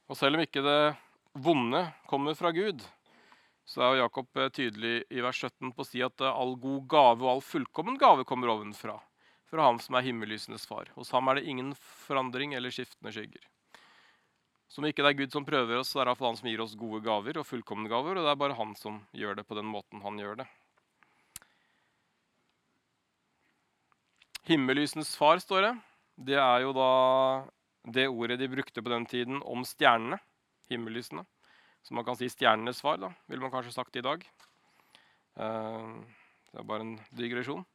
Og 0.08 0.16
selv 0.16 0.38
om 0.38 0.44
ikke 0.44 0.64
det 0.64 0.80
vonde 1.38 1.82
kommer 2.08 2.36
fra 2.38 2.52
Gud, 2.56 2.80
så 3.68 3.84
er 3.84 3.98
Jakob 4.00 4.40
eh, 4.40 4.48
tydelig 4.48 5.02
i 5.12 5.20
vers 5.20 5.42
17 5.44 5.74
på 5.76 5.84
å 5.84 5.86
si 5.86 6.00
at 6.04 6.24
eh, 6.24 6.32
all 6.32 6.56
god 6.60 6.86
gave 6.88 7.24
og 7.24 7.32
all 7.34 7.44
fullkommen 7.44 7.98
gave 8.00 8.24
kommer 8.28 8.48
ovenfra, 8.54 8.96
fra 9.50 9.66
ham 9.68 9.80
som 9.84 9.98
er 9.98 10.06
himmellysenes 10.08 10.64
far. 10.68 10.88
Hos 10.96 11.12
ham 11.12 11.28
er 11.28 11.38
det 11.38 11.50
ingen 11.52 11.74
forandring 12.06 12.56
eller 12.56 12.72
skiftende 12.72 13.12
skygger. 13.12 13.44
Som 14.72 14.88
ikke 14.88 15.04
det 15.04 15.12
er 15.12 15.20
Gud 15.20 15.36
som 15.36 15.44
prøver 15.48 15.80
oss, 15.80 15.92
så 15.92 16.00
er 16.00 16.08
det 16.08 16.14
iallfall 16.14 16.32
han 16.32 16.40
som 16.40 16.48
gir 16.48 16.64
oss 16.64 16.76
gode 16.80 17.00
gaver 17.04 17.40
og 17.40 17.46
fullkomne 17.48 17.92
gaver, 17.92 18.16
og 18.16 18.24
det 18.24 18.32
er 18.32 18.40
bare 18.40 18.56
han 18.56 18.74
som 18.76 19.02
gjør 19.16 19.38
det 19.38 19.44
på 19.48 19.56
den 19.56 19.68
måten 19.68 20.02
han 20.04 20.20
gjør 20.20 20.42
det. 20.42 20.48
Himmellysens 24.48 25.10
far, 25.16 25.36
står 25.44 25.62
det. 25.66 25.72
Det 26.30 26.36
er 26.40 26.62
jo 26.64 26.70
da 26.72 26.90
det 27.92 28.06
ordet 28.08 28.38
de 28.40 28.48
brukte 28.48 28.80
på 28.80 28.88
den 28.88 29.04
tiden 29.04 29.42
om 29.44 29.60
stjernene. 29.68 30.16
Himmellysene. 30.72 31.26
Så 31.84 31.92
man 31.96 32.06
kan 32.06 32.16
si 32.16 32.30
stjernenes 32.32 32.80
far, 32.80 32.96
da, 33.00 33.10
ville 33.28 33.44
man 33.44 33.52
kanskje 33.52 33.74
sagt 33.74 33.96
i 34.00 34.04
dag. 34.04 34.24
Eh, 35.36 35.90
det 36.48 36.62
er 36.62 36.66
bare 36.70 36.86
en 36.86 36.94
digresjon. 37.16 37.66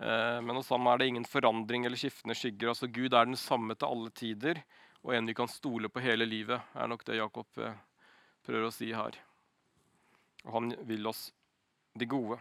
Eh, 0.00 0.38
men 0.40 0.56
hos 0.56 0.72
ham 0.72 0.88
er 0.88 1.02
det 1.02 1.10
ingen 1.12 1.28
forandring 1.28 1.84
eller 1.84 2.00
skiftende 2.00 2.36
skygger. 2.40 2.72
Altså 2.72 2.88
Gud 2.88 3.12
er 3.12 3.28
den 3.28 3.36
samme 3.36 3.76
til 3.76 3.92
alle 3.92 4.14
tider, 4.16 4.62
og 5.04 5.12
en 5.12 5.28
vi 5.28 5.36
kan 5.36 5.50
stole 5.50 5.92
på 5.92 6.02
hele 6.04 6.24
livet, 6.24 6.72
er 6.72 6.88
nok 6.88 7.04
det 7.04 7.20
Jakob 7.20 7.60
eh, 7.60 7.76
prøver 8.48 8.70
å 8.70 8.74
si 8.74 8.90
her. 8.96 9.20
Og 10.46 10.56
han 10.56 10.72
vil 10.88 11.12
oss 11.12 11.28
det 12.00 12.08
gode. 12.08 12.40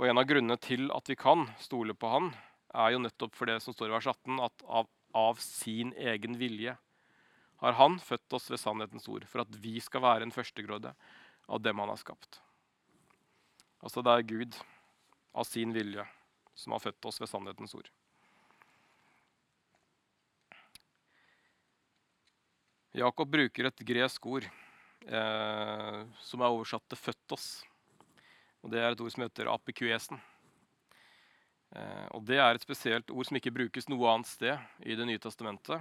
Og 0.00 0.06
en 0.08 0.16
av 0.16 0.24
grunnene 0.24 0.56
til 0.56 0.86
at 0.96 1.10
vi 1.12 1.14
kan 1.20 1.42
stole 1.60 1.92
på 1.92 2.08
han, 2.08 2.30
er 2.72 2.94
jo 2.94 3.02
nettopp 3.04 3.34
for 3.36 3.50
det 3.50 3.58
som 3.60 3.74
står 3.76 3.90
i 3.90 3.92
vers 3.98 4.06
18, 4.08 4.38
at 4.40 4.62
av, 4.64 4.86
av 5.12 5.42
sin 5.44 5.90
egen 5.92 6.38
vilje 6.40 6.72
har 7.60 7.76
han 7.76 7.98
født 8.00 8.32
oss 8.38 8.48
ved 8.48 8.62
sannhetens 8.62 9.10
ord, 9.12 9.26
for 9.28 9.44
at 9.44 9.58
vi 9.60 9.74
skal 9.84 10.00
være 10.00 10.24
en 10.24 10.32
førstegråde 10.32 10.94
av 11.52 11.60
dem 11.60 11.82
han 11.84 11.92
har 11.92 12.00
skapt. 12.00 12.40
Altså 13.84 14.00
det 14.00 14.14
er 14.14 14.28
Gud 14.30 14.56
av 15.36 15.44
sin 15.44 15.76
vilje 15.76 16.06
som 16.56 16.72
har 16.72 16.80
født 16.80 17.10
oss 17.10 17.20
ved 17.20 17.28
sannhetens 17.28 17.76
ord. 17.76 17.90
Jakob 22.96 23.28
bruker 23.36 23.68
et 23.68 23.84
gresk 23.86 24.24
ord 24.32 24.48
eh, 24.48 25.98
som 26.24 26.40
er 26.40 26.48
oversatt 26.56 26.88
til 26.88 26.98
'født 26.98 27.36
oss'. 27.36 27.69
Og 28.60 28.70
Det 28.70 28.80
er 28.80 28.92
et 28.92 29.00
ord 29.00 29.12
som 29.14 29.24
heter 29.24 29.48
apikuesen. 29.52 30.20
Eh, 31.76 32.06
og 32.12 32.24
Det 32.26 32.38
er 32.38 32.54
et 32.54 32.66
spesielt 32.66 33.10
ord 33.10 33.26
som 33.26 33.38
ikke 33.38 33.54
brukes 33.54 33.88
noe 33.88 34.10
annet 34.10 34.28
sted 34.28 34.58
i 34.84 34.96
Det 34.96 35.06
nye 35.06 35.22
testamentet. 35.22 35.80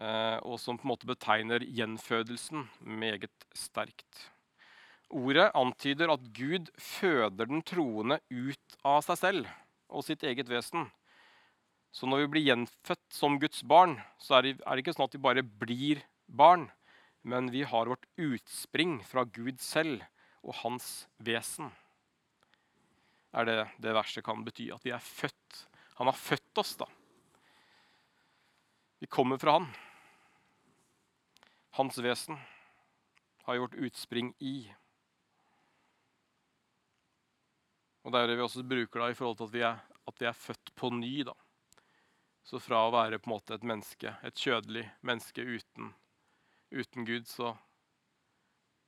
Eh, 0.00 0.38
og 0.42 0.58
som 0.58 0.78
på 0.78 0.86
en 0.86 0.92
måte 0.94 1.08
betegner 1.08 1.60
gjenfødelsen 1.60 2.68
meget 2.80 3.46
sterkt. 3.54 4.30
Ordet 5.10 5.50
antyder 5.58 6.12
at 6.12 6.22
Gud 6.32 6.70
føder 6.78 7.48
den 7.50 7.62
troende 7.66 8.20
ut 8.30 8.78
av 8.86 9.02
seg 9.02 9.18
selv 9.18 9.50
og 9.90 10.06
sitt 10.06 10.22
eget 10.22 10.48
vesen. 10.48 10.86
Så 11.90 12.06
når 12.06 12.22
vi 12.22 12.30
blir 12.34 12.46
gjenfødt 12.46 13.02
som 13.10 13.38
Guds 13.42 13.64
barn, 13.66 13.98
så 14.22 14.38
er 14.38 14.46
det, 14.46 14.52
er 14.62 14.76
det 14.78 14.84
ikke 14.84 14.94
sånn 14.94 15.08
at 15.08 15.16
vi 15.16 15.22
bare 15.26 15.42
blir 15.42 16.04
barn, 16.30 16.68
men 17.26 17.50
vi 17.50 17.64
har 17.66 17.90
vårt 17.90 18.06
utspring 18.14 19.00
fra 19.02 19.26
Gud 19.26 19.58
selv 19.60 20.06
og 20.42 20.54
hans 20.62 21.06
vesen. 21.18 21.70
Er 23.32 23.46
det 23.46 23.58
det 23.78 23.94
verset 23.94 24.24
kan 24.26 24.44
bety. 24.44 24.70
At 24.74 24.84
vi 24.84 24.94
er 24.94 25.02
født. 25.02 25.66
Han 26.00 26.08
har 26.08 26.16
født 26.16 26.58
oss, 26.62 26.74
da. 26.80 26.88
Vi 29.00 29.06
kommer 29.06 29.38
fra 29.40 29.58
han. 29.58 29.68
Hans 31.78 31.98
vesen 32.02 32.40
har 33.46 33.56
gjort 33.56 33.74
utspring 33.74 34.34
i. 34.38 34.72
Og 38.02 38.12
Det 38.12 38.20
er 38.20 38.26
det 38.28 38.36
vi 38.40 38.44
også 38.44 38.64
bruker 38.64 39.00
da 39.00 39.10
i 39.10 39.16
forhold 39.16 39.38
til 39.38 39.48
at 39.48 39.54
vi 39.54 39.62
er, 39.68 39.80
at 40.08 40.20
vi 40.20 40.26
er 40.26 40.36
født 40.36 40.74
på 40.74 40.90
ny. 40.90 41.22
da. 41.24 41.34
Så 42.42 42.58
fra 42.58 42.86
å 42.86 42.92
være 42.94 43.20
på 43.20 43.28
en 43.30 43.36
måte 43.36 43.54
et 43.54 43.66
menneske, 43.66 44.14
et 44.24 44.34
kjødelig 44.34 44.86
menneske 45.06 45.44
uten, 45.44 45.92
uten 46.72 47.04
Gud, 47.06 47.28
så 47.28 47.52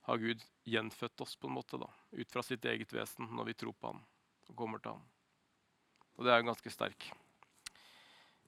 har 0.08 0.18
Gud 0.18 0.42
gjenfødt 0.66 1.22
oss 1.24 1.36
på 1.38 1.48
en 1.48 1.56
måte 1.56 1.78
da, 1.78 1.88
ut 2.10 2.32
fra 2.32 2.42
sitt 2.46 2.64
eget 2.66 2.92
vesen 2.94 3.30
når 3.30 3.52
vi 3.52 3.58
tror 3.62 3.76
på 3.78 3.92
ham 3.92 4.02
og 4.50 4.56
kommer 4.58 4.82
til 4.82 4.96
ham. 4.96 5.04
Og 6.18 6.26
det 6.26 6.32
er 6.32 6.42
en 6.42 6.50
ganske 6.50 6.72
sterk, 6.74 7.06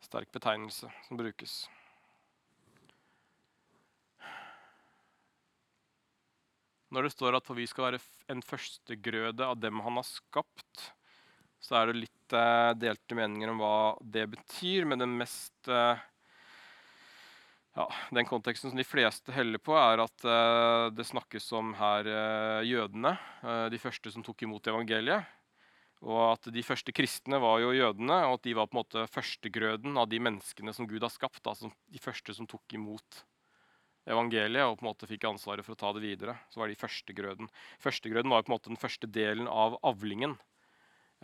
sterk 0.04 0.32
betegnelse 0.34 0.90
som 1.06 1.20
brukes. 1.20 1.64
Når 6.94 7.06
det 7.06 7.14
står 7.14 7.38
at 7.38 7.46
for 7.46 7.58
vi 7.58 7.66
skal 7.66 7.88
være 7.88 8.02
en 8.30 8.42
førstegrøde 8.44 9.46
av 9.46 9.58
dem 9.58 9.80
han 9.82 9.98
har 9.98 10.06
skapt, 10.06 10.90
så 11.64 11.80
er 11.80 11.90
det 11.90 12.02
litt 12.04 12.36
eh, 12.36 12.72
delte 12.76 13.16
meninger 13.18 13.50
om 13.50 13.62
hva 13.62 13.76
det 13.98 14.28
betyr. 14.34 14.86
Men 14.86 15.02
den 15.02 15.16
mest 15.18 15.70
eh, 15.70 16.02
ja, 17.74 17.86
Den 18.10 18.26
konteksten 18.28 18.70
som 18.70 18.78
de 18.78 18.86
fleste 18.86 19.34
heller 19.34 19.58
på, 19.62 19.74
er 19.78 20.02
at 20.04 20.26
eh, 20.26 20.88
det 20.94 21.06
snakkes 21.08 21.50
om 21.58 21.72
her 21.78 22.06
eh, 22.06 22.66
jødene. 22.70 23.16
eh, 23.42 23.66
de 23.74 23.80
første 23.82 24.12
som 24.14 24.22
tok 24.26 24.46
imot 24.46 24.70
evangeliet. 24.70 25.26
Og 26.04 26.20
at 26.34 26.50
de 26.52 26.62
første 26.62 26.92
kristne 26.92 27.38
var 27.40 27.62
jo 27.62 27.72
jødene, 27.72 28.16
og 28.28 28.36
at 28.36 28.44
de 28.44 28.52
var 28.56 28.68
på 28.68 28.76
en 28.76 28.82
måte 28.82 29.06
førstegrøden 29.08 29.96
av 29.96 30.10
de 30.10 30.20
menneskene 30.20 30.74
som 30.76 30.88
Gud 30.88 31.02
har 31.02 31.12
skapt. 31.12 31.40
Altså 31.48 31.70
de 31.88 32.02
første 32.02 32.34
som 32.36 32.48
tok 32.50 32.76
imot 32.76 33.22
evangeliet 34.04 34.68
og 34.68 34.76
på 34.76 34.84
en 34.84 34.90
måte 34.90 35.08
fikk 35.08 35.24
ansvaret 35.30 35.64
for 35.64 35.74
å 35.74 35.80
ta 35.80 35.94
det 35.96 36.04
videre. 36.04 36.36
Så 36.52 36.60
var 36.60 36.68
de 36.68 36.76
førstegrøden. 36.76 37.48
Førstegrøden 37.80 38.30
var 38.30 38.42
jo 38.42 38.48
på 38.48 38.52
en 38.52 38.56
måte 38.58 38.72
den 38.72 38.80
første 38.80 39.08
delen 39.08 39.48
av 39.48 39.78
avlingen. 39.80 40.36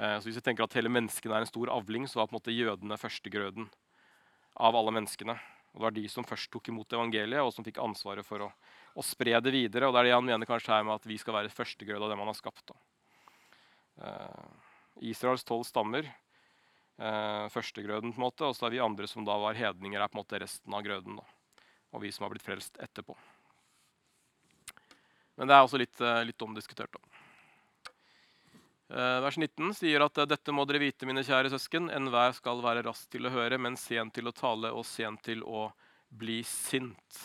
Eh, 0.01 0.17
så 0.17 0.27
hvis 0.29 0.41
vi 0.41 0.47
tenker 0.49 0.65
at 0.65 0.77
hele 0.79 0.93
menneskene 0.93 1.37
er 1.37 1.45
en 1.45 1.53
stor 1.53 1.73
avling, 1.77 2.09
så 2.09 2.23
var 2.23 2.31
på 2.31 2.37
en 2.37 2.41
måte 2.41 2.57
jødene 2.57 3.01
førstegrøden 3.01 3.69
av 4.57 4.77
alle 4.81 4.97
menneskene. 4.97 5.37
Og 5.73 5.79
Det 5.79 5.87
var 5.87 5.97
de 5.97 6.07
som 6.11 6.27
først 6.27 6.51
tok 6.51 6.69
imot 6.73 6.93
evangeliet, 6.93 7.43
og 7.43 7.53
som 7.55 7.67
fikk 7.67 7.79
ansvaret 7.83 8.27
for 8.27 8.47
å, 8.47 8.51
å 8.99 9.05
spre 9.07 9.37
det 9.41 9.55
videre. 9.55 9.87
Og 9.87 9.95
det 9.95 10.03
er 10.03 10.11
det 10.11 10.17
han 10.17 10.27
mener 10.27 10.49
kanskje 10.49 10.75
her 10.75 10.87
med 10.87 10.97
at 10.99 11.07
vi 11.07 11.19
skal 11.21 11.37
være 11.39 11.55
førstegrød 11.55 12.03
av 12.03 12.11
dem 12.11 12.25
han 12.25 12.33
har 12.33 12.39
skapt. 12.39 12.75
Eh, 14.03 14.47
Israels 15.13 15.47
tolv 15.47 15.65
stammer, 15.69 16.09
eh, 16.99 17.45
førstegrøden, 17.55 18.15
på 18.15 18.19
en 18.19 18.27
måte, 18.27 18.49
og 18.49 18.57
så 18.59 18.67
er 18.67 18.75
vi 18.75 18.83
andre 18.83 19.07
som 19.11 19.25
da 19.25 19.39
var 19.39 19.59
hedninger, 19.59 20.01
er 20.01 20.11
på 20.11 20.19
en 20.19 20.25
måte 20.25 20.43
resten 20.43 20.75
av 20.75 20.83
grøden. 20.87 21.23
da 21.23 21.29
og 21.91 22.03
vi 22.05 22.13
som 22.15 22.25
har 22.25 22.35
blitt 22.35 22.47
frelst 22.47 22.79
etterpå. 22.83 23.17
Men 25.39 25.49
det 25.49 25.57
er 25.57 25.65
også 25.65 25.81
litt, 25.81 26.01
eh, 26.01 26.25
litt 26.25 26.43
omdiskutert. 26.43 26.93
Da. 26.93 27.10
Eh, 28.91 29.21
vers 29.23 29.37
19 29.39 29.71
sier 29.79 30.03
at 30.03 30.19
dette 30.27 30.51
må 30.51 30.65
dere 30.67 30.81
vite, 30.83 31.07
mine 31.07 31.23
kjære 31.23 31.53
søsken. 31.53 31.87
Enhver 31.95 32.35
skal 32.35 32.63
være 32.65 32.83
rask 32.89 33.07
til 33.13 33.29
å 33.29 33.31
høre, 33.31 33.59
men 33.59 33.79
sent 33.79 34.17
til 34.17 34.27
å 34.27 34.35
tale 34.35 34.73
og 34.75 34.83
sent 34.89 35.23
til 35.29 35.45
å 35.47 35.69
bli 36.11 36.41
sint. 36.43 37.21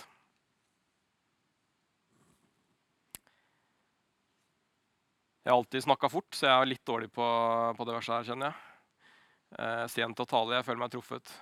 Jeg 5.41 5.53
har 5.53 5.57
alltid 5.57 5.85
snakka 5.87 6.09
fort, 6.09 6.29
så 6.33 6.47
jeg 6.47 6.53
er 6.53 6.69
litt 6.69 6.85
dårlig 6.85 7.09
på, 7.13 7.25
på 7.77 7.85
det 7.85 7.97
verset 7.97 8.13
her, 8.13 8.29
kjenner 8.29 8.51
jeg. 8.51 8.61
Eh, 9.57 9.85
til 9.93 10.21
å 10.21 10.29
tale. 10.29 10.59
Jeg 10.59 10.67
føler 10.69 10.83
meg 10.83 10.93
truffet. 10.93 11.33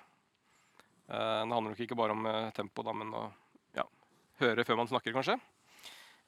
Eh, 1.12 1.40
det 1.44 1.52
handler 1.52 1.74
nok 1.74 1.84
ikke 1.84 2.00
bare 2.00 2.16
om 2.16 2.32
eh, 2.32 2.52
tempo, 2.56 2.84
da, 2.88 2.96
men 2.96 3.12
å 3.12 3.26
ja, 3.76 3.84
høre 4.40 4.64
før 4.68 4.80
man 4.80 4.92
snakker, 4.92 5.16
kanskje. 5.16 5.36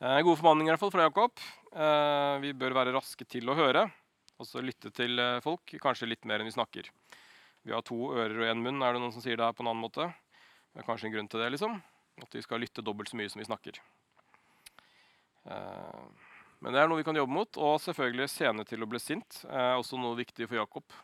Eh, 0.04 0.20
gode 0.20 0.36
formaninger 0.42 0.74
i 0.74 0.76
hvert 0.76 0.84
fall 0.84 0.92
fra 0.92 1.08
Jakob. 1.08 1.46
Vi 1.76 2.52
bør 2.56 2.76
være 2.78 2.94
raske 2.96 3.26
til 3.28 3.50
å 3.52 3.56
høre. 3.58 3.82
Altså 4.40 4.62
lytte 4.64 4.92
til 4.96 5.20
folk, 5.44 5.74
kanskje 5.84 6.08
litt 6.08 6.28
mer 6.28 6.40
enn 6.40 6.48
vi 6.48 6.56
snakker. 6.56 6.88
Vi 7.66 7.74
har 7.74 7.82
to 7.82 7.98
ører 8.14 8.38
og 8.44 8.48
én 8.48 8.62
munn, 8.62 8.84
er 8.86 8.94
det 8.94 9.02
noen 9.02 9.12
som 9.12 9.24
sier 9.24 9.40
det 9.40 9.44
her 9.48 9.56
på 9.58 9.64
en 9.66 9.72
annen 9.72 9.82
måte? 9.82 10.06
Det 10.76 10.84
er 10.84 10.86
kanskje 10.86 11.08
en 11.10 11.16
grunn 11.16 11.30
til 11.32 11.42
det, 11.42 11.48
liksom. 11.56 11.78
At 12.22 12.36
vi 12.36 12.44
skal 12.46 12.62
lytte 12.62 12.84
dobbelt 12.86 13.10
så 13.10 13.18
mye 13.18 13.32
som 13.32 13.42
vi 13.42 13.48
snakker. 13.48 13.80
Eh, 15.50 16.04
men 16.62 16.76
det 16.76 16.82
er 16.82 16.92
noe 16.92 17.00
vi 17.00 17.08
kan 17.08 17.18
jobbe 17.18 17.34
mot. 17.34 17.58
Og 17.58 17.80
selvfølgelig 17.84 18.30
sene 18.32 18.66
til 18.68 18.86
å 18.86 18.90
bli 18.92 19.02
sint 19.02 19.42
er 19.50 19.80
også 19.80 19.98
noe 19.98 20.18
viktig 20.20 20.46
for 20.46 20.60
Jakob. 20.60 20.98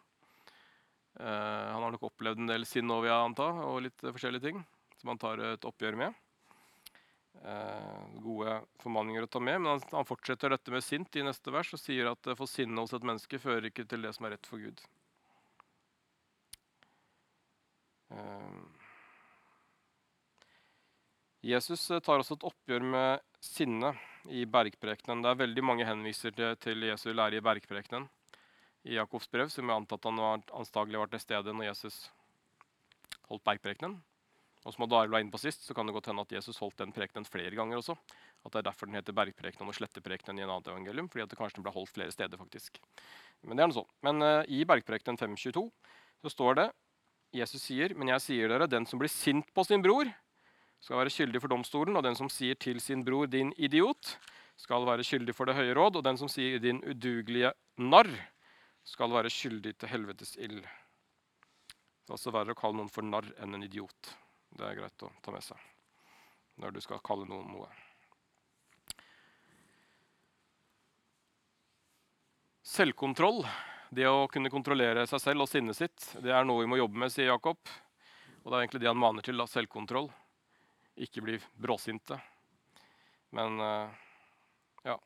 Eh, 1.18 1.68
han 1.72 1.82
har 1.82 1.96
nok 1.96 2.12
opplevd 2.12 2.44
en 2.44 2.52
del 2.52 2.68
sinn 2.70 2.94
òg, 2.94 3.06
vil 3.06 3.14
jeg 3.14 3.30
anta, 3.32 3.50
og 3.68 3.82
litt 3.88 4.06
eh, 4.06 4.14
forskjellige 4.14 4.48
ting 4.50 4.62
som 5.02 5.14
han 5.14 5.22
tar 5.22 5.42
et 5.54 5.66
oppgjør 5.66 5.98
med. 5.98 6.22
Eh, 7.42 8.02
gode 8.22 8.60
formaninger 8.84 9.26
å 9.26 9.30
ta 9.32 9.40
med, 9.42 9.64
men 9.64 9.72
han, 9.74 9.82
han 9.92 10.06
fortsetter 10.06 10.54
dette 10.54 10.74
med 10.74 10.84
sint 10.86 11.16
i 11.18 11.24
neste 11.26 11.50
vers 11.54 11.72
og 11.74 11.82
sier 11.82 12.12
at 12.12 12.28
eh, 12.30 12.38
for 12.38 12.50
sinne 12.50 12.78
hos 12.84 12.94
et 12.94 13.08
menneske 13.08 13.40
fører 13.42 13.72
ikke 13.72 13.88
til 13.90 14.06
det 14.06 14.12
som 14.14 14.28
er 14.28 14.36
rett 14.36 14.50
for 14.50 14.62
Gud. 14.62 14.84
Eh, 18.14 18.60
Jesus 21.50 21.88
tar 22.06 22.22
også 22.22 22.38
et 22.38 22.46
oppgjør 22.52 22.86
med 22.94 23.26
sinne 23.42 23.96
i 24.30 24.46
bergprekenen. 24.46 25.26
Det 25.26 25.32
er 25.32 25.42
veldig 25.42 25.66
mange 25.66 25.90
henviser 25.90 26.38
til, 26.38 26.54
til 26.62 26.86
Jesu 26.92 27.10
lære 27.10 27.42
i 27.42 27.46
bergprekenen 27.48 28.06
i 28.86 29.00
Jakobs 29.00 29.26
brev, 29.34 29.50
som 29.50 29.66
jeg 29.66 29.82
antar 29.82 29.98
at 29.98 30.06
han 30.12 30.22
var, 30.22 30.46
anstagelig 30.62 31.02
var 31.02 31.10
til 31.10 31.26
stede 31.26 31.58
når 31.58 31.72
Jesus 31.72 32.04
holdt 33.32 33.46
bergprekenen. 33.50 33.98
Og 34.62 34.76
som 34.76 34.86
Adar 34.86 35.10
var 35.10 35.24
inne 35.24 35.34
på 35.34 35.42
sist, 35.42 35.64
så 35.66 35.74
kan 35.74 35.88
det 35.88 35.96
godt 35.96 36.12
hende 36.12 36.22
at 36.22 36.34
Jesus 36.36 36.60
holdt 36.62 36.78
den 36.84 36.94
prekenen 36.94 37.26
flere 37.26 37.56
ganger 37.58 37.80
også. 37.80 37.96
At 38.46 38.54
det 38.54 38.60
er 38.62 38.68
derfor 38.70 38.90
den 38.90 38.98
heter 39.00 39.16
bergprekenen 39.18 39.72
og 39.72 39.78
sletteprekenen 39.78 40.38
i 40.38 40.46
en 40.46 40.54
annet 40.54 40.70
evangelium. 40.70 41.10
fordi 41.10 41.24
at 41.24 41.34
det 41.34 41.40
kanskje 41.40 41.64
ble 41.66 41.74
holdt 41.74 41.90
flere 41.90 42.14
steder, 42.14 42.38
faktisk. 42.38 42.78
Men 43.42 43.58
det 43.58 43.64
er 43.64 43.72
noe 43.72 43.80
sånn. 43.80 43.92
Men 44.06 44.22
uh, 44.22 44.44
i 44.46 44.62
bergprekenen 44.70 45.18
522 45.18 45.66
så 46.22 46.30
står 46.30 46.60
det 46.60 46.68
Jesus 47.34 47.64
sier, 47.64 47.96
men 47.96 48.12
jeg 48.12 48.22
sier 48.26 48.52
dere, 48.52 48.68
den 48.68 48.86
som 48.86 49.00
blir 49.00 49.10
sint 49.10 49.48
på 49.56 49.64
sin 49.66 49.82
bror, 49.82 50.10
skal 50.84 51.00
være 51.00 51.14
skyldig 51.14 51.42
for 51.42 51.54
domstolen, 51.54 51.96
og 51.96 52.04
den 52.04 52.18
som 52.18 52.30
sier 52.30 52.58
til 52.60 52.82
sin 52.82 53.06
bror 53.06 53.28
'din 53.28 53.54
idiot', 53.58 54.18
skal 54.58 54.86
være 54.86 55.06
skyldig 55.06 55.34
for 55.34 55.46
det 55.46 55.56
høye 55.56 55.74
råd, 55.74 55.96
og 55.96 56.04
den 56.04 56.18
som 56.18 56.28
sier 56.28 56.60
'din 56.60 56.84
udugelige 56.84 57.54
narr', 57.78 58.18
skal 58.84 59.14
være 59.14 59.30
skyldig 59.30 59.78
til 59.78 59.90
helvetes 59.90 60.36
ild. 60.38 60.62
Det 60.62 62.10
er 62.10 62.18
altså 62.18 62.34
verre 62.34 62.52
å 62.52 62.60
kalle 62.60 62.78
noen 62.78 62.90
for 62.90 63.06
narr 63.06 63.30
enn 63.40 63.56
en 63.56 63.64
idiot. 63.64 64.16
Det 64.52 64.68
er 64.68 64.78
greit 64.78 65.06
å 65.08 65.12
ta 65.24 65.34
med 65.34 65.46
seg 65.46 65.70
når 66.62 66.76
du 66.76 66.82
skal 66.84 67.00
kalle 67.02 67.26
noen 67.26 67.48
noe. 67.50 67.70
Selvkontroll, 72.72 73.42
det 73.90 74.06
å 74.08 74.28
kunne 74.32 74.52
kontrollere 74.54 75.08
seg 75.10 75.24
selv 75.24 75.44
og 75.46 75.50
sinnet 75.50 75.76
sitt, 75.80 76.06
det 76.24 76.32
er 76.36 76.46
noe 76.46 76.62
vi 76.62 76.70
må 76.70 76.78
jobbe 76.78 77.02
med, 77.02 77.12
sier 77.12 77.32
Jakob. 77.32 77.58
Og 78.42 78.52
det 78.52 78.54
er 78.54 78.62
egentlig 78.62 78.84
det 78.84 78.92
han 78.92 79.02
maner 79.02 79.26
til. 79.26 79.38
da, 79.42 79.48
Selvkontroll. 79.50 80.08
Ikke 81.02 81.24
bli 81.26 81.40
bråsinte. 81.60 82.20
Men 83.36 83.60
eh, 83.64 84.00
ja 84.88 84.98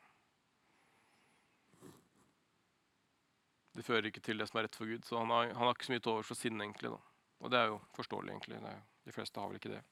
Det 3.75 3.83
fører 3.83 4.07
ikke 4.07 4.23
til 4.23 4.39
det 4.39 4.47
som 4.47 4.59
er 4.59 4.69
rett 4.69 4.77
for 4.77 4.87
Gud. 4.87 5.03
Så 5.03 5.19
han 5.19 5.31
har, 5.33 5.49
han 5.51 5.67
har 5.67 5.75
ikke 5.75 5.89
så 5.89 5.95
mye 5.95 6.03
til 6.03 6.13
overs 6.13 6.29
for 6.31 6.39
sinne, 6.39 6.63
egentlig. 6.63 6.93
da. 6.93 6.99
Og 7.43 7.51
det 7.51 7.59
er 7.59 7.73
jo 7.73 7.79
forståelig, 7.97 8.31
egentlig. 8.31 8.59
Det 8.63 8.71
er, 8.71 8.83
de 9.05 9.13
fleste 9.13 9.39
har 9.39 9.51
vel 9.51 9.61
ikke 9.61 9.75
det. 9.75 9.83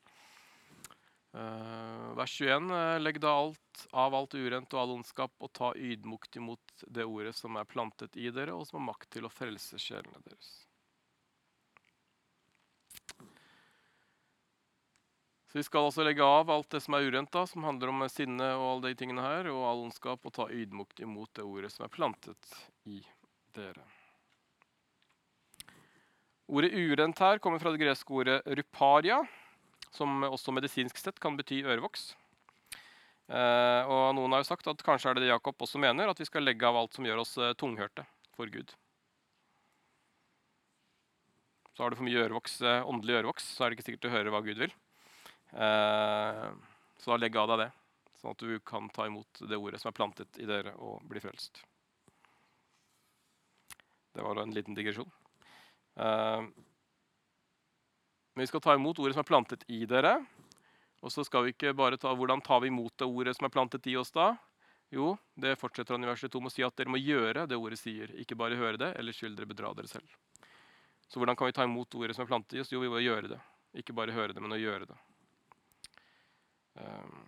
Uh, 1.33 2.13
vers 2.13 2.41
21. 2.41 2.71
eh, 2.71 2.99
Legg 3.01 3.17
da 3.21 3.31
alt 3.33 3.87
av 3.89 4.13
alt 4.13 4.35
urent 4.37 4.73
og 4.75 4.79
all 4.79 4.91
ondskap, 4.99 5.33
og 5.41 5.49
ta 5.53 5.71
ydmukt 5.73 6.35
imot 6.37 6.83
det 6.85 7.07
ordet 7.09 7.33
som 7.37 7.57
er 7.57 7.65
plantet 7.65 8.17
i 8.21 8.29
dere, 8.29 8.53
og 8.53 8.67
som 8.69 8.77
har 8.79 8.91
makt 8.91 9.09
til 9.15 9.25
å 9.25 9.33
frelse 9.33 9.79
sjelene 9.81 10.21
deres. 10.27 10.51
Så 15.49 15.57
Vi 15.57 15.65
skal 15.65 15.85
altså 15.85 16.05
legge 16.05 16.25
av 16.25 16.49
alt 16.49 16.69
det 16.73 16.81
som 16.81 16.93
er 16.97 17.09
urent, 17.09 17.29
da, 17.33 17.47
som 17.49 17.65
handler 17.65 17.89
om 17.89 18.05
sinne 18.09 18.53
og 18.57 18.69
alle 18.69 18.93
de 18.93 19.01
tingene 19.01 19.25
her, 19.25 19.49
og 19.53 19.65
all 19.69 19.83
ondskap, 19.87 20.25
og 20.25 20.33
ta 20.33 20.47
ydmukt 20.49 21.01
imot 21.01 21.33
det 21.37 21.45
ordet 21.45 21.73
som 21.73 21.85
er 21.85 21.93
plantet 21.93 22.55
i 22.89 23.01
dere. 23.53 23.85
Ordet 26.51 26.73
urent 26.75 27.19
her 27.23 27.39
kommer 27.39 27.61
fra 27.61 27.71
det 27.71 27.79
greske 27.79 28.11
ordet 28.11 28.41
ruparia, 28.59 29.21
som 29.95 30.25
også 30.27 30.51
medisinsk 30.51 30.97
sett 30.99 31.19
kan 31.23 31.37
bety 31.39 31.61
ørevoks. 31.63 32.11
Eh, 33.31 33.81
og 33.87 34.09
noen 34.17 34.35
har 34.35 34.43
jo 34.43 34.49
sagt 34.49 34.67
at 34.67 34.83
kanskje 34.83 35.11
er 35.11 35.17
det 35.17 35.23
det 35.23 35.31
Jakob 35.31 35.61
også 35.63 35.79
mener, 35.79 36.11
at 36.11 36.19
vi 36.19 36.27
skal 36.27 36.43
legge 36.43 36.67
av 36.67 36.75
alt 36.75 36.97
som 36.97 37.07
gjør 37.07 37.23
oss 37.23 37.37
eh, 37.39 37.53
tunghørte 37.55 38.03
for 38.35 38.51
Gud. 38.51 38.75
Så 41.73 41.85
har 41.85 41.89
du 41.89 41.97
for 41.97 42.05
mye 42.05 42.25
ørevoks, 42.25 42.59
eh, 42.61 42.89
åndelig 42.89 43.21
ørevoks, 43.21 43.47
så 43.55 43.63
er 43.63 43.71
det 43.71 43.79
ikke 43.79 43.87
sikkert 43.87 44.05
du 44.09 44.13
hører 44.13 44.35
hva 44.35 44.43
Gud 44.45 44.59
vil. 44.65 44.75
Eh, 45.55 46.45
så 46.99 47.13
da 47.13 47.21
legg 47.23 47.39
av 47.39 47.53
deg 47.53 47.63
det, 47.63 47.71
sånn 48.19 48.35
at 48.35 48.43
du 48.43 48.59
kan 48.67 48.91
ta 48.93 49.07
imot 49.07 49.45
det 49.47 49.57
ordet 49.57 49.79
som 49.81 49.93
er 49.93 49.97
plantet 49.97 50.43
i 50.43 50.49
dere, 50.49 50.75
og 50.75 50.99
bli 51.07 51.23
frelst. 51.23 51.63
Det 54.13 54.21
var 54.21 54.35
da 54.35 54.43
en 54.43 54.53
liten 54.53 54.75
digresjon. 54.77 55.09
Eh, 55.95 56.41
men 58.33 58.43
vi 58.43 58.47
skal 58.49 58.61
ta 58.61 58.73
imot 58.73 58.99
ordet 58.99 59.13
som 59.13 59.21
er 59.21 59.29
plantet 59.29 59.65
i 59.67 59.83
dere. 59.85 60.15
Og 61.03 61.11
så 61.11 61.25
skal 61.27 61.45
vi 61.45 61.53
ikke 61.53 61.75
bare 61.75 61.99
ta 61.99 62.13
hvordan 62.15 62.41
tar 62.41 62.63
vi 62.63 62.71
imot 62.71 62.95
det 62.97 63.05
ordet 63.05 63.35
som 63.37 63.45
er 63.45 63.53
plantet 63.53 63.87
i 63.91 63.97
oss 63.99 64.13
da? 64.15 64.31
Jo, 64.93 65.15
det 65.35 65.57
fortsetter 65.59 65.95
han 65.95 66.05
i 66.05 66.07
verset 66.07 66.31
2 66.31 66.39
med 66.41 66.51
å 66.51 66.53
si 66.53 66.63
at 66.65 66.75
dere 66.77 66.93
må 66.93 67.01
gjøre 67.01 67.47
det 67.49 67.57
ordet 67.57 67.79
sier. 67.81 68.13
Ikke 68.21 68.37
bare 68.39 68.57
høre 68.59 68.79
det, 68.79 68.93
ellers 69.01 69.21
vil 69.23 69.35
dere 69.35 69.49
bedra 69.49 69.73
dere 69.75 69.89
selv. 69.89 70.09
Så 71.09 71.19
hvordan 71.19 71.37
kan 71.37 71.49
vi 71.49 71.55
ta 71.57 71.65
imot 71.65 71.95
ordet 71.97 72.15
som 72.15 72.25
er 72.25 72.29
plantet 72.29 72.57
i 72.57 72.61
oss? 72.61 72.71
Jo, 72.71 72.81
vi 72.81 72.91
må 72.93 73.01
gjøre 73.01 73.33
det. 73.33 73.39
Ikke 73.81 73.95
bare 73.97 74.13
høre 74.13 74.33
det, 74.33 74.41
men 74.41 74.53
å 74.53 74.61
gjøre 74.61 74.87
det. 74.89 74.99
Um. 76.77 77.25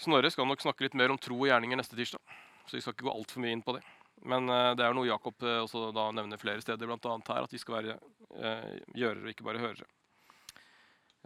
Snorre 0.00 0.30
skal 0.32 0.48
nok 0.48 0.62
snakke 0.62 0.86
litt 0.86 0.96
mer 0.96 1.12
om 1.12 1.18
tro 1.20 1.36
og 1.36 1.50
gjerninger 1.50 1.76
neste 1.76 1.98
tirsdag. 1.98 2.22
Så 2.70 2.76
vi 2.76 2.84
skal 2.84 2.94
ikke 2.94 3.08
gå 3.08 3.12
altfor 3.16 3.42
mye 3.42 3.56
inn 3.56 3.64
på 3.66 3.74
det. 3.74 3.82
Men 4.30 4.46
uh, 4.46 4.72
det 4.78 4.84
er 4.86 4.94
noe 4.94 5.08
Jakob 5.08 5.42
uh, 5.42 5.64
også 5.64 5.88
da 5.96 6.04
nevner 6.14 6.38
flere 6.38 6.62
steder, 6.62 6.86
bl.a. 6.86 7.14
her, 7.26 7.46
at 7.48 7.54
vi 7.54 7.58
skal 7.58 7.80
være 7.80 7.96
uh, 7.98 8.68
gjørere 8.94 9.24
og 9.24 9.32
ikke 9.32 9.46
bare 9.46 9.62
hørere. 9.62 9.88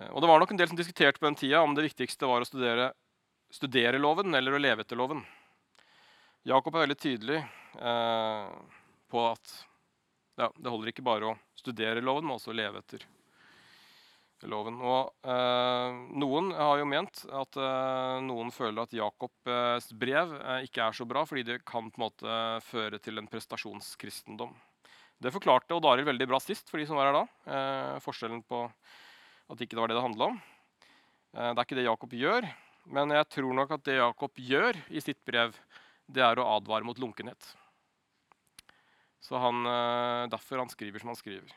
og 0.08 0.22
det 0.22 0.30
var 0.30 0.40
nok 0.40 0.54
en 0.54 0.60
del 0.62 0.70
som 0.70 0.78
diskuterte 0.78 1.20
på 1.20 1.28
den 1.28 1.36
tida 1.36 1.60
om 1.60 1.74
det 1.76 1.84
viktigste 1.84 2.30
var 2.30 2.40
å 2.40 2.48
studere, 2.48 2.88
studere 3.52 4.00
loven 4.00 4.34
eller 4.34 4.56
å 4.56 4.62
leve 4.62 4.86
etter 4.86 4.96
loven. 4.96 5.20
Jakob 6.48 6.74
er 6.74 6.86
veldig 6.86 6.96
tydelig 7.00 7.42
på 7.74 9.20
at 9.28 9.52
ja, 10.40 10.48
det 10.48 10.72
holder 10.72 10.90
ikke 10.90 11.06
bare 11.06 11.28
å 11.28 11.36
studere 11.56 12.02
loven, 12.02 12.26
men 12.26 12.36
også 12.38 12.50
å 12.52 12.56
leve 12.56 12.82
etter 12.82 13.04
loven. 14.50 14.76
Og 14.82 15.30
eh, 15.30 15.96
Noen 16.20 16.52
har 16.56 16.80
jo 16.80 16.90
ment 16.90 17.24
at 17.28 17.58
eh, 17.60 18.18
noen 18.26 18.52
føler 18.54 18.84
at 18.84 18.94
Jakobs 18.96 19.90
brev 19.96 20.36
eh, 20.40 20.68
ikke 20.68 20.84
er 20.86 20.96
så 20.96 21.06
bra, 21.08 21.24
fordi 21.28 21.46
det 21.48 21.62
kan 21.68 21.90
på 21.90 22.00
en 22.00 22.06
måte 22.06 22.38
føre 22.68 23.00
til 23.02 23.20
en 23.20 23.30
prestasjonskristendom. 23.30 24.54
Det 25.24 25.32
forklarte 25.32 25.76
Odd 25.76 25.86
Arild 25.88 26.08
veldig 26.10 26.26
bra 26.28 26.40
sist, 26.42 26.68
for 26.68 26.80
de 26.80 26.86
som 26.88 26.98
var 26.98 27.08
her 27.08 27.16
da. 27.16 27.24
Eh, 27.48 28.02
forskjellen 28.04 28.42
på 28.44 28.66
at 28.68 29.60
ikke 29.60 29.76
det 29.76 29.82
var 29.82 29.92
det 29.92 29.98
det 29.98 30.04
handla 30.04 30.30
om. 30.32 30.38
Eh, 31.34 31.50
det 31.50 31.58
er 31.58 31.66
ikke 31.66 31.78
det 31.78 31.86
Jakob 31.86 32.16
gjør, 32.18 32.48
men 32.92 33.14
jeg 33.16 33.30
tror 33.36 33.56
nok 33.56 33.76
at 33.78 33.84
det 33.86 33.98
Jakob 34.00 34.40
gjør 34.52 34.80
i 34.90 35.02
sitt 35.04 35.20
brev, 35.26 35.54
det 36.10 36.24
er 36.24 36.40
å 36.40 36.48
advare 36.58 36.84
mot 36.84 36.98
lunkenhet. 37.00 37.54
Så 39.24 39.40
han, 39.40 39.64
eh, 39.64 40.28
Derfor 40.28 40.60
han 40.60 40.68
skriver 40.68 41.00
som 41.00 41.14
han 41.14 41.16
skriver. 41.16 41.48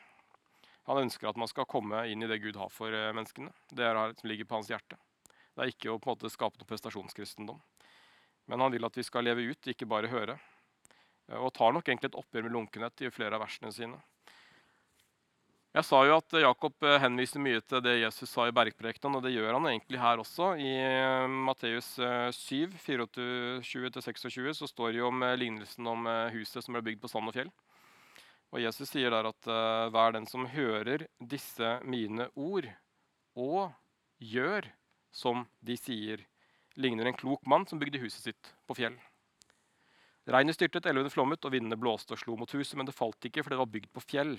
Han 0.87 1.03
ønsker 1.03 1.27
at 1.27 1.39
man 1.39 1.49
skal 1.51 1.67
komme 1.67 2.05
inn 2.07 2.23
i 2.23 2.29
det 2.31 2.39
Gud 2.39 2.55
har 2.55 2.71
for 2.71 2.93
eh, 2.95 3.11
menneskene. 3.15 3.51
Det 3.67 3.83
er 3.83 3.97
det 3.97 4.21
som 4.21 4.29
ligger 4.31 4.47
på 4.47 4.55
hans 4.55 4.69
hjerte. 4.71 4.95
Det 5.27 5.63
er 5.63 5.71
ikke 5.73 5.91
å 5.91 5.97
på 5.99 6.07
en 6.07 6.15
måte 6.15 6.31
skape 6.31 6.59
noe 6.59 6.69
prestasjonskristendom. 6.69 7.59
Men 8.47 8.63
han 8.63 8.71
vil 8.71 8.87
at 8.87 8.95
vi 8.95 9.03
skal 9.03 9.27
leve 9.27 9.49
ut, 9.49 9.67
ikke 9.67 9.89
bare 9.89 10.11
høre. 10.11 10.37
Eh, 11.27 11.35
og 11.35 11.51
tar 11.57 11.75
nok 11.75 11.89
egentlig 11.89 12.13
et 12.13 12.21
oppgjør 12.21 12.47
med 12.47 12.55
lunkenhet 12.55 13.03
i 13.03 13.11
flere 13.11 13.35
av 13.35 13.43
versene 13.43 13.73
sine. 13.75 13.99
Jeg 15.75 15.83
sa 15.85 15.99
jo 16.07 16.15
at 16.15 16.37
Jakob 16.39 16.87
eh, 16.87 17.01
henviser 17.03 17.43
mye 17.43 17.59
til 17.67 17.83
det 17.83 17.97
Jesus 17.99 18.31
sa 18.31 18.47
i 18.47 18.55
bergprekenen, 18.55 19.19
og 19.19 19.27
det 19.27 19.35
gjør 19.35 19.57
han 19.57 19.67
egentlig 19.67 19.99
her 19.99 20.23
også. 20.23 20.53
I 20.55 20.71
Matteus 21.27 21.97
7, 21.99 22.79
24-26 22.87 24.61
så 24.61 24.71
står 24.71 24.95
det 24.95 25.03
jo 25.03 25.11
om 25.11 25.27
lignelsen 25.35 25.91
om 25.91 26.07
huset 26.31 26.63
som 26.63 26.79
ble 26.79 26.87
bygd 26.87 27.03
på 27.03 27.11
sand 27.11 27.27
og 27.27 27.35
fjell. 27.35 27.51
Og 28.55 28.61
Jesus 28.63 28.89
sier 28.89 29.11
der 29.11 29.27
at 29.27 29.49
hver 29.91 30.13
den 30.15 30.27
som 30.29 30.47
hører 30.47 31.07
disse 31.19 31.77
mine 31.83 32.29
ord 32.35 32.69
og 33.35 33.73
gjør 34.23 34.69
som 35.11 35.45
de 35.59 35.75
sier, 35.77 36.23
ligner 36.77 37.09
en 37.09 37.17
klok 37.17 37.45
mann 37.49 37.65
som 37.67 37.79
bygde 37.81 38.01
huset 38.01 38.29
sitt 38.29 38.53
på 38.69 38.77
fjell. 38.77 38.95
Regnet 40.27 40.57
styrtet, 40.57 40.85
elvene 40.89 41.11
flommet, 41.11 41.45
og 41.47 41.53
vindene 41.53 41.79
blåste 41.79 42.13
og 42.13 42.19
slo 42.19 42.35
mot 42.35 42.51
huset, 42.51 42.75
men 42.75 42.87
det 42.87 42.95
falt 42.95 43.29
ikke, 43.29 43.45
for 43.45 43.53
det 43.53 43.59
var 43.61 43.69
bygd 43.71 43.91
på 43.95 44.03
fjell. 44.03 44.33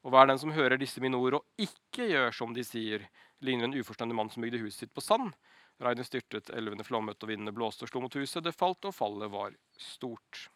Og 0.00 0.14
hver 0.14 0.30
den 0.30 0.40
som 0.40 0.54
hører 0.56 0.80
disse 0.80 1.02
mine 1.04 1.18
ord 1.20 1.36
og 1.36 1.60
ikke 1.60 2.06
gjør 2.08 2.32
som 2.32 2.54
de 2.56 2.64
sier, 2.64 3.04
ligner 3.44 3.68
en 3.68 3.76
uforstendig 3.76 4.16
mann 4.16 4.32
som 4.32 4.40
bygde 4.44 4.62
huset 4.62 4.86
sitt 4.86 4.94
på 4.96 5.04
sand. 5.04 5.34
Regnet 5.80 6.08
styrtet, 6.08 6.48
elvene 6.56 6.84
flommet, 6.84 7.20
og 7.20 7.28
vindene 7.28 7.52
blåste 7.56 7.84
og 7.84 7.92
slo 7.92 8.02
mot 8.04 8.16
huset. 8.16 8.42
Det 8.44 8.56
falt, 8.56 8.88
og 8.88 8.96
fallet 8.96 9.32
var 9.32 9.52
stort. 9.80 10.48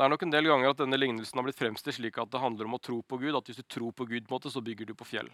Det 0.00 0.06
er 0.06 0.12
nok 0.14 0.22
en 0.24 0.30
del 0.32 0.46
ganger 0.48 0.70
at 0.72 0.78
denne 0.80 0.96
lignelsen 0.96 1.36
har 1.36 1.44
blitt 1.44 1.58
fremstilt 1.60 1.98
slik 1.98 2.16
at 2.22 2.30
det 2.32 2.40
handler 2.40 2.64
om 2.64 2.78
å 2.78 2.80
tro 2.80 3.02
på 3.04 3.18
Gud. 3.20 3.34
At 3.36 3.50
hvis 3.50 3.58
du 3.58 3.66
tror 3.68 3.90
på 3.92 4.06
Gud, 4.08 4.24
på 4.24 4.32
en 4.32 4.38
måte, 4.38 4.48
så 4.48 4.62
bygger 4.64 4.88
du 4.88 4.94
på 4.96 5.04
fjell. 5.04 5.26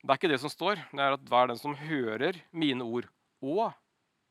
Det 0.00 0.08
er 0.08 0.16
ikke 0.16 0.30
det 0.32 0.38
som 0.40 0.48
står. 0.48 0.80
Det 0.88 1.02
er 1.04 1.16
at 1.18 1.26
hver 1.28 1.50
den 1.50 1.60
som 1.60 1.74
hører 1.76 2.38
mine 2.56 2.86
ord 2.88 3.10
og 3.44 3.66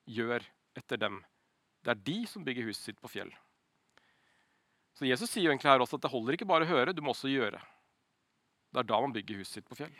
gjør 0.10 0.42
etter 0.74 0.98
dem. 0.98 1.20
Det 1.86 1.94
er 1.94 2.02
de 2.08 2.16
som 2.32 2.48
bygger 2.48 2.66
huset 2.66 2.88
sitt 2.88 3.04
på 3.04 3.12
fjell. 3.14 3.30
Så 4.98 5.06
Jesus 5.06 5.30
sier 5.30 5.46
jo 5.46 5.54
egentlig 5.54 5.70
her 5.70 5.86
også 5.86 6.02
at 6.02 6.08
det 6.08 6.14
holder 6.16 6.40
ikke 6.40 6.50
bare 6.50 6.66
å 6.66 6.72
høre, 6.72 6.98
du 6.98 7.06
må 7.06 7.14
også 7.14 7.30
gjøre. 7.30 7.62
Det 8.74 8.82
er 8.82 8.90
da 8.96 9.02
man 9.06 9.14
bygger 9.14 9.44
huset 9.44 9.60
sitt 9.60 9.70
på 9.70 9.78
fjell. 9.78 9.94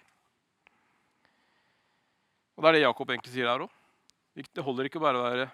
Og 2.58 2.66
Det 2.66 2.72
er 2.72 2.80
det 2.80 2.84
Jakob 2.88 3.14
egentlig 3.14 3.38
sier 3.38 3.54
her 3.54 3.68
òg. 3.68 3.80
Det 4.34 4.66
holder 4.66 4.90
ikke 4.90 5.06
bare 5.06 5.22
å 5.22 5.30
være 5.30 5.48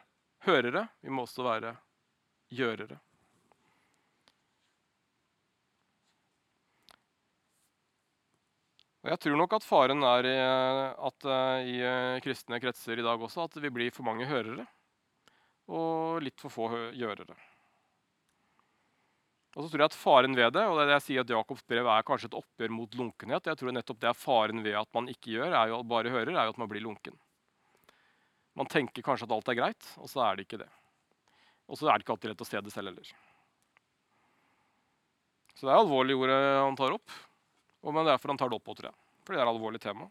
hørere, 0.48 0.88
vi 1.04 1.12
må 1.12 1.28
også 1.28 1.44
være 1.44 1.76
gjørere. 2.56 3.02
Og 9.10 9.16
jeg 9.16 9.22
tror 9.24 9.40
nok 9.42 9.54
at 9.58 9.64
faren 9.66 10.04
er 10.06 10.26
i, 10.30 10.36
at 11.10 11.26
eh, 11.26 11.70
i 11.72 11.78
eh, 11.82 12.18
kristne 12.22 12.60
kretser 12.62 13.00
i 13.02 13.06
dag 13.06 13.18
også 13.18 13.48
at 13.48 13.56
vi 13.58 13.72
blir 13.74 13.90
for 13.90 14.06
mange 14.06 14.28
hørere 14.30 14.68
og 15.66 16.20
litt 16.22 16.38
for 16.38 16.54
få 16.54 16.68
gjørere. 16.94 17.34
Og 19.56 19.64
så 19.64 19.72
tror 19.72 19.82
jeg 19.82 19.90
at 19.90 19.98
faren 19.98 20.38
ved 20.38 20.54
det, 20.54 20.66
og 20.70 20.78
det 20.78 20.86
det 20.92 20.94
jeg 21.00 21.06
sier 21.08 21.26
at 21.26 21.34
Jakobs 21.34 21.66
brev 21.66 21.90
er 21.90 22.06
kanskje 22.06 22.30
et 22.30 22.38
oppgjør 22.38 22.76
mot 22.76 22.98
lunkenhet. 23.00 23.50
Jeg 23.50 23.58
tror 23.58 23.74
nettopp 23.74 24.02
det 24.04 24.12
er 24.12 24.18
faren 24.18 24.62
ved 24.66 24.78
at 24.78 24.90
man 24.94 25.10
ikke 25.10 25.34
gjør, 25.40 25.56
er 25.58 25.72
jo 25.72 25.80
bare 25.90 26.14
hører, 26.14 26.36
er 26.36 26.46
jo 26.46 26.54
at 26.54 26.62
man 26.62 26.70
blir 26.70 26.86
lunken. 26.86 27.18
Man 28.62 28.70
tenker 28.70 29.06
kanskje 29.06 29.26
at 29.26 29.34
alt 29.34 29.50
er 29.50 29.58
greit, 29.58 29.90
og 29.98 30.10
så 30.12 30.22
er 30.28 30.38
det 30.38 30.46
ikke 30.46 30.62
det. 30.62 30.70
Og 31.66 31.82
så 31.82 31.90
er 31.90 31.98
det 31.98 32.06
ikke 32.06 32.14
alltid 32.14 32.36
lett 32.36 32.46
å 32.46 32.50
se 32.52 32.62
det 32.62 32.76
selv 32.76 32.94
heller. 32.94 33.10
Så 35.58 35.66
det 35.66 35.74
er 35.74 35.82
alvorlige 35.82 36.22
ordet 36.22 36.40
han 36.62 36.78
tar 36.78 36.94
opp. 37.00 37.18
Og 37.84 37.94
men 37.94 38.04
det 38.04 38.10
er 38.10 38.18
derfor 38.18 38.34
han 38.34 38.40
tar 38.40 38.52
det 38.52 38.58
opp 38.60 38.66
på, 38.68 38.76
tror 38.78 38.90
jeg. 38.90 38.98
For 39.24 39.36
det 39.36 39.40
er 39.40 39.46
et 39.46 39.54
alvorlig 39.54 39.82
tema. 39.84 40.10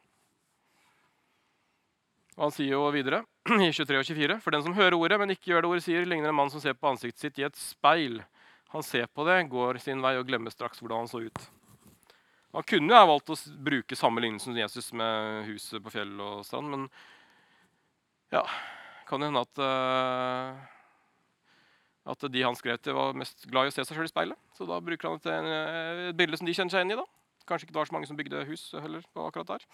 Og 2.38 2.46
han 2.46 2.54
sier 2.54 2.76
jo 2.76 2.86
videre 2.94 3.24
i 3.66 3.70
23 3.74 3.98
og 3.98 4.06
24.: 4.06 4.38
For 4.44 4.54
den 4.54 4.64
som 4.64 4.76
hører 4.76 4.96
ordet, 4.96 5.18
men 5.20 5.34
ikke 5.34 5.52
gjør 5.52 5.64
det 5.64 5.70
ordet 5.72 5.84
sier, 5.88 6.06
ligner 6.06 6.30
en 6.30 6.38
mann 6.38 6.52
som 6.52 6.62
ser 6.62 6.78
på 6.78 6.90
ansiktet 6.90 7.24
sitt 7.24 7.40
i 7.42 7.46
et 7.48 7.58
speil. 7.58 8.20
Han 8.72 8.84
ser 8.84 9.08
på 9.10 9.24
det, 9.26 9.40
går 9.50 9.80
sin 9.82 10.02
vei 10.04 10.14
og 10.20 10.26
glemmer 10.28 10.54
straks 10.54 10.80
hvordan 10.82 11.04
han 11.04 11.10
så 11.10 11.24
ut. 11.24 11.44
Han 12.56 12.64
kunne 12.64 12.92
jo 12.92 12.96
ha 12.96 13.08
valgt 13.08 13.32
å 13.32 13.36
bruke 13.64 13.96
samme 13.96 14.22
lignelsen 14.24 14.52
som 14.52 14.60
Jesus 14.60 14.90
med 14.96 15.44
huset 15.48 15.82
på 15.84 15.92
fjell 15.92 16.14
og 16.24 16.44
strand, 16.46 16.70
men 16.72 16.86
ja, 18.32 18.42
kan 19.08 19.20
det 19.20 19.30
hende 19.30 19.44
at 19.44 19.60
uh, 19.62 20.66
at 22.08 22.24
de 22.32 22.42
han 22.44 22.56
skrev 22.56 22.78
til, 22.80 22.96
var 22.96 23.16
mest 23.18 23.44
glad 23.50 23.68
i 23.68 23.72
å 23.72 23.74
se 23.74 23.84
seg 23.84 23.96
sjøl 23.96 24.08
i 24.08 24.12
speilet. 24.12 24.40
Så 24.56 24.64
da 24.68 24.78
bruker 24.80 25.10
han 25.10 25.18
et, 25.20 25.28
eh, 25.28 26.08
et 26.08 26.16
bilde 26.16 26.38
som 26.40 26.48
de 26.48 26.54
kjenner 26.56 26.72
seg 26.72 26.80
igjen 26.80 26.94
i. 26.96 27.00
da. 27.02 27.04
Kanskje 27.48 27.68
ikke 27.68 27.76
det 27.76 27.80
var 27.82 27.90
så 27.90 27.96
mange 27.96 28.10
som 28.10 28.18
bygde 28.18 28.44
hus 28.50 28.68
heller 28.76 29.04
på 29.14 29.24
akkurat 29.24 29.54
der. 29.54 29.66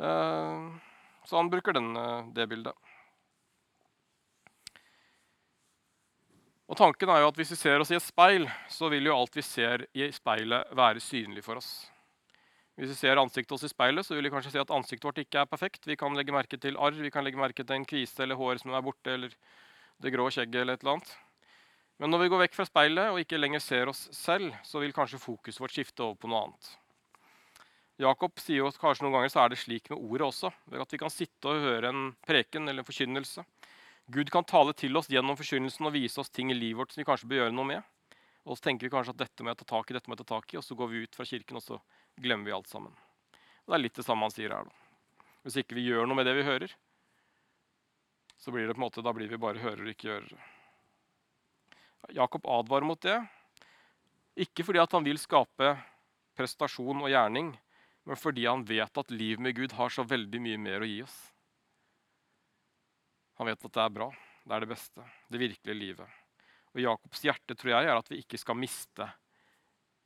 Eh, 0.00 0.68
så 1.28 1.36
han 1.36 1.50
bruker 1.52 1.76
den, 1.76 1.96
eh, 1.96 2.32
det 2.36 2.48
bildet. 2.48 2.74
Og 6.64 6.76
tanken 6.80 7.10
er 7.12 7.20
jo 7.20 7.28
at 7.28 7.36
Hvis 7.36 7.50
vi 7.52 7.56
ser 7.56 7.80
oss 7.80 7.90
i 7.92 7.98
et 7.98 8.02
speil, 8.02 8.48
så 8.68 8.88
vil 8.88 9.04
jo 9.04 9.16
alt 9.16 9.36
vi 9.36 9.42
ser 9.42 9.86
i 9.94 10.10
speilet, 10.10 10.70
være 10.72 11.00
synlig 11.00 11.44
for 11.44 11.56
oss. 11.56 11.90
Hvis 12.74 12.90
vi 12.90 12.94
ser 12.94 13.20
ansiktet 13.20 13.52
oss 13.52 13.62
i 13.62 13.68
speilet, 13.68 14.04
så 14.04 14.16
vil 14.16 14.24
vi 14.24 14.30
kanskje 14.30 14.50
se 14.50 14.58
at 14.58 14.70
ansiktet 14.70 15.04
vårt 15.04 15.20
ikke 15.22 15.42
er 15.42 15.46
perfekt. 15.46 15.86
Vi 15.86 15.96
kan 15.96 16.16
legge 16.16 16.32
merke 16.32 16.58
til 16.58 16.76
arr, 16.76 16.90
vi 16.90 17.10
kan 17.10 17.22
legge 17.22 17.38
merke 17.38 17.62
til 17.62 17.76
en 17.76 17.84
kvise 17.84 18.24
eller 18.24 18.34
hår 18.34 18.58
som 18.58 18.72
er 18.74 18.82
borte, 18.82 19.12
eller 19.12 19.30
det 20.02 20.10
grå 20.10 20.26
skjegget 20.32 20.62
eller 20.62 20.74
et 20.74 20.82
eller 20.82 20.96
annet. 20.96 21.12
Men 22.02 22.10
når 22.10 22.24
vi 22.24 22.30
går 22.32 22.42
vekk 22.42 22.56
fra 22.56 22.66
speilet 22.66 23.12
og 23.12 23.20
ikke 23.22 23.38
lenger 23.38 23.62
ser 23.62 23.92
oss 23.92 24.08
selv, 24.16 24.56
så 24.66 24.82
vil 24.82 24.96
kanskje 24.96 25.22
fokuset 25.22 25.62
vårt 25.62 25.76
skifte 25.76 26.02
over 26.02 26.18
på 26.18 26.32
noe 26.32 26.48
annet. 26.48 26.72
Jakob 28.00 28.40
sier 28.42 28.66
at 28.66 28.78
kanskje 28.80 29.04
noen 29.04 29.14
ganger 29.14 29.30
så 29.30 29.44
er 29.44 29.52
det 29.52 29.60
slik 29.60 29.86
med 29.92 30.00
ordet 30.00 30.26
også. 30.26 30.50
ved 30.66 30.82
At 30.82 30.92
vi 30.92 30.98
kan 30.98 31.12
sitte 31.12 31.50
og 31.50 31.62
høre 31.62 31.92
en 31.92 32.08
preken 32.26 32.66
eller 32.66 32.82
en 32.82 32.88
forkynnelse. 32.88 33.44
Gud 34.10 34.30
kan 34.34 34.44
tale 34.44 34.74
til 34.76 34.96
oss 34.98 35.08
gjennom 35.08 35.38
forkynnelsen 35.38 35.86
og 35.86 35.94
vise 35.94 36.18
oss 36.20 36.32
ting 36.32 36.50
i 36.50 36.56
livet 36.58 36.82
vårt 36.82 36.92
som 36.92 37.00
vi 37.00 37.06
kanskje 37.08 37.28
bør 37.30 37.44
gjøre 37.44 37.54
noe 37.54 37.70
med. 37.70 37.82
Og 38.44 38.58
så 38.58 38.66
tenker 38.66 38.88
vi 38.88 38.92
kanskje 38.92 39.14
at 39.14 39.22
dette 39.22 39.44
må 39.44 39.52
jeg 39.52 39.62
ta 39.62 39.68
tak 39.70 39.90
i, 39.90 39.96
dette 39.96 40.10
må 40.10 40.18
jeg 40.18 40.24
ta 40.24 40.34
tak 40.34 40.52
i, 40.52 40.58
og 40.60 40.66
så 40.66 40.76
går 40.76 40.90
vi 40.90 41.04
ut 41.06 41.16
fra 41.16 41.24
kirken 41.28 41.60
og 41.60 41.64
så 41.64 41.78
glemmer 42.20 42.50
vi 42.50 42.56
alt 42.56 42.68
sammen. 42.68 42.92
Og 43.64 43.72
Det 43.72 43.78
er 43.78 43.84
litt 43.86 43.96
det 43.96 44.04
samme 44.04 44.26
han 44.26 44.34
sier 44.34 44.52
her. 44.52 44.66
da. 44.66 45.30
Hvis 45.46 45.56
ikke 45.62 45.78
vi 45.78 45.86
gjør 45.86 46.04
noe 46.08 46.18
med 46.18 46.26
det 46.28 46.34
vi 46.36 46.44
hører, 46.44 46.74
så 48.36 48.52
blir 48.52 48.66
det 48.66 48.74
på 48.74 48.82
en 48.82 48.84
måte, 48.84 49.04
da 49.04 49.14
blir 49.16 49.30
vi 49.30 49.40
bare 49.40 49.62
hører 49.62 49.86
og 49.86 49.94
ikke 49.94 50.10
gjørere. 50.10 50.50
Jakob 52.12 52.44
advarer 52.44 52.84
mot 52.84 53.00
det. 53.00 53.16
Ikke 54.36 54.66
fordi 54.66 54.82
at 54.82 54.92
han 54.92 55.06
vil 55.06 55.16
skape 55.16 55.70
prestasjon 56.36 57.00
og 57.00 57.08
gjerning, 57.08 57.54
men 58.04 58.20
fordi 58.20 58.44
han 58.46 58.64
vet 58.68 59.00
at 59.00 59.14
livet 59.14 59.42
med 59.42 59.56
Gud 59.56 59.72
har 59.78 59.92
så 59.92 60.04
veldig 60.04 60.40
mye 60.44 60.60
mer 60.60 60.84
å 60.84 60.88
gi 60.88 61.00
oss. 61.04 61.16
Han 63.40 63.48
vet 63.48 63.64
at 63.64 63.74
det 63.74 63.82
er 63.82 63.94
bra. 63.96 64.10
Det 64.44 64.54
er 64.54 64.64
det 64.64 64.70
beste. 64.70 65.06
Det 65.32 65.40
virkelige 65.40 65.78
livet. 65.78 66.20
Og 66.74 66.82
Jakobs 66.84 67.24
hjerte 67.24 67.56
tror 67.56 67.72
jeg 67.76 67.88
er 67.88 67.96
at 67.96 68.10
vi 68.12 68.20
ikke 68.20 68.38
skal 68.40 68.58
miste 68.58 69.08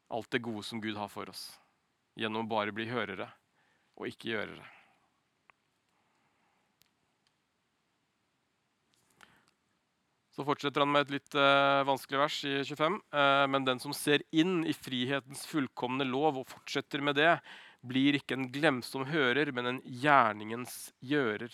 alt 0.09 0.30
det 0.32 0.44
gode 0.44 0.64
som 0.64 0.80
Gud 0.80 0.96
har 0.96 1.11
for 1.12 1.28
oss, 1.28 1.51
gjennom 2.16 2.46
å 2.46 2.51
bare 2.51 2.72
bli 2.72 2.86
hørere 2.88 3.28
og 3.99 4.09
ikke 4.09 4.32
gjørere. 4.32 4.64
Så 10.38 10.44
fortsetter 10.46 10.84
han 10.84 10.92
med 10.94 11.09
et 11.09 11.16
litt 11.16 11.34
uh, 11.34 11.82
vanskelig 11.82 12.20
vers 12.20 12.36
i 12.46 12.53
25. 12.62 12.99
Uh, 13.11 13.44
men 13.51 13.64
den 13.66 13.80
som 13.82 13.90
ser 13.96 14.22
inn 14.30 14.61
i 14.70 14.74
frihetens 14.76 15.42
fullkomne 15.51 16.07
lov 16.07 16.38
og 16.38 16.46
fortsetter 16.46 17.03
med 17.03 17.18
det, 17.18 17.32
blir 17.87 18.18
ikke 18.18 18.37
en 18.37 18.49
glemsom 18.53 19.07
hører, 19.09 19.53
men 19.55 19.72
en 19.72 19.81
gjerningens 19.85 20.93
gjører. 21.05 21.53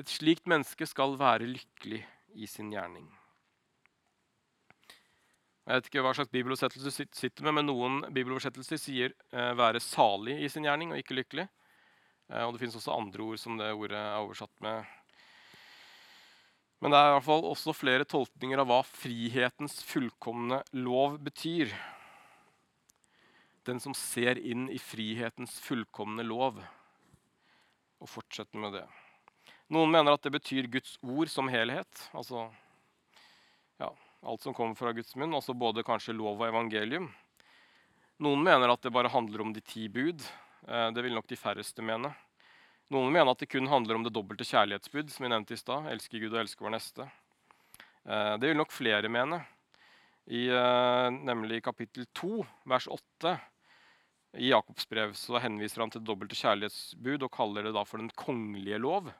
Et 0.00 0.10
slikt 0.10 0.48
menneske 0.50 0.86
skal 0.88 1.16
være 1.20 1.48
lykkelig 1.48 2.02
i 2.34 2.48
sin 2.50 2.72
gjerning. 2.74 3.06
Jeg 5.64 5.78
vet 5.78 5.86
ikke 5.88 6.02
hva 6.04 6.12
slags 6.12 6.32
bibeloversettelse 6.34 6.90
du 6.90 7.14
sitter 7.16 7.46
med, 7.46 7.56
men 7.56 7.70
noen 7.70 8.02
bibeloversettelser 8.12 8.80
sier 8.80 9.14
eh, 9.32 9.54
'være 9.56 9.80
salig 9.80 10.36
i 10.44 10.50
sin 10.52 10.66
gjerning' 10.66 10.92
og 10.92 11.00
ikke 11.00 11.16
'lykkelig'. 11.16 11.48
Eh, 12.28 12.44
og 12.44 12.52
det 12.52 12.60
finnes 12.60 12.76
også 12.76 12.92
andre 12.92 13.24
ord 13.24 13.40
som 13.40 13.56
det 13.56 13.72
ordet 13.72 13.96
er 13.96 14.20
oversatt 14.20 14.52
med. 14.60 14.84
Men 16.84 16.92
det 16.92 16.98
er 17.00 17.08
i 17.08 17.14
hvert 17.14 17.24
fall 17.30 17.46
også 17.48 17.72
flere 17.72 18.04
tolkninger 18.04 18.60
av 18.60 18.68
hva 18.68 18.82
frihetens 18.84 19.78
fullkomne 19.88 20.60
lov 20.76 21.16
betyr. 21.24 21.72
Den 23.64 23.80
som 23.80 23.94
ser 23.96 24.36
inn 24.38 24.66
i 24.68 24.78
frihetens 24.78 25.56
fullkomne 25.64 26.24
lov, 26.26 26.58
og 28.00 28.10
fortsetter 28.10 28.60
med 28.60 28.74
det. 28.76 28.84
Noen 29.72 29.88
mener 29.94 30.12
at 30.12 30.24
det 30.26 30.34
betyr 30.34 30.68
Guds 30.68 30.98
ord 31.00 31.30
som 31.32 31.48
helhet. 31.48 32.02
Altså 32.12 32.50
ja, 33.80 33.88
alt 34.20 34.44
som 34.44 34.54
kommer 34.56 34.76
fra 34.76 34.92
Guds 34.92 35.14
munn, 35.16 35.32
altså 35.32 35.56
både 35.56 35.84
kanskje 35.86 36.12
lov 36.16 36.36
og 36.42 36.48
evangelium. 36.50 37.08
Noen 38.20 38.44
mener 38.44 38.70
at 38.70 38.84
det 38.84 38.92
bare 38.94 39.10
handler 39.10 39.42
om 39.42 39.54
de 39.56 39.64
ti 39.64 39.88
bud. 39.88 40.20
Eh, 40.68 40.90
Det 40.92 41.02
vil 41.02 41.16
nok 41.16 41.26
de 41.26 41.36
færreste 41.40 41.82
mene. 41.82 42.12
Noen 42.92 43.10
mener 43.12 43.32
at 43.32 43.40
det 43.40 43.48
kun 43.48 43.66
handler 43.66 43.96
om 43.96 44.04
det 44.04 44.12
dobbelte 44.12 44.44
kjærlighetsbud, 44.44 45.08
som 45.10 45.24
vi 45.24 45.32
nevnte 45.32 45.56
i 45.56 45.58
stad. 45.58 45.88
Elske 45.88 46.20
Gud 46.20 46.34
og 46.34 46.44
elske 46.44 46.60
vår 46.60 46.76
neste. 46.76 47.08
Eh, 48.04 48.36
Det 48.36 48.48
vil 48.52 48.60
nok 48.60 48.70
flere 48.70 49.08
mene. 49.08 49.40
I 50.28 50.46
eh, 50.48 51.08
nemlig 51.10 51.62
kapittel 51.64 52.06
2, 52.14 52.44
vers 52.66 52.86
8 52.88 53.38
i 54.36 54.48
Jakobs 54.50 54.88
brev 54.88 55.12
så 55.18 55.38
henviser 55.42 55.84
han 55.84 55.92
til 55.92 56.02
det 56.02 56.08
dobbelte 56.08 56.38
kjærlighetsbud 56.38 57.26
og 57.26 57.32
kaller 57.34 57.68
det 57.68 57.74
da 57.76 57.84
for 57.86 58.02
den 58.02 58.10
kongelige 58.18 58.80
lov. 58.82 59.12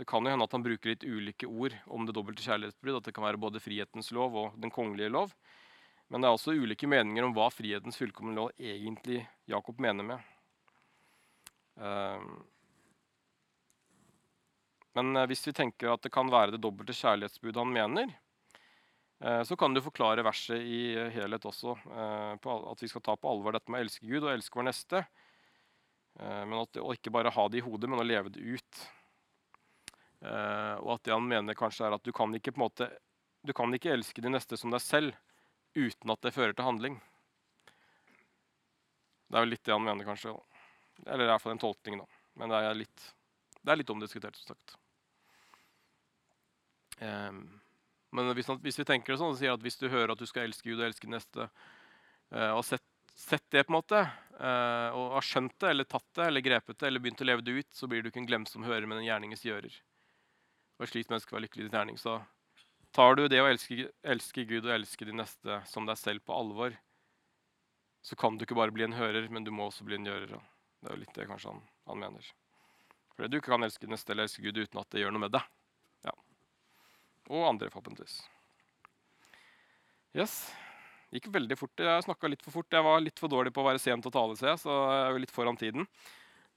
Det 0.00 0.06
kan 0.08 0.24
jo 0.24 0.32
hende 0.32 0.46
at 0.46 0.54
han 0.56 0.64
bruker 0.64 0.94
litt 0.94 1.04
ulike 1.04 1.48
ord 1.48 1.74
om 1.92 2.06
det 2.08 2.14
dobbelte 2.16 2.44
kjærlighetsbud. 2.46 2.94
At 2.96 3.08
det 3.08 3.12
kan 3.16 3.26
være 3.26 3.40
både 3.40 3.60
frihetens 3.60 4.08
lov 4.16 4.36
og 4.40 4.54
den 4.60 4.72
kongelige 4.72 5.12
lov. 5.12 5.34
Men 6.08 6.22
det 6.22 6.30
er 6.30 6.36
også 6.38 6.56
ulike 6.56 6.88
meninger 6.88 7.26
om 7.26 7.34
hva 7.36 7.50
frihetens 7.52 8.00
fullkomne 8.00 8.32
lov 8.38 8.54
egentlig 8.56 9.20
Jakob 9.50 9.78
mener 9.82 10.06
med. 10.08 10.30
Ehm. 11.78 12.32
Men 14.96 15.12
eh, 15.16 15.28
hvis 15.30 15.44
vi 15.46 15.54
tenker 15.54 15.92
at 15.92 16.02
det 16.02 16.12
kan 16.14 16.32
være 16.32 16.56
det 16.56 16.62
dobbelte 16.64 16.96
kjærlighetsbudet 16.96 17.60
han 17.60 17.76
mener, 17.76 18.16
så 19.44 19.56
kan 19.60 19.74
du 19.74 19.82
forklare 19.84 20.24
verset 20.24 20.62
i 20.64 20.94
eh, 20.96 21.10
helhet 21.12 21.44
også. 21.44 21.74
eh, 21.92 22.48
At 22.72 22.82
vi 22.82 22.88
skal 22.88 23.02
ta 23.04 23.16
på 23.20 23.28
alvor 23.28 23.52
dette 23.52 23.68
med 23.70 23.82
å 23.82 23.84
elske 23.84 24.06
Gud 24.08 24.24
og 24.24 24.32
elske 24.32 24.56
vår 24.56 24.68
neste. 24.70 25.02
Eh, 26.20 26.44
Men 26.46 26.62
at, 26.62 26.80
og 26.80 26.94
ikke 26.96 27.12
bare 27.12 27.32
ha 27.34 27.48
det 27.48 27.60
i 27.60 27.64
hodet, 27.66 27.90
men 27.90 28.00
å 28.00 28.06
leve 28.06 28.32
det 28.32 28.40
ut. 28.40 28.80
Eh, 30.24 30.76
og 30.80 30.94
at 30.96 31.04
det 31.04 31.12
han 31.12 31.28
mener 31.28 31.56
kanskje 31.56 31.86
er 31.86 31.96
at 31.96 32.04
du 32.04 32.12
kan 32.16 32.32
ikke 32.36 32.52
på 32.52 32.60
en 32.60 32.66
måte 32.68 32.88
du 33.42 33.54
kan 33.56 33.72
ikke 33.72 33.92
elske 33.94 34.20
de 34.20 34.28
neste 34.28 34.56
som 34.60 34.72
deg 34.72 34.82
selv 34.84 35.14
uten 35.72 36.10
at 36.12 36.20
det 36.20 36.34
fører 36.34 36.52
til 36.52 36.66
handling. 36.66 36.98
Det 39.30 39.36
er 39.38 39.44
vel 39.46 39.52
litt 39.54 39.64
det 39.64 39.72
han 39.72 39.84
mener, 39.84 40.04
kanskje. 40.04 40.34
Eller 41.06 41.24
i 41.24 41.30
hvert 41.30 41.40
fall 41.40 41.54
en 41.54 41.62
tolkning, 41.62 42.00
da. 42.02 42.06
Men 42.36 42.52
det 42.52 42.58
er 42.66 42.76
litt, 42.76 43.06
det 43.62 43.72
er 43.72 43.78
litt 43.80 43.92
omdiskutert, 43.94 44.36
som 44.36 44.52
sagt. 44.52 44.74
Ehm, 47.00 47.59
Men 48.16 48.32
hvis, 48.34 48.48
hvis 48.64 48.80
vi 48.80 48.86
tenker 48.88 49.14
det 49.14 49.20
sånn, 49.20 49.34
så 49.36 49.42
sier 49.42 49.54
at 49.54 49.62
hvis 49.64 49.78
du 49.78 49.86
hører 49.90 50.14
at 50.14 50.20
du 50.20 50.26
skal 50.26 50.48
elske 50.48 50.66
Gud 50.66 50.80
og 50.80 50.88
elske 50.88 51.10
neste, 51.10 51.46
uh, 52.34 52.52
og 52.56 52.64
sett, 52.66 52.84
sett 53.14 53.46
det 53.54 53.64
på 53.66 53.72
en 53.72 53.78
måte, 53.78 54.02
uh, 54.40 54.88
og 54.96 55.14
har 55.18 55.26
skjønt 55.26 55.54
det, 55.56 55.70
eller 55.70 55.88
tatt 55.88 56.08
det, 56.18 56.26
eller 56.26 56.44
grepet 56.44 56.78
det, 56.78 56.88
eller 56.88 57.04
begynt 57.04 57.22
å 57.22 57.28
leve 57.28 57.46
det 57.46 57.56
ut, 57.60 57.70
så 57.76 57.90
blir 57.90 58.02
du 58.02 58.10
ikke 58.10 58.22
en 58.24 58.28
glemsom 58.32 58.66
hører, 58.66 58.88
men 58.90 58.98
en 58.98 59.06
gjerningens 59.06 59.46
gjører. 59.46 59.78
Og 60.78 60.86
et 60.86 60.94
slikt 60.94 61.12
menneske 61.12 61.36
var 61.36 61.44
lykkelig 61.44 61.66
i 61.66 61.68
din 61.68 61.76
gjerning. 61.76 62.00
Så 62.00 62.18
tar 62.96 63.18
du 63.18 63.26
det 63.28 63.42
å 63.42 63.48
elske, 63.50 63.90
elske 64.02 64.46
Gud 64.48 64.64
og 64.64 64.74
elske 64.74 65.06
de 65.06 65.14
neste 65.14 65.60
som 65.70 65.86
deg 65.86 66.00
selv 66.00 66.24
på 66.26 66.34
alvor, 66.34 66.74
så 68.02 68.16
kan 68.16 68.38
du 68.38 68.46
ikke 68.46 68.56
bare 68.56 68.72
bli 68.72 68.86
en 68.86 68.96
hører, 68.96 69.28
men 69.28 69.44
du 69.44 69.52
må 69.52 69.68
også 69.68 69.84
bli 69.84 69.98
en 69.98 70.08
gjører. 70.08 70.32
Det 70.80 70.88
er 70.88 70.96
jo 70.96 71.02
litt 71.02 71.16
det 71.16 71.28
kanskje 71.28 71.52
han, 71.52 71.64
han 71.90 72.00
mener. 72.00 72.30
Fordi 73.12 73.28
du 73.28 73.36
ikke 73.38 73.52
kan 73.52 73.66
elske 73.66 73.90
neste 73.90 74.14
eller 74.14 74.24
elske 74.24 74.42
Gud 74.42 74.56
uten 74.56 74.80
at 74.80 74.88
det 74.94 75.02
gjør 75.02 75.12
noe 75.12 75.26
med 75.26 75.34
deg. 75.36 75.44
Og 77.30 77.46
andre, 77.46 77.70
forhåpentligvis. 77.70 78.18
Yes. 80.18 80.34
Gikk 81.14 81.28
veldig 81.34 81.58
fort. 81.58 81.78
Jeg 81.78 82.06
snakka 82.06 82.30
litt 82.30 82.42
for 82.42 82.54
fort. 82.54 82.70
Jeg 82.74 82.86
var 82.86 83.02
litt 83.02 83.18
for 83.18 83.30
dårlig 83.30 83.52
på 83.54 83.62
å 83.62 83.68
være 83.68 83.82
sen 83.82 84.02
til 84.02 84.10
å 84.10 84.14
tale, 84.14 84.38
ser 84.38 84.52
jeg, 84.52 84.62
så 84.62 84.74
jeg 84.74 85.04
er 85.04 85.14
jo 85.14 85.22
litt 85.22 85.34
foran 85.34 85.58
tiden. 85.58 85.86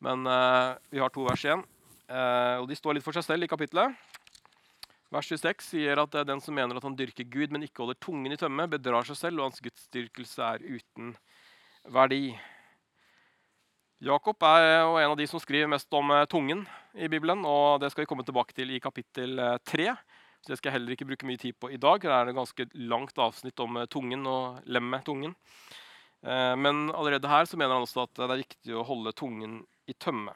Men 0.04 0.26
uh, 0.30 0.74
vi 0.94 1.02
har 1.02 1.14
to 1.14 1.24
vers 1.26 1.46
igjen, 1.46 1.64
uh, 2.10 2.60
og 2.60 2.68
de 2.70 2.78
står 2.78 2.98
litt 2.98 3.06
for 3.06 3.16
seg 3.16 3.26
selv 3.26 3.46
i 3.46 3.50
kapittelet. 3.50 3.94
Vers 5.14 5.30
26 5.30 5.68
sier 5.68 6.00
at 6.02 6.10
det 6.14 6.24
er 6.24 6.32
den 6.32 6.42
som 6.42 6.56
mener 6.58 6.78
at 6.78 6.86
han 6.86 6.98
dyrker 6.98 7.28
Gud, 7.30 7.54
men 7.54 7.66
ikke 7.66 7.84
holder 7.84 8.00
tungen 8.02 8.34
i 8.34 8.40
tømme, 8.40 8.66
bedrar 8.72 9.06
seg 9.06 9.20
selv, 9.20 9.40
og 9.40 9.52
hans 9.52 9.62
gudsdyrkelse 9.62 10.48
er 10.48 10.66
uten 10.66 11.14
verdi. 11.94 12.34
Jakob 14.04 14.42
er 14.44 14.82
en 14.84 15.12
av 15.14 15.18
de 15.20 15.28
som 15.30 15.40
skriver 15.40 15.70
mest 15.70 15.94
om 15.96 16.10
eh, 16.12 16.26
tungen 16.28 16.66
i 16.98 17.08
Bibelen, 17.08 17.46
og 17.48 17.80
det 17.80 17.92
skal 17.94 18.04
vi 18.04 18.10
komme 18.10 18.26
tilbake 18.26 18.58
til 18.58 18.74
i 18.74 18.82
kapittel 18.84 19.38
eh, 19.40 19.60
3. 19.70 19.94
Så 20.44 20.52
det 20.52 20.58
skal 20.60 20.70
jeg 20.70 20.76
heller 20.76 20.96
ikke 20.98 21.08
bruke 21.08 21.28
mye 21.28 21.40
tid 21.40 21.56
på 21.56 21.70
i 21.72 21.80
dag. 21.80 22.04
Det 22.04 22.12
er 22.12 22.30
et 22.30 22.36
ganske 22.36 22.66
langt 22.92 23.20
avsnitt 23.24 23.62
om 23.64 23.78
eh, 23.80 23.88
tungen 23.88 24.26
og 24.28 24.66
lemmet 24.68 25.06
tungen. 25.08 25.36
Eh, 26.20 26.56
Men 26.60 26.90
allerede 26.92 27.32
her 27.32 27.48
så 27.48 27.56
mener 27.56 27.78
han 27.78 27.86
også 27.86 28.04
at 28.04 28.18
det 28.20 28.26
er 28.28 28.42
viktig 28.42 28.76
å 28.76 28.84
holde 28.84 29.16
tungen 29.16 29.62
i 29.88 29.96
tømme. 29.96 30.36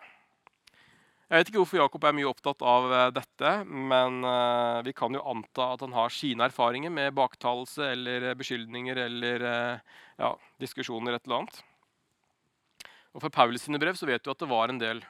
Jeg 1.28 1.42
vet 1.42 1.50
ikke 1.52 1.60
hvorfor 1.60 1.82
Jakob 1.82 2.06
er 2.08 2.16
mye 2.16 2.30
opptatt 2.30 2.64
av 2.64 2.88
eh, 2.88 3.10
dette, 3.18 3.52
men 3.68 4.24
vi 4.88 4.94
kan 4.96 5.12
jo 5.12 5.26
anta 5.28 5.74
at 5.74 5.84
han 5.84 5.98
har 5.98 6.16
sine 6.16 6.48
erfaringer 6.48 6.94
med 6.94 7.18
baktalelse 7.18 7.92
eller 7.92 8.30
beskyldninger 8.40 9.04
eller 9.10 9.48
ja, 9.50 10.32
diskusjoner 10.64 11.18
et 11.18 11.28
eller 11.28 11.42
annet. 11.42 11.60
Og 13.12 13.26
For 13.26 13.34
Paulus 13.34 13.68
sine 13.68 13.82
brev 13.82 14.00
så 14.00 14.08
vet 14.08 14.24
du 14.24 14.32
at 14.32 14.40
det 14.40 14.48
var 14.48 14.72
en 14.72 14.80
del 14.80 15.04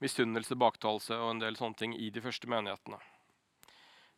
misunnelse, 0.00 0.56
baktalelse 0.56 1.20
og 1.20 1.34
en 1.34 1.44
del 1.44 1.60
sånne 1.60 1.76
ting 1.76 2.00
i 2.00 2.08
de 2.14 2.24
første 2.24 2.48
menighetene. 2.48 3.02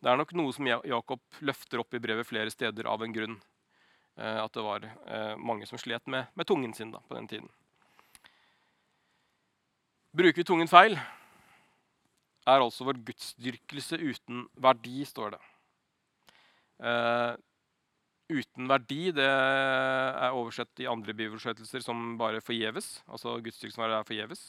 Det 0.00 0.08
er 0.08 0.16
nok 0.16 0.32
noe 0.38 0.52
som 0.56 0.68
Jakob 0.68 1.42
løfter 1.44 1.82
opp 1.82 1.94
i 1.94 2.00
brevet 2.00 2.28
flere 2.28 2.52
steder 2.52 2.88
av 2.88 3.02
en 3.04 3.12
grunn. 3.12 3.36
Eh, 4.16 4.38
at 4.40 4.52
det 4.56 4.64
var 4.64 4.86
eh, 4.88 5.34
mange 5.36 5.68
som 5.68 5.80
slet 5.80 6.06
med, 6.08 6.30
med 6.34 6.48
tungen 6.48 6.72
sin 6.76 6.92
da, 6.94 7.02
på 7.04 7.18
den 7.18 7.28
tiden. 7.28 7.50
Bruker 10.16 10.40
vi 10.40 10.46
tungen 10.48 10.70
feil, 10.70 10.96
er 12.48 12.64
altså 12.64 12.86
vår 12.88 12.98
gudsdyrkelse 13.06 14.00
uten 14.00 14.46
verdi, 14.58 15.04
står 15.06 15.36
det. 15.36 15.42
Eh, 16.80 17.36
uten 18.30 18.70
verdi 18.70 19.10
det 19.14 19.28
er 19.28 20.32
oversett 20.32 20.82
i 20.82 20.88
andre 20.90 21.14
bibelforsettelser 21.14 21.84
som 21.84 22.16
bare 22.18 22.42
forgjeves. 22.42 23.02
Altså 23.06 23.36
gudsdyrkelsen 23.44 23.86
er 23.86 24.08
forgjeves. 24.08 24.44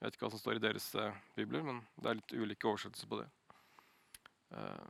Jeg 0.00 0.08
vet 0.08 0.16
ikke 0.16 0.26
hva 0.26 0.34
som 0.34 0.42
står 0.42 0.58
i 0.58 0.64
deres 0.64 0.94
eh, 0.96 1.20
bibler, 1.36 1.64
men 1.64 1.84
det 2.00 2.10
er 2.10 2.20
litt 2.20 2.34
ulike 2.34 2.68
oversettelser 2.68 3.08
på 3.08 3.22
det. 3.22 3.28
Eh, 4.50 4.88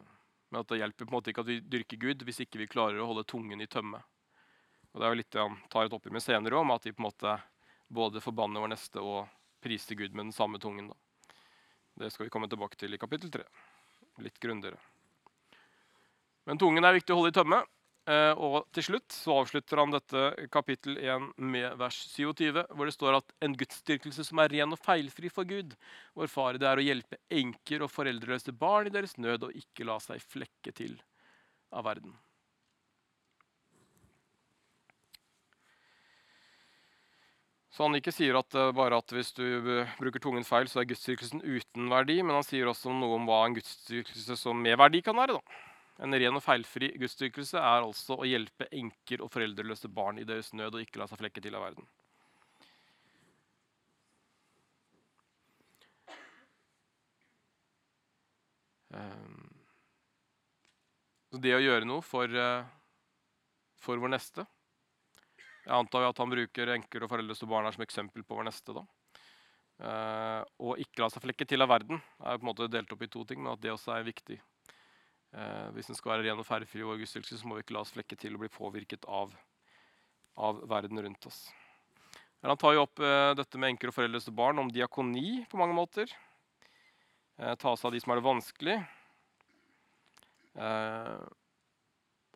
men 0.51 0.61
at 0.61 0.69
det 0.69 0.81
hjelper 0.81 1.07
på 1.07 1.13
en 1.13 1.19
måte 1.19 1.33
ikke 1.33 1.45
at 1.45 1.51
vi 1.51 1.61
dyrker 1.61 2.01
Gud 2.01 2.25
hvis 2.27 2.43
ikke 2.45 2.63
vi 2.63 2.71
klarer 2.71 3.01
å 3.01 3.09
holde 3.11 3.27
tungen 3.29 3.61
i 3.61 3.69
tømme. 3.71 4.03
Og 4.91 5.01
Det 5.01 5.07
er 5.07 5.13
jo 5.13 5.21
litt 5.21 5.31
det 5.31 5.45
han 5.45 5.59
tar 5.71 5.87
et 5.87 5.95
oppgjør 5.95 6.17
med 6.17 6.25
senere 6.25 6.59
om, 6.59 6.73
at 6.75 6.87
vi 6.87 6.93
på 6.95 7.05
en 7.05 7.07
måte 7.07 7.37
både 7.91 8.23
forbanner 8.23 8.63
vår 8.63 8.73
neste 8.73 9.03
og 9.03 9.29
priser 9.63 9.95
Gud 9.95 10.15
med 10.15 10.31
den 10.31 10.35
samme 10.35 10.59
tungen. 10.59 10.89
da. 10.91 10.97
Det 12.01 12.11
skal 12.11 12.27
vi 12.27 12.31
komme 12.31 12.49
tilbake 12.49 12.79
til 12.81 12.95
i 12.95 12.99
kapittel 12.99 13.31
3. 13.31 13.45
Litt 14.25 14.41
grundigere. 14.41 14.79
Men 16.49 16.59
tungen 16.59 16.85
er 16.85 16.97
viktig 16.97 17.15
å 17.15 17.21
holde 17.21 17.31
i 17.31 17.37
tømme. 17.37 17.61
Eh, 18.09 18.33
og 18.41 18.65
til 18.75 18.87
slutt 18.87 19.13
så 19.13 19.35
avslutter 19.43 19.83
han 19.83 19.93
dette 19.93 20.23
kapittel 20.53 20.97
1 21.03 21.27
med 21.37 21.77
vers 21.79 21.99
27, 22.15 22.63
hvor 22.73 22.89
det 22.89 22.95
står 22.97 23.19
at 23.19 23.35
en 23.45 23.57
gudsdyrkelse 23.61 24.25
som 24.25 24.41
er 24.41 24.55
ren 24.55 24.73
og 24.73 24.81
feilfri 24.81 25.29
for 25.33 25.49
Gud, 25.49 25.77
vår 26.17 26.33
fare, 26.33 26.61
det 26.61 26.71
er 26.71 26.81
å 26.81 26.87
hjelpe 26.87 27.21
enker 27.43 27.85
og 27.85 27.93
foreldreløse 27.93 28.57
barn 28.57 28.89
i 28.89 28.95
deres 28.95 29.19
nød 29.21 29.51
og 29.51 29.63
ikke 29.63 29.87
la 29.87 30.01
seg 30.03 30.25
flekke 30.25 30.75
til 30.75 30.97
av 31.71 31.85
verden. 31.87 32.17
Så 37.71 37.87
han 37.87 37.95
ikke 37.95 38.13
sier 38.13 38.35
at 38.41 38.57
eh, 38.59 38.73
bare 38.75 38.99
at 38.99 39.13
hvis 39.15 39.35
du 39.37 39.45
eh, 39.45 39.97
bruker 40.01 40.25
tungen 40.25 40.45
feil, 40.45 40.67
så 40.73 40.83
er 40.83 40.89
gudsdyrkelsen 40.91 41.45
uten 41.45 41.93
verdi, 41.93 42.19
men 42.25 42.41
han 42.41 42.49
sier 42.49 42.69
også 42.69 42.97
noe 42.97 43.21
om 43.21 43.29
hva 43.29 43.45
en 43.45 43.61
gudsdyrkelse 43.61 44.41
som 44.41 44.59
med 44.59 44.81
verdi 44.81 45.05
kan 45.05 45.21
være. 45.21 45.37
da. 45.37 45.70
En 46.01 46.17
ren 46.17 46.37
og 46.39 46.41
feilfri 46.41 46.89
gudsdyrkelse 46.97 47.61
er 47.61 47.85
altså 47.85 48.17
å 48.17 48.29
hjelpe 48.29 48.71
enker 48.73 49.21
og 49.21 49.29
foreldreløse 49.35 49.91
barn 49.93 50.21
i 50.21 50.25
deres 50.25 50.55
nød 50.57 50.79
og 50.79 50.85
ikke 50.87 51.03
la 51.03 51.09
seg 51.11 51.21
flekke 51.21 51.43
til 51.45 51.59
av 51.59 51.67
verden. 51.67 51.89
Ehm, 58.97 59.47
Så 61.31 61.39
det 61.39 61.53
å 61.55 61.61
gjøre 61.63 61.87
noe 61.87 62.03
for, 62.03 62.27
eh, 62.27 62.65
for 63.79 64.01
vår 64.03 64.11
neste 64.11 64.47
Jeg 65.63 65.77
antar 65.77 66.09
at 66.09 66.19
han 66.19 66.33
bruker 66.33 66.73
enker 66.75 67.05
og 67.05 67.11
foreldreløse 67.13 67.47
barn 67.47 67.69
her 67.69 67.77
som 67.77 67.85
eksempel 67.85 68.25
på 68.25 68.35
vår 68.35 68.49
neste. 68.49 68.73
da. 68.75 68.83
Og 70.59 70.81
ikke 70.81 71.05
la 71.05 71.09
seg 71.13 71.23
flekke 71.23 71.47
til 71.47 71.63
av 71.63 71.69
verden 71.69 72.01
er 72.19 72.39
på 72.39 72.43
en 72.43 72.49
måte 72.49 72.69
delt 72.69 72.91
opp 72.91 73.03
i 73.03 73.07
to 73.07 73.25
ting, 73.25 73.43
men 73.43 73.53
at 73.53 73.61
det 73.61 73.71
også 73.71 73.93
er 73.95 74.09
viktig. 74.09 74.41
Eh, 75.31 75.67
hvis 75.77 75.91
den 75.91 75.99
skal 75.99 76.17
være 76.17 76.27
ren 76.27 76.43
og 76.43 76.47
feilfri 76.47 76.83
og 76.83 76.95
vår 76.95 77.07
så 77.07 77.41
må 77.47 77.59
vi 77.59 77.65
ikke 77.65 77.77
la 77.77 77.85
oss 77.85 77.95
flekke 77.95 78.19
til 78.19 78.35
og 78.35 78.45
bli 78.45 78.51
påvirket 78.53 79.07
av, 79.07 79.35
av 80.37 80.63
verden 80.71 80.99
rundt 81.03 81.27
oss. 81.31 81.45
Men 82.41 82.55
han 82.55 82.61
tar 82.61 82.75
jo 82.75 82.87
opp 82.87 83.03
eh, 83.05 83.33
dette 83.39 83.61
med 83.61 83.75
enker 83.75 83.91
og 83.91 83.97
foreldreløse 83.99 84.33
barn, 84.35 84.63
om 84.63 84.73
diakoni 84.73 85.45
på 85.51 85.61
mange 85.61 85.77
måter. 85.77 86.11
Eh, 87.39 87.55
ta 87.61 87.77
seg 87.77 87.91
av 87.91 87.95
de 87.95 88.01
som 88.03 88.15
har 88.15 88.21
det 88.21 88.27
vanskelig. 88.27 88.79
Eh, 90.57 91.21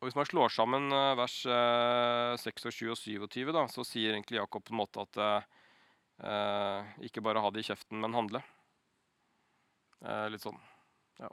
og 0.04 0.10
Hvis 0.10 0.18
man 0.18 0.26
slår 0.28 0.50
sammen 0.52 0.92
eh, 0.92 1.14
vers 1.16 1.38
eh, 1.48 2.34
26 2.36 2.90
og 2.92 2.98
27, 3.00 3.52
da, 3.56 3.62
så 3.72 3.86
sier 3.88 4.12
egentlig 4.12 4.36
Jakob 4.36 4.66
på 4.66 4.74
en 4.74 4.82
måte 4.82 5.00
at 5.00 5.20
eh, 5.24 6.90
ikke 7.08 7.24
bare 7.24 7.40
ha 7.40 7.48
det 7.54 7.64
i 7.64 7.68
kjeften, 7.70 8.02
men 8.02 8.14
handle. 8.14 8.44
Litt 10.04 10.44
sånn. 10.44 10.58
Ja. 11.16 11.30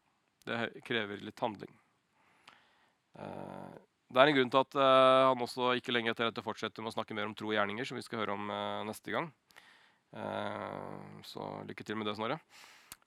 Det 0.47 0.57
krever 0.87 1.21
litt 1.21 1.39
handling. 1.39 1.71
Eh, 3.19 3.77
det 4.11 4.21
er 4.21 4.31
en 4.31 4.37
grunn 4.37 4.51
til 4.51 4.63
at 4.63 4.77
eh, 4.79 5.27
han 5.29 5.45
også 5.45 5.73
ikke 5.79 5.93
lenge 5.95 6.11
etter 6.13 6.29
dette 6.29 6.43
fortsetter 6.45 6.83
med 6.83 6.91
å 6.91 6.97
snakke 6.97 7.15
mer 7.17 7.29
om 7.29 7.35
tro 7.37 7.51
og 7.51 7.55
gjerninger, 7.55 7.87
som 7.87 7.99
vi 7.99 8.03
skal 8.05 8.23
høre 8.23 8.35
om 8.35 8.51
eh, 8.51 8.83
neste 8.89 9.15
gang. 9.15 9.31
Så 11.23 11.45
lykke 11.69 11.85
til 11.87 11.95
med 11.95 12.03
det, 12.09 12.17
Snorre. 12.17 12.35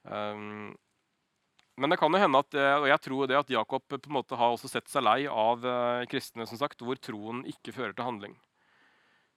Men 0.08 1.92
det 1.92 1.98
kan 2.00 2.16
jo 2.16 2.20
hende 2.22 2.40
at, 2.40 2.56
og 2.56 2.86
jeg 2.88 3.02
tror 3.04 3.28
det 3.28 3.36
at 3.36 3.52
Jakob 3.52 3.84
på 3.84 3.98
en 3.98 4.14
måte 4.16 4.38
har 4.40 4.54
også 4.54 4.70
sett 4.72 4.88
seg 4.88 5.04
lei 5.04 5.26
av 5.28 5.66
kristne 6.08 6.46
som 6.48 6.56
sagt, 6.56 6.80
hvor 6.80 6.96
troen 6.96 7.42
ikke 7.50 7.74
fører 7.76 7.92
til 7.92 8.08
handling. 8.08 8.38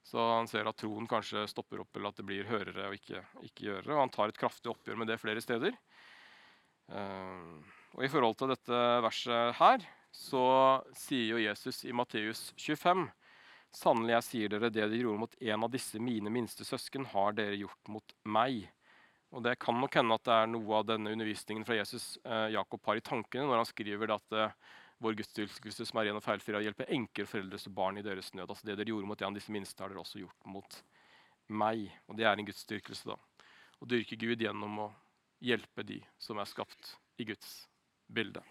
Så 0.08 0.24
han 0.32 0.48
ser 0.48 0.70
at 0.70 0.80
troen 0.80 1.10
kanskje 1.12 1.44
stopper 1.52 1.82
opp, 1.84 1.92
eller 1.98 2.14
at 2.14 2.22
det 2.22 2.28
blir 2.30 2.48
hørere 2.48 2.88
og 2.88 2.96
ikke, 2.96 3.26
ikke 3.44 3.66
gjørere. 3.68 3.92
Og 3.98 4.04
han 4.06 4.14
tar 4.16 4.32
et 4.32 4.40
kraftig 4.40 4.72
oppgjør 4.72 5.02
med 5.02 5.12
det 5.12 5.20
flere 5.20 5.44
steder. 5.44 5.76
Eh, 6.88 7.76
og 7.96 8.04
I 8.04 8.10
forhold 8.12 8.36
til 8.40 8.52
dette 8.52 8.82
verset 9.06 9.56
her 9.60 9.86
så 10.18 10.44
sier 10.98 11.36
jo 11.36 11.42
Jesus 11.42 11.84
i 11.86 11.94
Matteus 11.96 12.50
25.: 12.58 13.06
Sannelig, 13.76 14.14
jeg 14.16 14.26
sier 14.28 14.52
dere, 14.52 14.72
det 14.72 14.82
dere 14.82 15.00
gjorde 15.02 15.22
mot 15.22 15.36
en 15.40 15.68
av 15.68 15.72
disse 15.72 16.00
mine 16.02 16.32
minste 16.34 16.66
søsken, 16.66 17.06
har 17.12 17.36
dere 17.38 17.60
gjort 17.60 17.92
mot 17.92 18.16
meg. 18.26 18.66
Og 19.36 19.44
Det 19.44 19.58
kan 19.60 19.76
nok 19.76 19.96
hende 20.00 20.16
at 20.16 20.24
det 20.24 20.34
er 20.34 20.50
noe 20.50 20.80
av 20.80 20.88
denne 20.88 21.12
undervisningen 21.12 21.66
fra 21.68 21.76
Jesus 21.76 22.16
eh, 22.24 22.54
Jakob 22.56 22.86
har 22.88 22.96
i 22.96 23.04
tankene 23.04 23.44
når 23.50 23.60
han 23.60 23.68
skriver 23.68 24.14
at 24.16 24.36
eh, 24.40 24.54
vår 25.04 25.18
gudsdyrkelse 25.20 25.86
som 25.86 26.00
er 26.00 26.08
ren 26.08 26.18
og 26.18 26.24
feilfri, 26.26 26.56
å 26.58 26.64
hjelpe 26.64 26.88
enker 26.96 27.28
og 27.28 27.32
foreldreløse 27.34 27.74
barn 27.76 28.00
i 28.00 28.06
deres 28.06 28.32
nød. 28.34 28.48
Altså 28.48 28.70
Det 28.70 28.78
dere 28.80 28.94
gjorde 28.94 29.12
mot 29.12 29.22
en 29.22 29.30
av 29.34 29.38
disse 29.38 29.54
minste, 29.54 29.84
har 29.84 29.92
dere 29.92 30.02
også 30.02 30.24
gjort 30.24 30.48
mot 30.48 30.80
meg. 31.48 31.90
Og 32.08 32.18
det 32.18 32.26
er 32.26 32.40
en 32.40 32.48
gudsdyrkelse. 32.48 33.12
da. 33.12 33.20
Å 33.78 33.90
dyrke 33.90 34.18
Gud 34.18 34.42
gjennom 34.42 34.80
å 34.88 34.92
hjelpe 35.44 35.86
de 35.86 36.00
som 36.18 36.40
er 36.40 36.50
skapt 36.50 36.96
i 37.22 37.28
Guds 37.28 37.68
bilde. 38.08 38.44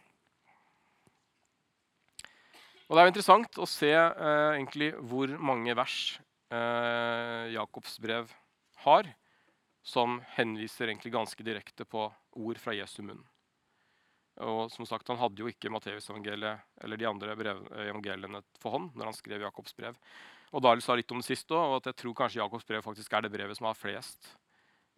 Og 2.87 2.95
Det 2.95 3.01
er 3.03 3.07
jo 3.07 3.13
interessant 3.13 3.59
å 3.59 3.67
se 3.67 3.91
eh, 3.91 4.51
egentlig 4.55 4.93
hvor 5.11 5.33
mange 5.43 5.75
vers 5.75 6.19
eh, 6.55 7.53
Jakobs 7.57 7.97
brev 8.03 8.31
har 8.85 9.09
som 9.87 10.21
henviser 10.37 10.91
egentlig 10.91 11.15
ganske 11.15 11.47
direkte 11.47 11.87
på 11.87 12.07
ord 12.07 12.61
fra 12.63 12.75
Jesu 12.77 13.01
munn. 13.03 13.23
Og 14.43 14.71
som 14.71 14.87
sagt, 14.87 15.09
Han 15.09 15.19
hadde 15.19 15.41
jo 15.41 15.49
ikke 15.49 15.71
Matteusevangeliet 15.73 16.63
eller 16.85 17.01
de 17.01 17.09
andre 17.09 17.37
brev, 17.39 17.63
evangeliene 17.89 18.43
for 18.61 18.77
hånd 18.77 18.91
når 18.95 19.11
han 19.11 19.17
skrev 19.17 19.47
Jakobs 19.47 19.75
brev. 19.75 19.97
Og 20.53 20.63
Darius 20.63 20.87
sa 20.87 20.95
litt 20.95 21.11
om 21.11 21.23
det 21.23 21.27
sist 21.27 21.51
òg, 21.51 21.63
og 21.63 21.79
at 21.81 21.91
jeg 21.91 22.03
tror 22.03 22.19
kanskje 22.21 22.43
Jakobs 22.43 22.69
brev 22.69 22.85
faktisk 22.85 23.15
er 23.17 23.25
det 23.25 23.33
brevet 23.33 23.59
som 23.59 23.67
har 23.67 23.79
flest 23.79 24.29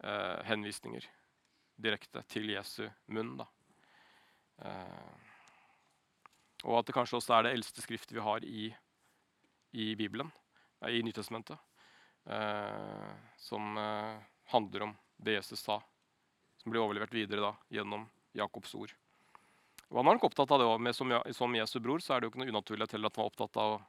eh, 0.03 0.43
henvisninger 0.49 1.07
direkte 1.79 2.21
til 2.27 2.51
Jesu 2.51 2.85
munn. 3.07 3.37
da. 3.39 3.47
Eh, 4.65 5.09
og 6.67 6.79
at 6.79 6.89
det 6.89 6.95
kanskje 6.95 7.19
også 7.19 7.37
er 7.37 7.47
det 7.47 7.55
eldste 7.55 7.83
skriftet 7.83 8.15
vi 8.15 8.23
har 8.23 8.45
i, 8.45 8.67
i 9.71 9.91
Bibelen, 9.99 10.31
i 10.87 11.01
Nytestamentet, 11.03 11.59
eh, 12.27 13.11
som 13.39 13.77
eh, 13.79 14.17
handler 14.51 14.89
om 14.89 14.95
det 15.17 15.37
Jesus 15.39 15.63
sa, 15.63 15.79
som 16.59 16.71
blir 16.71 16.83
overlevert 16.83 17.15
videre 17.15 17.43
da, 17.43 17.53
gjennom 17.71 18.07
Jakobs 18.35 18.75
ord. 18.75 18.95
Og 19.89 19.97
han 19.97 20.05
var 20.05 20.17
nok 20.17 20.27
opptatt 20.29 20.51
av 20.53 20.61
det 20.61 20.67
med, 20.85 20.95
som, 20.95 21.11
som, 21.33 21.55
Jesu 21.55 21.79
bror 21.81 22.03
så 22.03 22.13
er 22.13 22.21
det 22.21 22.27
jo 22.27 22.33
ikke 22.33 22.43
noe 22.43 22.53
unaturlig 22.53 22.85
at 22.85 22.93
han 22.93 23.07
var 23.07 23.25
opptatt 23.25 23.57
av 23.57 23.75
å, 23.77 23.79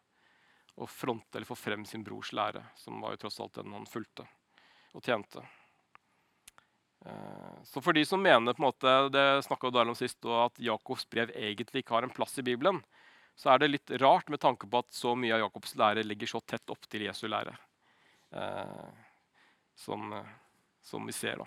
å, 0.81 0.89
fronte 0.89 1.37
eller 1.37 1.49
få 1.49 1.59
frem 1.59 1.85
sin 1.85 2.05
brors 2.07 2.33
lære, 2.33 2.63
som 2.81 3.03
var 3.05 3.15
jo 3.15 3.27
tross 3.27 3.41
alt 3.45 3.59
den 3.61 3.75
han 3.77 3.89
fulgte 3.89 4.25
og 4.97 5.05
tjente. 5.05 5.45
Eh, 7.07 7.63
så 7.65 7.81
for 7.81 7.97
de 7.97 8.05
som 8.07 8.23
mener 8.23 8.53
på 8.53 8.63
en 8.63 8.69
måte, 8.69 8.97
det 9.09 9.89
om 9.93 9.97
sist, 9.97 10.25
at 10.25 10.59
Jakobs 10.61 11.07
brev 11.11 11.33
egentlig 11.35 11.85
ikke 11.85 11.97
har 11.97 12.07
en 12.07 12.15
plass 12.15 12.39
i 12.39 12.45
Bibelen, 12.47 12.83
så 13.37 13.55
er 13.55 13.63
det 13.63 13.71
litt 13.71 13.91
rart 14.03 14.29
med 14.29 14.41
tanke 14.41 14.69
på 14.69 14.83
at 14.83 14.93
så 14.93 15.15
mye 15.17 15.33
av 15.35 15.47
Jakobs 15.47 15.77
lære 15.81 16.05
ligger 16.05 16.29
så 16.29 16.43
tett 16.45 16.73
opp 16.73 16.85
til 16.91 17.07
Jesu 17.07 17.27
lære. 17.29 17.55
Eh, 18.37 18.91
som, 19.81 20.13
som, 20.85 21.07
vi 21.07 21.13
ser, 21.17 21.41
da. 21.41 21.47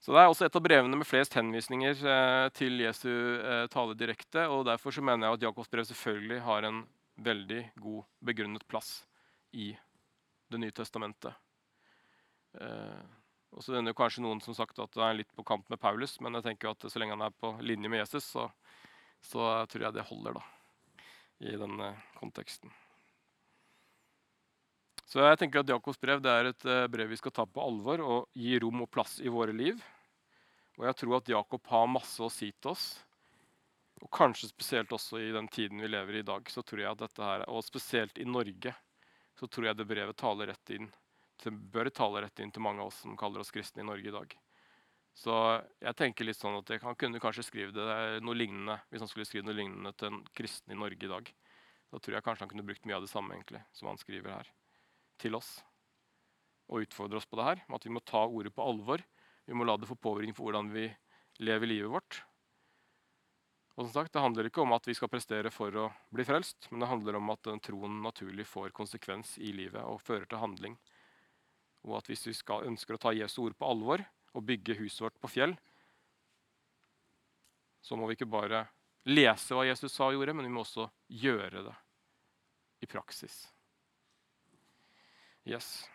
Så 0.00 0.16
Det 0.16 0.22
er 0.22 0.30
også 0.32 0.48
et 0.48 0.56
av 0.56 0.64
brevene 0.64 0.96
med 0.96 1.06
flest 1.06 1.36
henvisninger 1.36 2.02
eh, 2.14 2.48
til 2.56 2.80
Jesu 2.82 3.12
eh, 3.12 3.66
tale 3.70 3.94
direkte. 3.94 4.48
og 4.48 4.64
Derfor 4.66 4.96
så 4.96 5.04
mener 5.04 5.28
jeg 5.28 5.38
at 5.38 5.46
Jakobs 5.46 5.70
brev 5.70 5.86
selvfølgelig 5.86 6.40
har 6.42 6.66
en 6.66 6.82
veldig 7.20 7.62
god 7.76 8.02
begrunnet 8.24 8.66
plass 8.66 9.04
i 9.52 9.76
Det 10.50 10.58
nye 10.58 10.74
testamentet. 10.74 11.36
Eh, 12.58 13.19
og 13.50 13.64
så 13.64 13.74
er 13.74 13.82
det 13.82 13.96
kanskje 13.98 14.22
noen 14.22 14.40
som 14.44 14.54
sagt 14.54 14.78
at 14.78 14.92
det 14.94 15.02
er 15.02 15.16
litt 15.18 15.32
på 15.34 15.44
kant 15.46 15.66
med 15.72 15.80
Paulus, 15.82 16.18
men 16.22 16.38
jeg 16.38 16.46
tenker 16.46 16.70
at 16.70 16.86
så 16.86 17.02
lenge 17.02 17.16
han 17.16 17.26
er 17.26 17.34
på 17.34 17.52
linje 17.66 17.90
med 17.90 18.04
Jesus, 18.04 18.28
så, 18.36 18.46
så 19.26 19.50
tror 19.70 19.88
jeg 19.88 19.96
det 19.96 20.06
holder 20.06 20.38
da, 20.38 20.44
i 21.50 21.56
denne 21.58 21.90
konteksten. 22.20 22.70
Så 25.10 25.24
jeg 25.24 25.40
tenker 25.40 25.64
at 25.64 25.70
Jakobs 25.72 25.98
brev 25.98 26.22
er 26.30 26.52
et 26.52 26.66
uh, 26.70 26.86
brev 26.86 27.10
vi 27.10 27.18
skal 27.18 27.34
ta 27.34 27.42
på 27.42 27.62
alvor 27.64 28.02
og 28.04 28.38
gi 28.38 28.54
rom 28.62 28.84
og 28.84 28.90
plass 28.94 29.16
i 29.18 29.32
våre 29.32 29.50
liv. 29.50 29.80
Og 30.78 30.86
jeg 30.86 31.00
tror 31.00 31.16
at 31.18 31.32
Jakob 31.32 31.66
har 31.72 31.90
masse 31.90 32.22
å 32.22 32.30
si 32.30 32.52
til 32.52 32.70
oss. 32.70 32.84
Og 33.98 34.06
kanskje 34.14 34.52
spesielt 34.52 34.94
også 34.94 35.18
i 35.18 35.32
den 35.34 35.50
tiden 35.50 35.82
vi 35.82 35.90
lever 35.90 36.20
i 36.20 36.22
i 36.22 36.28
dag, 36.28 36.46
så 36.46 36.62
tror 36.62 36.84
jeg 36.84 36.92
at 36.92 37.02
dette 37.02 37.26
her, 37.26 37.42
og 37.50 37.66
spesielt 37.66 38.22
i 38.22 38.28
Norge, 38.28 38.72
så 39.36 39.50
tror 39.50 39.66
jeg 39.66 39.80
det 39.80 39.88
brevet 39.90 40.16
taler 40.16 40.52
rett 40.52 40.72
inn 40.78 40.86
det 41.44 41.52
bør 41.72 41.90
tale 41.94 42.24
rett 42.24 42.40
inn 42.42 42.52
til 42.54 42.64
mange 42.64 42.82
av 42.82 42.90
oss 42.90 43.02
som 43.04 43.16
kaller 43.18 43.42
oss 43.42 43.52
kristne 43.54 43.84
i 43.84 43.88
Norge 43.88 44.08
i 44.10 44.14
dag. 44.14 44.36
Så 45.16 45.34
jeg 45.82 45.96
tenker 45.98 46.24
litt 46.24 46.38
sånn 46.38 46.60
at 46.60 46.70
Han 46.84 46.96
kunne 46.98 47.20
kanskje 47.20 47.44
skrive 47.44 47.74
det 47.74 48.20
noe 48.22 48.36
lignende 48.36 48.78
hvis 48.90 49.02
han 49.02 49.10
skulle 49.10 49.26
skrive 49.28 49.48
noe 49.48 49.58
lignende 49.58 49.92
til 49.98 50.12
en 50.12 50.20
kristen 50.36 50.72
i 50.74 50.78
Norge 50.78 51.06
i 51.06 51.10
dag. 51.10 51.32
Da 51.90 51.98
tror 51.98 52.16
jeg 52.16 52.24
kanskje 52.24 52.46
han 52.46 52.52
kunne 52.52 52.66
brukt 52.68 52.86
mye 52.86 52.96
av 53.00 53.04
det 53.04 53.10
samme 53.10 53.34
egentlig, 53.34 53.62
som 53.74 53.90
han 53.90 53.98
skriver 53.98 54.30
her, 54.30 54.50
til 55.18 55.34
oss. 55.34 55.58
Og 56.70 56.86
utfordre 56.86 57.18
oss 57.18 57.26
på 57.26 57.40
det 57.40 57.48
her, 57.48 57.62
at 57.66 57.86
vi 57.86 57.90
må 57.90 58.02
ta 58.06 58.22
ordet 58.22 58.54
på 58.54 58.62
alvor. 58.62 59.02
Vi 59.44 59.56
må 59.58 59.66
la 59.66 59.74
det 59.76 59.90
få 59.90 59.98
påvirkning 59.98 60.36
for 60.36 60.46
hvordan 60.46 60.70
vi 60.70 60.86
lever 61.42 61.66
livet 61.66 61.90
vårt. 61.90 62.20
Og 63.80 63.86
som 63.86 63.92
sagt, 63.94 64.12
Det 64.12 64.22
handler 64.22 64.46
ikke 64.46 64.62
om 64.62 64.74
at 64.76 64.86
vi 64.86 64.94
skal 64.94 65.08
prestere 65.08 65.50
for 65.50 65.74
å 65.74 65.90
bli 66.12 66.24
frelst, 66.24 66.68
men 66.70 66.80
det 66.80 66.90
handler 66.90 67.16
om 67.16 67.30
at 67.32 67.42
den 67.48 67.60
troen 67.64 68.02
naturlig 68.04 68.46
får 68.46 68.74
konsekvens 68.76 69.38
i 69.38 69.52
livet 69.56 69.82
og 69.82 70.02
fører 70.04 70.26
til 70.28 70.38
handling. 70.38 70.76
Og 71.88 71.96
at 72.00 72.10
hvis 72.10 72.26
vi 72.28 72.34
skal, 72.36 72.66
ønsker 72.68 72.96
å 72.96 73.00
ta 73.00 73.12
Jesu 73.16 73.40
ord 73.46 73.56
på 73.56 73.68
alvor 73.68 74.02
og 74.36 74.46
bygge 74.46 74.76
huset 74.78 75.06
vårt 75.06 75.20
på 75.20 75.30
fjell, 75.32 75.54
så 77.80 77.96
må 77.96 78.08
vi 78.08 78.18
ikke 78.18 78.28
bare 78.28 78.66
lese 79.08 79.56
hva 79.56 79.64
Jesus 79.64 79.94
sa 79.94 80.10
og 80.10 80.18
gjorde, 80.18 80.34
men 80.36 80.46
vi 80.46 80.52
må 80.52 80.64
også 80.64 80.84
gjøre 81.08 81.64
det 81.64 81.76
i 82.84 82.88
praksis. 82.90 83.42
Yes. 85.48 85.88